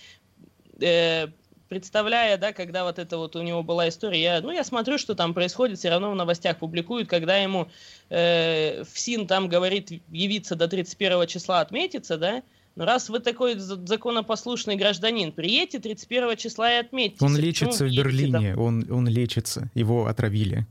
э, 0.80 1.28
представляя, 1.73 2.37
да, 2.37 2.53
когда 2.53 2.85
вот 2.85 2.99
это 2.99 3.16
вот 3.16 3.35
у 3.35 3.41
него 3.41 3.62
была 3.62 3.89
история, 3.89 4.20
я, 4.20 4.41
ну, 4.43 4.51
я 4.53 4.62
смотрю, 4.62 4.99
что 4.99 5.14
там 5.14 5.33
происходит, 5.33 5.79
все 5.79 5.89
равно 5.89 6.11
в 6.11 6.14
новостях 6.14 6.59
публикуют, 6.59 7.09
когда 7.09 7.39
ему 7.39 7.68
э, 8.11 8.85
ФСИН 8.85 9.27
там 9.27 9.49
говорит 9.49 9.91
явиться 10.11 10.55
до 10.55 10.68
31 10.68 11.27
числа, 11.29 11.61
отметиться, 11.61 12.18
да, 12.18 12.43
но 12.77 12.85
раз 12.85 13.09
вы 13.09 13.20
такой 13.20 13.55
законопослушный 13.57 14.77
гражданин, 14.77 15.33
приедьте 15.33 15.79
31 15.79 16.37
числа 16.37 16.75
и 16.75 16.77
отметьте. 16.77 17.25
Он 17.25 17.39
лечится 17.39 17.87
в 17.87 17.89
Берлине, 17.89 18.55
он, 18.55 18.87
он 18.93 19.09
лечится, 19.09 19.70
его 19.73 20.09
отравили. 20.09 20.66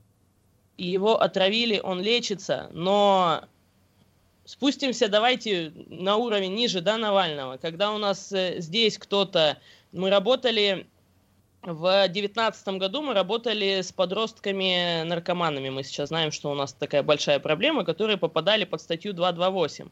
И 0.77 0.87
его 0.87 1.19
отравили, 1.19 1.81
он 1.83 1.99
лечится, 1.99 2.69
но 2.73 3.45
спустимся 4.45 5.07
давайте 5.07 5.73
на 5.89 6.17
уровень 6.17 6.53
ниже, 6.53 6.81
да, 6.81 6.99
Навального. 6.99 7.57
Когда 7.57 7.91
у 7.91 7.97
нас 7.97 8.31
э, 8.31 8.57
здесь 8.59 8.99
кто-то 8.99 9.57
мы 9.91 10.09
работали 10.09 10.87
в 11.63 12.07
девятнадцатом 12.07 12.79
году 12.79 13.03
мы 13.03 13.13
работали 13.13 13.81
с 13.81 13.91
подростками-наркоманами. 13.91 15.69
Мы 15.69 15.83
сейчас 15.83 16.09
знаем, 16.09 16.31
что 16.31 16.51
у 16.51 16.55
нас 16.55 16.73
такая 16.73 17.03
большая 17.03 17.39
проблема, 17.39 17.85
которые 17.85 18.17
попадали 18.17 18.63
под 18.63 18.81
статью 18.81 19.13
228. 19.13 19.89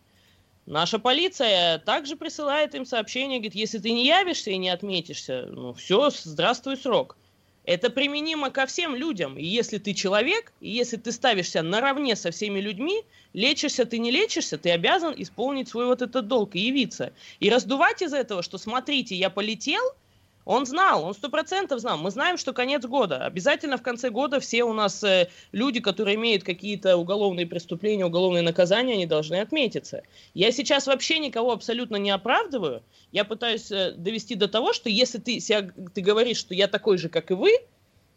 Наша 0.66 1.00
полиция 1.00 1.80
также 1.80 2.16
присылает 2.16 2.74
им 2.76 2.86
сообщение, 2.86 3.40
говорит, 3.40 3.56
если 3.56 3.78
ты 3.78 3.92
не 3.92 4.06
явишься 4.06 4.52
и 4.52 4.58
не 4.58 4.70
отметишься, 4.70 5.48
ну 5.52 5.74
все, 5.74 6.10
здравствуй 6.10 6.78
срок. 6.78 7.18
Это 7.66 7.92
применимо 7.92 8.50
ко 8.50 8.66
всем 8.66 8.96
людям. 8.96 9.38
И 9.38 9.46
если 9.46 9.78
ты 9.78 9.94
человек, 9.94 10.52
и 10.60 10.70
если 10.70 10.98
ты 10.98 11.12
ставишься 11.12 11.62
наравне 11.62 12.16
со 12.16 12.32
всеми 12.32 12.60
людьми, 12.60 13.04
лечишься 13.34 13.86
ты 13.86 14.00
не 14.00 14.10
лечишься, 14.10 14.58
ты 14.58 14.72
обязан 14.72 15.14
исполнить 15.16 15.70
свой 15.70 15.86
вот 15.86 16.02
этот 16.02 16.28
долг 16.28 16.56
и 16.56 16.60
явиться. 16.60 17.14
И 17.40 17.50
раздувать 17.50 18.02
из 18.02 18.14
этого, 18.14 18.42
что 18.42 18.58
смотрите, 18.58 19.14
я 19.16 19.30
полетел– 19.30 19.84
он 20.46 20.66
знал, 20.66 21.04
он 21.04 21.14
сто 21.14 21.30
процентов 21.30 21.80
знал. 21.80 21.98
Мы 21.98 22.12
знаем, 22.12 22.38
что 22.38 22.54
конец 22.54 22.84
года. 22.84 23.26
Обязательно 23.26 23.78
в 23.78 23.82
конце 23.82 24.10
года 24.10 24.40
все 24.40 24.64
у 24.64 24.74
нас 24.74 25.04
э, 25.04 25.30
люди, 25.52 25.80
которые 25.80 26.16
имеют 26.16 26.44
какие-то 26.44 26.98
уголовные 26.98 27.46
преступления, 27.46 28.06
уголовные 28.06 28.42
наказания, 28.42 28.94
они 28.94 29.06
должны 29.06 29.36
отметиться. 29.36 30.02
Я 30.34 30.52
сейчас 30.52 30.88
вообще 30.88 31.20
никого 31.20 31.52
абсолютно 31.52 31.98
не 31.98 32.10
оправдываю. 32.10 32.82
Я 33.12 33.26
пытаюсь 33.26 33.70
э, 33.72 33.92
довести 33.92 34.36
до 34.36 34.48
того, 34.48 34.74
что 34.74 34.90
если 34.90 35.20
ты, 35.20 35.40
себя, 35.40 35.70
ты 35.94 36.02
говоришь, 36.02 36.38
что 36.38 36.56
я 36.56 36.68
такой 36.68 36.98
же, 36.98 37.10
как 37.10 37.32
и 37.32 37.36
вы, 37.36 37.52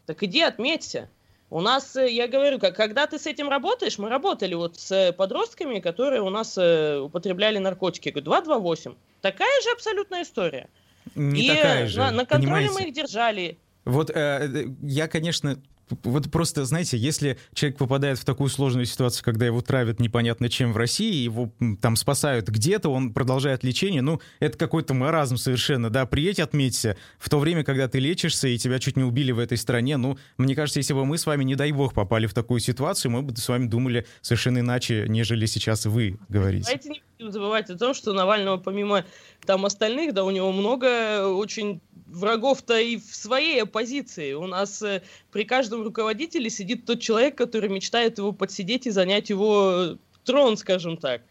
так 0.05 0.23
иди 0.23 0.41
отметься. 0.41 1.09
У 1.49 1.61
нас, 1.61 1.95
э, 1.95 2.09
я 2.09 2.27
говорю, 2.27 2.57
как, 2.57 2.75
когда 2.75 3.05
ты 3.05 3.19
с 3.19 3.27
этим 3.27 3.47
работаешь, 3.47 3.99
мы 3.99 4.09
работали 4.09 4.55
вот 4.55 4.79
с 4.79 5.13
подростками, 5.13 5.79
которые 5.79 6.21
у 6.21 6.29
нас 6.29 6.57
употребляли 6.57 7.59
наркотики. 7.59 8.09
Говорю, 8.09 8.25
228. 8.25 8.95
Такая 9.21 9.61
же 9.61 9.69
абсолютная 9.71 10.23
история. 10.23 10.67
Не 11.15 11.45
и 11.45 11.47
такая 11.47 11.87
же. 11.87 11.99
На, 11.99 12.11
на 12.11 12.25
контроле 12.25 12.67
понимаете? 12.67 12.73
мы 12.73 12.89
их 12.89 12.93
держали. 12.93 13.57
Вот 13.85 14.09
э, 14.09 14.13
э, 14.15 14.65
я, 14.81 15.07
конечно, 15.07 15.59
вот 16.03 16.31
просто, 16.31 16.65
знаете, 16.65 16.97
если 16.97 17.37
человек 17.53 17.77
попадает 17.77 18.17
в 18.17 18.25
такую 18.25 18.49
сложную 18.49 18.85
ситуацию, 18.85 19.23
когда 19.23 19.45
его 19.45 19.61
травят 19.61 19.99
непонятно 19.99 20.49
чем 20.49 20.73
в 20.73 20.77
России, 20.77 21.13
его 21.13 21.51
там 21.81 21.95
спасают 21.95 22.49
где-то, 22.49 22.89
он 22.89 23.13
продолжает 23.13 23.63
лечение, 23.63 24.01
ну, 24.01 24.21
это 24.39 24.57
какой-то 24.57 24.93
маразм 24.93 25.37
совершенно, 25.37 25.89
да, 25.89 26.05
приедь, 26.05 26.39
отметься, 26.39 26.97
в 27.19 27.29
то 27.29 27.39
время, 27.39 27.63
когда 27.63 27.87
ты 27.87 27.99
лечишься, 27.99 28.47
и 28.47 28.57
тебя 28.57 28.79
чуть 28.79 28.97
не 28.97 29.03
убили 29.03 29.31
в 29.31 29.39
этой 29.39 29.57
стране, 29.57 29.97
ну, 29.97 30.17
мне 30.37 30.55
кажется, 30.55 30.79
если 30.79 30.93
бы 30.93 31.05
мы 31.05 31.17
с 31.17 31.25
вами, 31.25 31.43
не 31.43 31.55
дай 31.55 31.71
бог, 31.71 31.93
попали 31.93 32.27
в 32.27 32.33
такую 32.33 32.59
ситуацию, 32.59 33.11
мы 33.11 33.21
бы 33.21 33.35
с 33.35 33.47
вами 33.47 33.67
думали 33.67 34.05
совершенно 34.21 34.59
иначе, 34.59 35.05
нежели 35.07 35.45
сейчас 35.45 35.85
вы 35.85 36.17
говорите. 36.29 36.65
Давайте 36.65 36.89
не 36.89 37.01
будем 37.23 37.31
забывать 37.31 37.69
о 37.69 37.77
том, 37.77 37.93
что 37.93 38.13
Навального, 38.13 38.57
помимо 38.57 39.05
там 39.45 39.65
остальных, 39.65 40.13
да, 40.13 40.23
у 40.23 40.31
него 40.31 40.51
много 40.51 41.27
очень 41.27 41.79
врагов-то 42.07 42.77
и 42.79 42.97
в 42.97 43.15
своей 43.15 43.63
оппозиции. 43.63 44.33
У 44.33 44.45
нас 44.45 44.81
э, 44.81 45.01
при 45.31 45.45
каждом 45.45 45.83
руководителе 45.83 46.49
сидит 46.49 46.85
тот 46.85 46.99
человек, 46.99 47.37
который 47.37 47.69
мечтает 47.69 48.17
его 48.17 48.33
подсидеть 48.33 48.87
и 48.87 48.91
занять 48.91 49.29
его 49.29 49.97
трон, 50.25 50.57
скажем 50.57 50.97
так. 50.97 51.21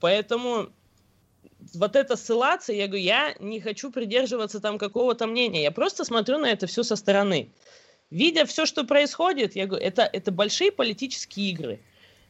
Поэтому 0.00 0.68
вот 1.74 1.96
это 1.96 2.16
ссылаться, 2.16 2.72
я 2.72 2.86
говорю, 2.86 3.04
я 3.04 3.34
не 3.38 3.60
хочу 3.60 3.90
придерживаться 3.90 4.60
там 4.60 4.78
какого-то 4.78 5.26
мнения. 5.26 5.62
Я 5.62 5.70
просто 5.70 6.04
смотрю 6.04 6.38
на 6.38 6.46
это 6.46 6.66
все 6.66 6.82
со 6.82 6.96
стороны. 6.96 7.50
Видя 8.10 8.44
все, 8.44 8.66
что 8.66 8.84
происходит, 8.84 9.54
я 9.54 9.66
говорю, 9.66 9.84
это, 9.84 10.02
это 10.02 10.32
большие 10.32 10.72
политические 10.72 11.50
игры. 11.50 11.80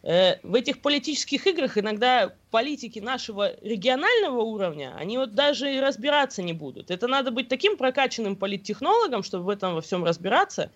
Э, 0.02 0.36
в 0.42 0.54
этих 0.54 0.80
политических 0.80 1.46
играх 1.46 1.76
иногда 1.76 2.32
политики 2.50 2.98
нашего 3.00 3.52
регионального 3.60 4.40
уровня, 4.40 4.94
они 4.96 5.18
вот 5.18 5.34
даже 5.34 5.74
и 5.74 5.80
разбираться 5.80 6.42
не 6.42 6.54
будут. 6.54 6.90
Это 6.90 7.06
надо 7.06 7.30
быть 7.30 7.48
таким 7.48 7.76
прокачанным 7.76 8.36
политтехнологом, 8.36 9.22
чтобы 9.22 9.44
в 9.44 9.48
этом 9.50 9.74
во 9.74 9.82
всем 9.82 10.04
разбираться. 10.04 10.70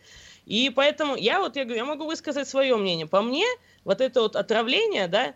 И 0.44 0.70
поэтому 0.74 1.16
я 1.16 1.40
вот, 1.40 1.56
я 1.56 1.64
говорю, 1.64 1.80
я 1.80 1.86
могу 1.86 2.04
высказать 2.04 2.46
свое 2.46 2.76
мнение. 2.76 3.06
По 3.06 3.22
мне, 3.22 3.46
вот 3.84 4.02
это 4.02 4.20
вот 4.20 4.36
отравление, 4.36 5.08
да, 5.08 5.34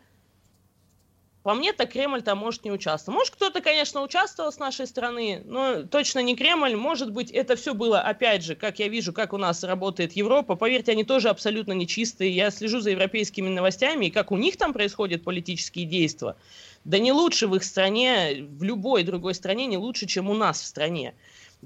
по 1.49 1.55
мне, 1.55 1.73
так 1.73 1.93
Кремль 1.93 2.21
там 2.21 2.37
может 2.37 2.67
не 2.67 2.71
участвовать. 2.71 3.17
Может, 3.17 3.35
кто-то, 3.35 3.63
конечно, 3.63 4.03
участвовал 4.03 4.53
с 4.53 4.59
нашей 4.59 4.87
стороны, 4.87 5.41
но 5.47 5.83
точно 5.85 6.19
не 6.19 6.37
Кремль. 6.37 6.77
Может 6.77 7.11
быть, 7.11 7.31
это 7.31 7.57
все 7.57 7.73
было, 7.73 8.03
опять 8.03 8.45
же, 8.45 8.55
как 8.55 8.81
я 8.81 8.89
вижу, 8.89 9.15
как 9.15 9.33
у 9.33 9.39
нас 9.39 9.65
работает 9.65 10.13
Европа. 10.13 10.57
Поверьте, 10.57 10.93
они 10.93 11.05
тоже 11.05 11.31
абсолютно 11.31 11.73
нечистые. 11.73 12.33
Я 12.33 12.51
слежу 12.51 12.81
за 12.81 12.91
европейскими 12.91 13.49
новостями, 13.49 14.05
и 14.05 14.11
как 14.11 14.31
у 14.31 14.37
них 14.37 14.59
там 14.59 14.75
происходят 14.75 15.25
политические 15.25 15.87
действия. 15.87 16.37
Да 16.85 16.99
не 16.99 17.13
лучше 17.13 17.47
в 17.47 17.57
их 17.57 17.65
стране, 17.65 18.47
в 18.47 18.63
любой 18.63 19.03
другой 19.03 19.35
стране, 19.35 19.65
не 19.65 19.79
лучше, 19.79 20.05
чем 20.05 20.29
у 20.29 20.35
нас 20.35 20.61
в 20.61 20.67
стране. 20.67 21.15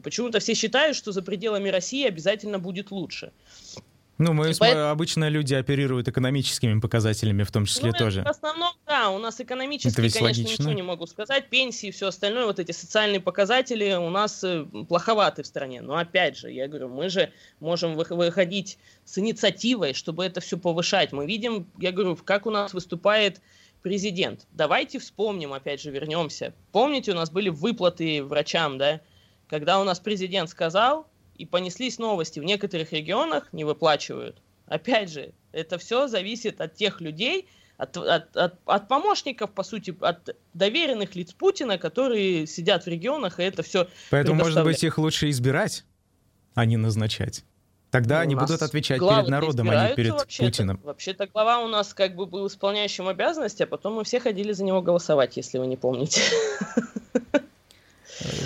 Почему-то 0.01 0.39
все 0.39 0.55
считают, 0.55 0.97
что 0.97 1.11
за 1.11 1.23
пределами 1.23 1.71
России 1.71 2.07
обязательно 2.07 2.61
будет 2.61 2.93
лучше. 2.93 3.33
Ну, 4.23 4.35
мы 4.35 4.53
Поэтому... 4.57 4.91
обычно 4.91 5.29
люди 5.29 5.53
оперируют 5.53 6.07
экономическими 6.07 6.79
показателями 6.79 7.43
в 7.43 7.51
том 7.51 7.65
числе 7.65 7.91
ну, 7.91 7.99
тоже. 7.99 8.23
В 8.23 8.29
основном, 8.29 8.73
да, 8.87 9.11
у 9.11 9.19
нас 9.19 9.41
экономически, 9.41 9.97
конечно, 9.97 10.23
логично. 10.23 10.63
ничего 10.63 10.73
не 10.73 10.83
могу 10.83 11.07
сказать. 11.07 11.49
Пенсии 11.49 11.89
и 11.89 11.91
все 11.91 12.07
остальное, 12.07 12.47
вот 12.47 12.61
эти 12.61 12.71
социальные 12.71 13.21
показатели 13.21 13.95
у 13.95 14.11
нас 14.11 14.45
э, 14.45 14.65
плоховаты 14.89 15.43
в 15.43 15.47
стране. 15.47 15.83
Но 15.83 15.97
опять 15.97 16.37
же, 16.37 16.53
я 16.53 16.69
говорю, 16.69 16.89
мы 16.89 17.09
же 17.09 17.33
можем 17.59 17.97
выходить 17.97 18.79
с 19.05 19.19
инициативой, 19.19 19.93
чтобы 19.93 20.25
это 20.25 20.41
все 20.41 20.57
повышать. 20.57 21.11
Мы 21.11 21.27
видим, 21.27 21.67
я 21.79 21.91
говорю, 21.91 22.15
как 22.15 22.47
у 22.47 22.51
нас 22.51 22.73
выступает 22.75 23.41
президент. 23.83 24.47
Давайте 24.53 25.01
вспомним, 25.01 25.53
опять 25.53 25.83
же, 25.83 25.91
вернемся. 25.91 26.55
Помните, 26.71 27.11
у 27.11 27.17
нас 27.17 27.29
были 27.29 27.49
выплаты 27.49 28.23
врачам, 28.23 28.79
да? 28.79 29.01
Когда 29.49 29.81
у 29.81 29.85
нас 29.85 29.99
президент 29.99 30.49
сказал, 30.49 31.09
и 31.37 31.47
понеслись 31.47 31.99
новости. 31.99 32.41
В 32.41 32.45
некоторых 32.45 32.93
регионах 32.93 33.49
не 33.53 33.65
выплачивают. 33.65 34.37
Опять 34.67 35.11
же, 35.11 35.33
это 35.53 35.79
все 35.79 36.09
зависит 36.09 36.61
от 36.61 36.75
тех 36.75 37.01
людей, 37.01 37.49
от, 37.77 37.97
от, 37.97 38.37
от, 38.37 38.55
от 38.65 38.89
помощников, 38.89 39.51
по 39.51 39.63
сути, 39.63 39.97
от 40.01 40.37
доверенных 40.55 41.15
лиц 41.15 41.33
Путина, 41.33 41.79
которые 41.79 42.47
сидят 42.47 42.85
в 42.85 42.87
регионах, 42.87 43.41
и 43.41 43.43
это 43.43 43.63
все 43.63 43.89
Поэтому, 44.11 44.39
может 44.39 44.63
быть, 44.63 44.85
их 44.85 44.99
лучше 44.99 45.31
избирать, 45.31 45.85
а 46.55 46.65
не 46.65 46.77
назначать. 46.77 47.45
Тогда 47.91 48.17
ну, 48.17 48.21
они 48.23 48.35
будут 48.35 48.63
отвечать 48.63 49.01
перед 49.01 49.29
народом, 49.29 49.69
а 49.69 49.91
не 49.91 49.95
перед 49.95 50.13
вообще 50.13 50.45
Путиным. 50.45 50.81
Вообще-то 50.83 51.27
глава 51.27 51.59
у 51.59 51.69
нас 51.69 51.93
как 51.93 52.15
бы 52.15 52.25
был 52.25 52.47
исполняющим 52.47 53.07
обязанности, 53.07 53.65
а 53.65 53.67
потом 53.67 53.95
мы 53.95 54.05
все 54.05 54.19
ходили 54.19 54.53
за 54.53 54.65
него 54.65 54.81
голосовать, 54.81 55.37
если 55.37 55.59
вы 55.59 55.67
не 55.67 55.77
помните. 55.77 56.23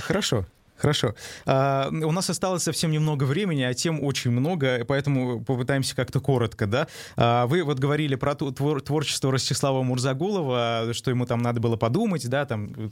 Хорошо. 0.00 0.46
Хорошо. 0.76 1.14
А, 1.46 1.88
у 1.90 2.12
нас 2.12 2.28
осталось 2.28 2.62
совсем 2.62 2.90
немного 2.90 3.24
времени, 3.24 3.62
а 3.62 3.72
тем 3.74 4.02
очень 4.02 4.30
много, 4.30 4.84
поэтому 4.86 5.42
попытаемся 5.42 5.96
как-то 5.96 6.20
коротко, 6.20 6.66
да. 6.66 6.86
А, 7.16 7.46
вы 7.46 7.62
вот 7.62 7.78
говорили 7.78 8.14
про 8.14 8.34
твор 8.34 8.80
творчество 8.82 9.32
Ростислава 9.32 9.82
Мурзагулова, 9.82 10.88
что 10.92 11.10
ему 11.10 11.26
там 11.26 11.40
надо 11.40 11.60
было 11.60 11.76
подумать, 11.76 12.28
да, 12.28 12.44
там, 12.44 12.90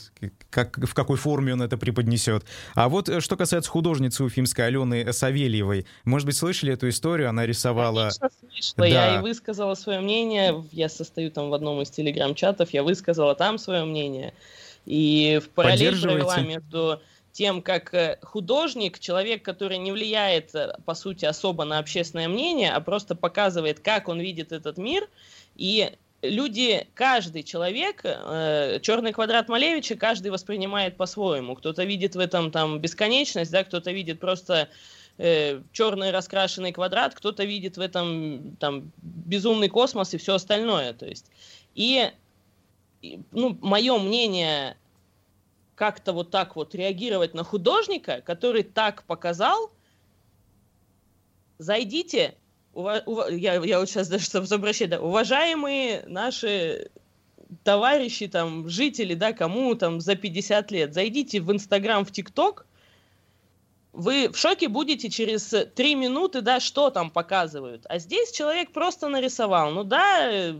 как, 0.50 0.78
в 0.78 0.94
какой 0.94 1.16
форме 1.16 1.52
он 1.52 1.62
это 1.62 1.76
преподнесет. 1.76 2.44
А 2.74 2.88
вот 2.88 3.08
э, 3.08 3.20
что 3.20 3.36
касается 3.36 3.70
художницы 3.70 4.24
уфимской 4.24 4.66
Алены 4.66 5.12
Савельевой, 5.12 5.86
может 6.04 6.26
быть, 6.26 6.36
слышали 6.36 6.72
эту 6.72 6.88
историю? 6.88 7.28
Она 7.28 7.46
рисовала... 7.46 8.10
Конечно, 8.18 8.30
слышала. 8.40 8.74
Да. 8.76 8.86
Я 8.86 9.18
и 9.18 9.22
высказала 9.22 9.74
свое 9.74 10.00
мнение. 10.00 10.64
Я 10.72 10.88
состою 10.88 11.30
там 11.30 11.50
в 11.50 11.54
одном 11.54 11.82
из 11.82 11.90
телеграм-чатов, 11.90 12.70
я 12.70 12.82
высказала 12.82 13.34
там 13.34 13.58
свое 13.58 13.84
мнение. 13.84 14.32
И 14.86 15.40
в 15.44 15.48
параллель 15.50 16.00
провела 16.00 16.40
между 16.40 17.00
тем, 17.34 17.62
как 17.62 17.92
э, 17.92 18.18
художник, 18.22 19.00
человек, 19.00 19.44
который 19.44 19.76
не 19.76 19.90
влияет, 19.90 20.54
э, 20.54 20.78
по 20.86 20.94
сути, 20.94 21.24
особо 21.24 21.64
на 21.64 21.78
общественное 21.78 22.28
мнение, 22.28 22.70
а 22.70 22.80
просто 22.80 23.16
показывает, 23.16 23.80
как 23.80 24.08
он 24.08 24.20
видит 24.20 24.52
этот 24.52 24.78
мир, 24.78 25.08
и 25.56 25.92
люди, 26.22 26.86
каждый 26.94 27.42
человек, 27.42 28.02
э, 28.04 28.78
черный 28.80 29.12
квадрат 29.12 29.48
Малевича, 29.48 29.96
каждый 29.96 30.30
воспринимает 30.30 30.96
по-своему. 30.96 31.56
Кто-то 31.56 31.82
видит 31.82 32.14
в 32.14 32.20
этом 32.20 32.52
там 32.52 32.78
бесконечность, 32.78 33.50
да, 33.50 33.64
кто-то 33.64 33.90
видит 33.90 34.20
просто 34.20 34.68
э, 35.18 35.60
черный 35.72 36.12
раскрашенный 36.12 36.70
квадрат, 36.70 37.16
кто-то 37.16 37.42
видит 37.42 37.76
в 37.76 37.80
этом 37.80 38.54
там 38.60 38.92
безумный 39.02 39.68
космос 39.68 40.14
и 40.14 40.18
все 40.18 40.34
остальное. 40.34 40.92
То 40.92 41.06
есть 41.06 41.26
и 41.74 42.12
ну, 43.32 43.58
мое 43.60 43.98
мнение 43.98 44.76
как-то 45.74 46.12
вот 46.12 46.30
так 46.30 46.56
вот 46.56 46.74
реагировать 46.74 47.34
на 47.34 47.44
художника, 47.44 48.22
который 48.24 48.62
так 48.62 49.04
показал, 49.04 49.70
зайдите, 51.58 52.36
ува, 52.72 53.02
ува, 53.06 53.28
я, 53.30 53.54
я 53.64 53.80
вот 53.80 53.88
сейчас 53.88 54.08
даже 54.08 54.26
обращаюсь, 54.54 54.90
да, 54.90 55.00
уважаемые 55.00 56.04
наши 56.06 56.90
товарищи, 57.62 58.26
там, 58.26 58.68
жители, 58.68 59.14
да, 59.14 59.32
кому 59.32 59.74
там 59.74 60.00
за 60.00 60.16
50 60.16 60.70
лет, 60.70 60.94
зайдите 60.94 61.40
в 61.40 61.52
Инстаграм, 61.52 62.04
в 62.04 62.10
ТикТок, 62.10 62.66
вы 63.92 64.28
в 64.28 64.36
шоке 64.36 64.68
будете 64.68 65.08
через 65.08 65.54
3 65.74 65.94
минуты, 65.94 66.40
да, 66.40 66.58
что 66.58 66.90
там 66.90 67.10
показывают. 67.10 67.86
А 67.88 67.98
здесь 67.98 68.32
человек 68.32 68.72
просто 68.72 69.08
нарисовал. 69.08 69.70
Ну 69.70 69.84
да, 69.84 70.52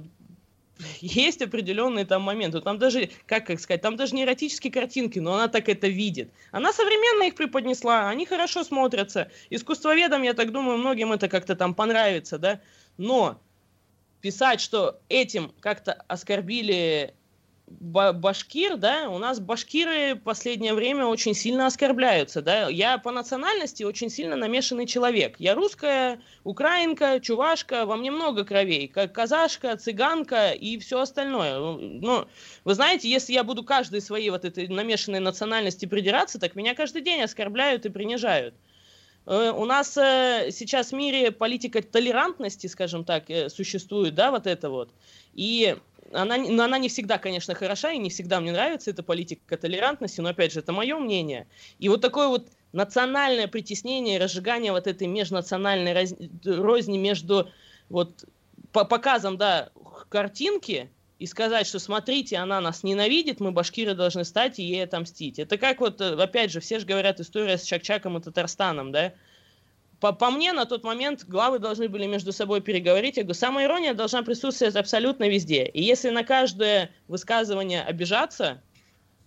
есть 1.00 1.42
определенные 1.42 2.04
там 2.04 2.22
моменты. 2.22 2.60
Там 2.60 2.78
даже, 2.78 3.10
как, 3.26 3.46
как 3.46 3.60
сказать, 3.60 3.82
там 3.82 3.96
даже 3.96 4.14
не 4.14 4.24
эротические 4.24 4.72
картинки, 4.72 5.18
но 5.18 5.34
она 5.34 5.48
так 5.48 5.68
это 5.68 5.88
видит. 5.88 6.30
Она 6.50 6.72
современно 6.72 7.24
их 7.24 7.34
преподнесла, 7.34 8.08
они 8.08 8.26
хорошо 8.26 8.64
смотрятся. 8.64 9.30
Искусствоведам, 9.50 10.22
я 10.22 10.34
так 10.34 10.52
думаю, 10.52 10.78
многим 10.78 11.12
это 11.12 11.28
как-то 11.28 11.54
там 11.54 11.74
понравится, 11.74 12.38
да. 12.38 12.60
Но 12.96 13.40
писать, 14.20 14.60
что 14.60 15.00
этим 15.08 15.52
как-то 15.60 15.92
оскорбили 16.08 17.14
башкир, 17.66 18.76
да, 18.76 19.08
у 19.08 19.18
нас 19.18 19.40
башкиры 19.40 20.14
в 20.14 20.20
последнее 20.20 20.74
время 20.74 21.06
очень 21.06 21.34
сильно 21.34 21.66
оскорбляются, 21.66 22.42
да, 22.42 22.68
я 22.68 22.98
по 22.98 23.10
национальности 23.10 23.82
очень 23.82 24.10
сильно 24.10 24.36
намешанный 24.36 24.86
человек, 24.86 25.36
я 25.38 25.54
русская, 25.54 26.20
украинка, 26.44 27.20
чувашка, 27.20 27.86
во 27.86 27.96
мне 27.96 28.10
много 28.10 28.44
кровей, 28.44 28.86
как 28.88 29.12
казашка, 29.12 29.76
цыганка 29.76 30.50
и 30.50 30.78
все 30.78 31.00
остальное, 31.00 31.58
ну, 31.58 32.26
вы 32.64 32.74
знаете, 32.74 33.08
если 33.08 33.32
я 33.32 33.44
буду 33.44 33.64
каждой 33.64 34.02
своей 34.02 34.28
вот 34.30 34.44
этой 34.44 34.68
намешанной 34.68 35.20
национальности 35.20 35.86
придираться, 35.86 36.38
так 36.38 36.54
меня 36.56 36.74
каждый 36.74 37.00
день 37.00 37.22
оскорбляют 37.22 37.86
и 37.86 37.88
принижают. 37.88 38.54
Э, 39.26 39.52
у 39.56 39.64
нас 39.64 39.96
э, 39.96 40.50
сейчас 40.50 40.90
в 40.90 40.92
мире 40.92 41.30
политика 41.30 41.82
толерантности, 41.82 42.66
скажем 42.66 43.04
так, 43.04 43.30
э, 43.30 43.48
существует, 43.48 44.14
да, 44.14 44.30
вот 44.30 44.46
это 44.46 44.68
вот. 44.68 44.90
И 45.32 45.76
она, 46.14 46.36
но 46.38 46.64
она 46.64 46.78
не 46.78 46.88
всегда, 46.88 47.18
конечно, 47.18 47.54
хороша, 47.54 47.92
и 47.92 47.98
не 47.98 48.10
всегда 48.10 48.40
мне 48.40 48.52
нравится 48.52 48.90
эта 48.90 49.02
политика 49.02 49.56
толерантности, 49.56 50.20
но, 50.20 50.30
опять 50.30 50.52
же, 50.52 50.60
это 50.60 50.72
мое 50.72 50.98
мнение. 50.98 51.46
И 51.78 51.88
вот 51.88 52.00
такое 52.00 52.28
вот 52.28 52.48
национальное 52.72 53.48
притеснение, 53.48 54.18
разжигание 54.18 54.72
вот 54.72 54.86
этой 54.86 55.06
межнациональной 55.06 55.92
роз... 55.92 56.14
розни 56.44 56.98
между 56.98 57.50
вот 57.88 58.24
по 58.72 58.84
показом, 58.84 59.36
да, 59.36 59.70
картинки, 60.08 60.90
и 61.18 61.26
сказать, 61.26 61.66
что 61.66 61.78
смотрите, 61.78 62.36
она 62.36 62.60
нас 62.60 62.82
ненавидит, 62.82 63.40
мы 63.40 63.52
башкиры 63.52 63.94
должны 63.94 64.24
стать 64.24 64.58
и 64.58 64.64
ей 64.64 64.84
отомстить. 64.84 65.38
Это 65.38 65.56
как 65.58 65.80
вот, 65.80 66.00
э, 66.00 66.14
опять 66.14 66.50
же, 66.50 66.60
все 66.60 66.80
же 66.80 66.86
говорят 66.86 67.20
история 67.20 67.56
с 67.56 67.62
Чакчаком 67.62 68.18
и 68.18 68.20
Татарстаном, 68.20 68.90
да, 68.90 69.14
по, 70.04 70.12
по 70.12 70.30
мне, 70.30 70.52
на 70.52 70.66
тот 70.66 70.84
момент 70.84 71.24
главы 71.26 71.58
должны 71.58 71.88
были 71.88 72.04
между 72.06 72.30
собой 72.30 72.60
переговорить. 72.60 73.16
Я 73.16 73.22
говорю, 73.22 73.38
самая 73.38 73.64
ирония 73.64 73.94
должна 73.94 74.22
присутствовать 74.22 74.76
абсолютно 74.76 75.30
везде. 75.30 75.64
И 75.64 75.82
если 75.82 76.10
на 76.10 76.24
каждое 76.24 76.90
высказывание 77.08 77.82
обижаться, 77.82 78.60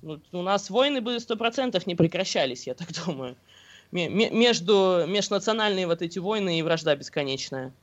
ну, 0.03 0.21
у 0.32 0.43
нас 0.43 0.69
войны 0.69 1.01
бы 1.01 1.19
сто 1.19 1.36
процентов 1.36 1.88
не 1.88 1.95
прекращались, 1.95 2.67
я 2.67 2.75
так 2.75 2.89
думаю. 3.07 3.36
Между, 3.91 5.05
межнациональные 5.07 5.88
вот 5.88 6.03
эти 6.03 6.19
войны 6.19 6.59
и 6.59 6.61
вражда 6.61 6.95
бесконечная. 6.95 7.73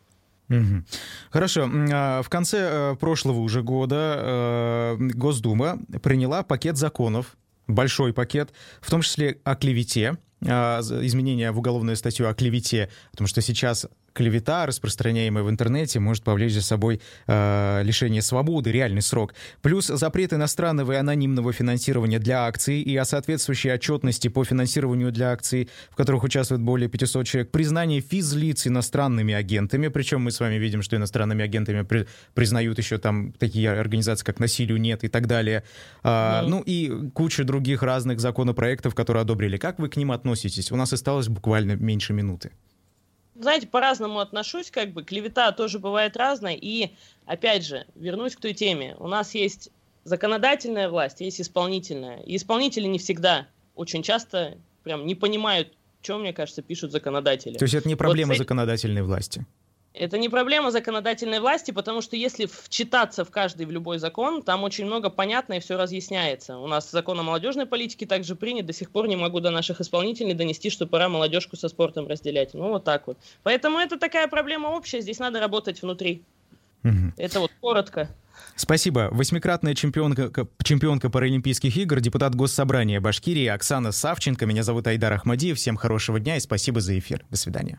Хорошо. 1.30 1.68
А, 1.92 2.22
в 2.22 2.28
конце 2.28 2.58
э, 2.58 2.94
прошлого 2.94 3.40
уже 3.40 3.64
года 3.64 4.18
э, 4.20 4.96
Госдума 4.98 5.80
приняла 6.00 6.44
пакет 6.44 6.76
законов, 6.76 7.36
большой 7.66 8.12
пакет, 8.12 8.50
в 8.80 8.88
том 8.88 9.02
числе 9.02 9.40
о 9.42 9.56
клевете, 9.56 10.16
изменения 10.42 11.52
в 11.52 11.58
уголовную 11.58 11.96
статью 11.96 12.28
о 12.28 12.34
клевете, 12.34 12.90
потому 13.10 13.28
что 13.28 13.40
сейчас 13.40 13.86
клевета, 14.14 14.64
распространяемая 14.64 15.42
в 15.44 15.50
интернете, 15.50 16.00
может 16.00 16.22
повлечь 16.24 16.54
за 16.54 16.62
собой 16.62 17.00
э, 17.26 17.82
лишение 17.84 18.22
свободы, 18.22 18.72
реальный 18.72 19.02
срок. 19.02 19.34
Плюс 19.60 19.88
запрет 19.88 20.32
иностранного 20.32 20.92
и 20.92 20.96
анонимного 20.96 21.52
финансирования 21.52 22.18
для 22.18 22.46
акций 22.46 22.80
и 22.80 22.96
о 22.96 23.04
соответствующей 23.04 23.72
отчетности 23.72 24.28
по 24.28 24.44
финансированию 24.44 25.12
для 25.12 25.32
акций, 25.32 25.68
в 25.90 25.96
которых 25.96 26.22
участвует 26.22 26.62
более 26.62 26.88
500 26.88 27.26
человек. 27.26 27.50
Признание 27.50 28.00
физлиц 28.00 28.66
иностранными 28.66 29.34
агентами, 29.34 29.88
причем 29.88 30.22
мы 30.22 30.30
с 30.30 30.40
вами 30.40 30.54
видим, 30.54 30.82
что 30.82 30.96
иностранными 30.96 31.44
агентами 31.44 31.82
при, 31.82 32.06
признают 32.34 32.78
еще 32.78 32.98
там 32.98 33.32
такие 33.32 33.70
организации, 33.70 34.24
как 34.24 34.38
«Насилию 34.38 34.80
нет» 34.80 35.02
и 35.02 35.08
так 35.08 35.26
далее. 35.26 35.64
А, 36.04 36.44
mm. 36.44 36.48
Ну 36.48 36.62
и 36.64 37.10
куча 37.12 37.44
других 37.44 37.82
разных 37.82 38.20
законопроектов, 38.20 38.94
которые 38.94 39.22
одобрили. 39.22 39.56
Как 39.56 39.80
вы 39.80 39.88
к 39.88 39.96
ним 39.96 40.12
относитесь? 40.12 40.70
У 40.70 40.76
нас 40.76 40.92
осталось 40.92 41.28
буквально 41.28 41.72
меньше 41.72 42.12
минуты 42.12 42.52
знаете, 43.34 43.66
по-разному 43.66 44.20
отношусь, 44.20 44.70
как 44.70 44.92
бы 44.92 45.04
клевета 45.04 45.52
тоже 45.52 45.78
бывает 45.78 46.16
разная. 46.16 46.54
И, 46.54 46.90
опять 47.26 47.64
же, 47.64 47.86
вернусь 47.94 48.36
к 48.36 48.40
той 48.40 48.54
теме. 48.54 48.96
У 48.98 49.08
нас 49.08 49.34
есть 49.34 49.70
законодательная 50.04 50.88
власть, 50.88 51.20
есть 51.20 51.40
исполнительная. 51.40 52.20
И 52.20 52.36
исполнители 52.36 52.86
не 52.86 52.98
всегда, 52.98 53.46
очень 53.74 54.02
часто 54.02 54.58
прям 54.82 55.06
не 55.06 55.14
понимают, 55.14 55.72
что, 56.02 56.18
мне 56.18 56.32
кажется, 56.32 56.62
пишут 56.62 56.92
законодатели. 56.92 57.56
То 57.56 57.64
есть 57.64 57.74
это 57.74 57.88
не 57.88 57.96
проблема 57.96 58.32
вот, 58.32 58.38
законодательной 58.38 59.02
власти? 59.02 59.46
Это 59.94 60.18
не 60.18 60.28
проблема 60.28 60.72
законодательной 60.72 61.38
власти, 61.38 61.70
потому 61.70 62.02
что 62.02 62.16
если 62.16 62.46
вчитаться 62.46 63.24
в 63.24 63.30
каждый, 63.30 63.64
в 63.64 63.70
любой 63.70 63.98
закон, 63.98 64.42
там 64.42 64.64
очень 64.64 64.86
много 64.86 65.08
понятно 65.08 65.54
и 65.54 65.60
все 65.60 65.76
разъясняется. 65.76 66.58
У 66.58 66.66
нас 66.66 66.90
закон 66.90 67.20
о 67.20 67.22
молодежной 67.22 67.64
политике 67.64 68.04
также 68.04 68.34
принят, 68.34 68.66
до 68.66 68.72
сих 68.72 68.90
пор 68.90 69.06
не 69.06 69.14
могу 69.14 69.38
до 69.38 69.50
наших 69.50 69.80
исполнителей 69.80 70.34
донести, 70.34 70.68
что 70.68 70.88
пора 70.88 71.08
молодежку 71.08 71.56
со 71.56 71.68
спортом 71.68 72.08
разделять. 72.08 72.54
Ну, 72.54 72.70
вот 72.70 72.82
так 72.82 73.06
вот. 73.06 73.18
Поэтому 73.44 73.78
это 73.78 73.96
такая 73.96 74.26
проблема 74.26 74.66
общая, 74.68 75.00
здесь 75.00 75.20
надо 75.20 75.38
работать 75.38 75.80
внутри. 75.80 76.24
Угу. 76.82 77.12
Это 77.16 77.38
вот 77.38 77.52
коротко. 77.60 78.10
Спасибо. 78.56 79.10
Восьмикратная 79.12 79.74
чемпионка, 79.74 80.30
чемпионка 80.64 81.08
Паралимпийских 81.08 81.76
игр, 81.76 82.00
депутат 82.00 82.34
Госсобрания 82.34 83.00
Башкирии 83.00 83.46
Оксана 83.46 83.92
Савченко. 83.92 84.44
Меня 84.44 84.64
зовут 84.64 84.88
Айдар 84.88 85.12
Ахмадиев. 85.12 85.56
Всем 85.56 85.76
хорошего 85.76 86.18
дня 86.18 86.36
и 86.36 86.40
спасибо 86.40 86.80
за 86.80 86.98
эфир. 86.98 87.24
До 87.30 87.36
свидания. 87.36 87.78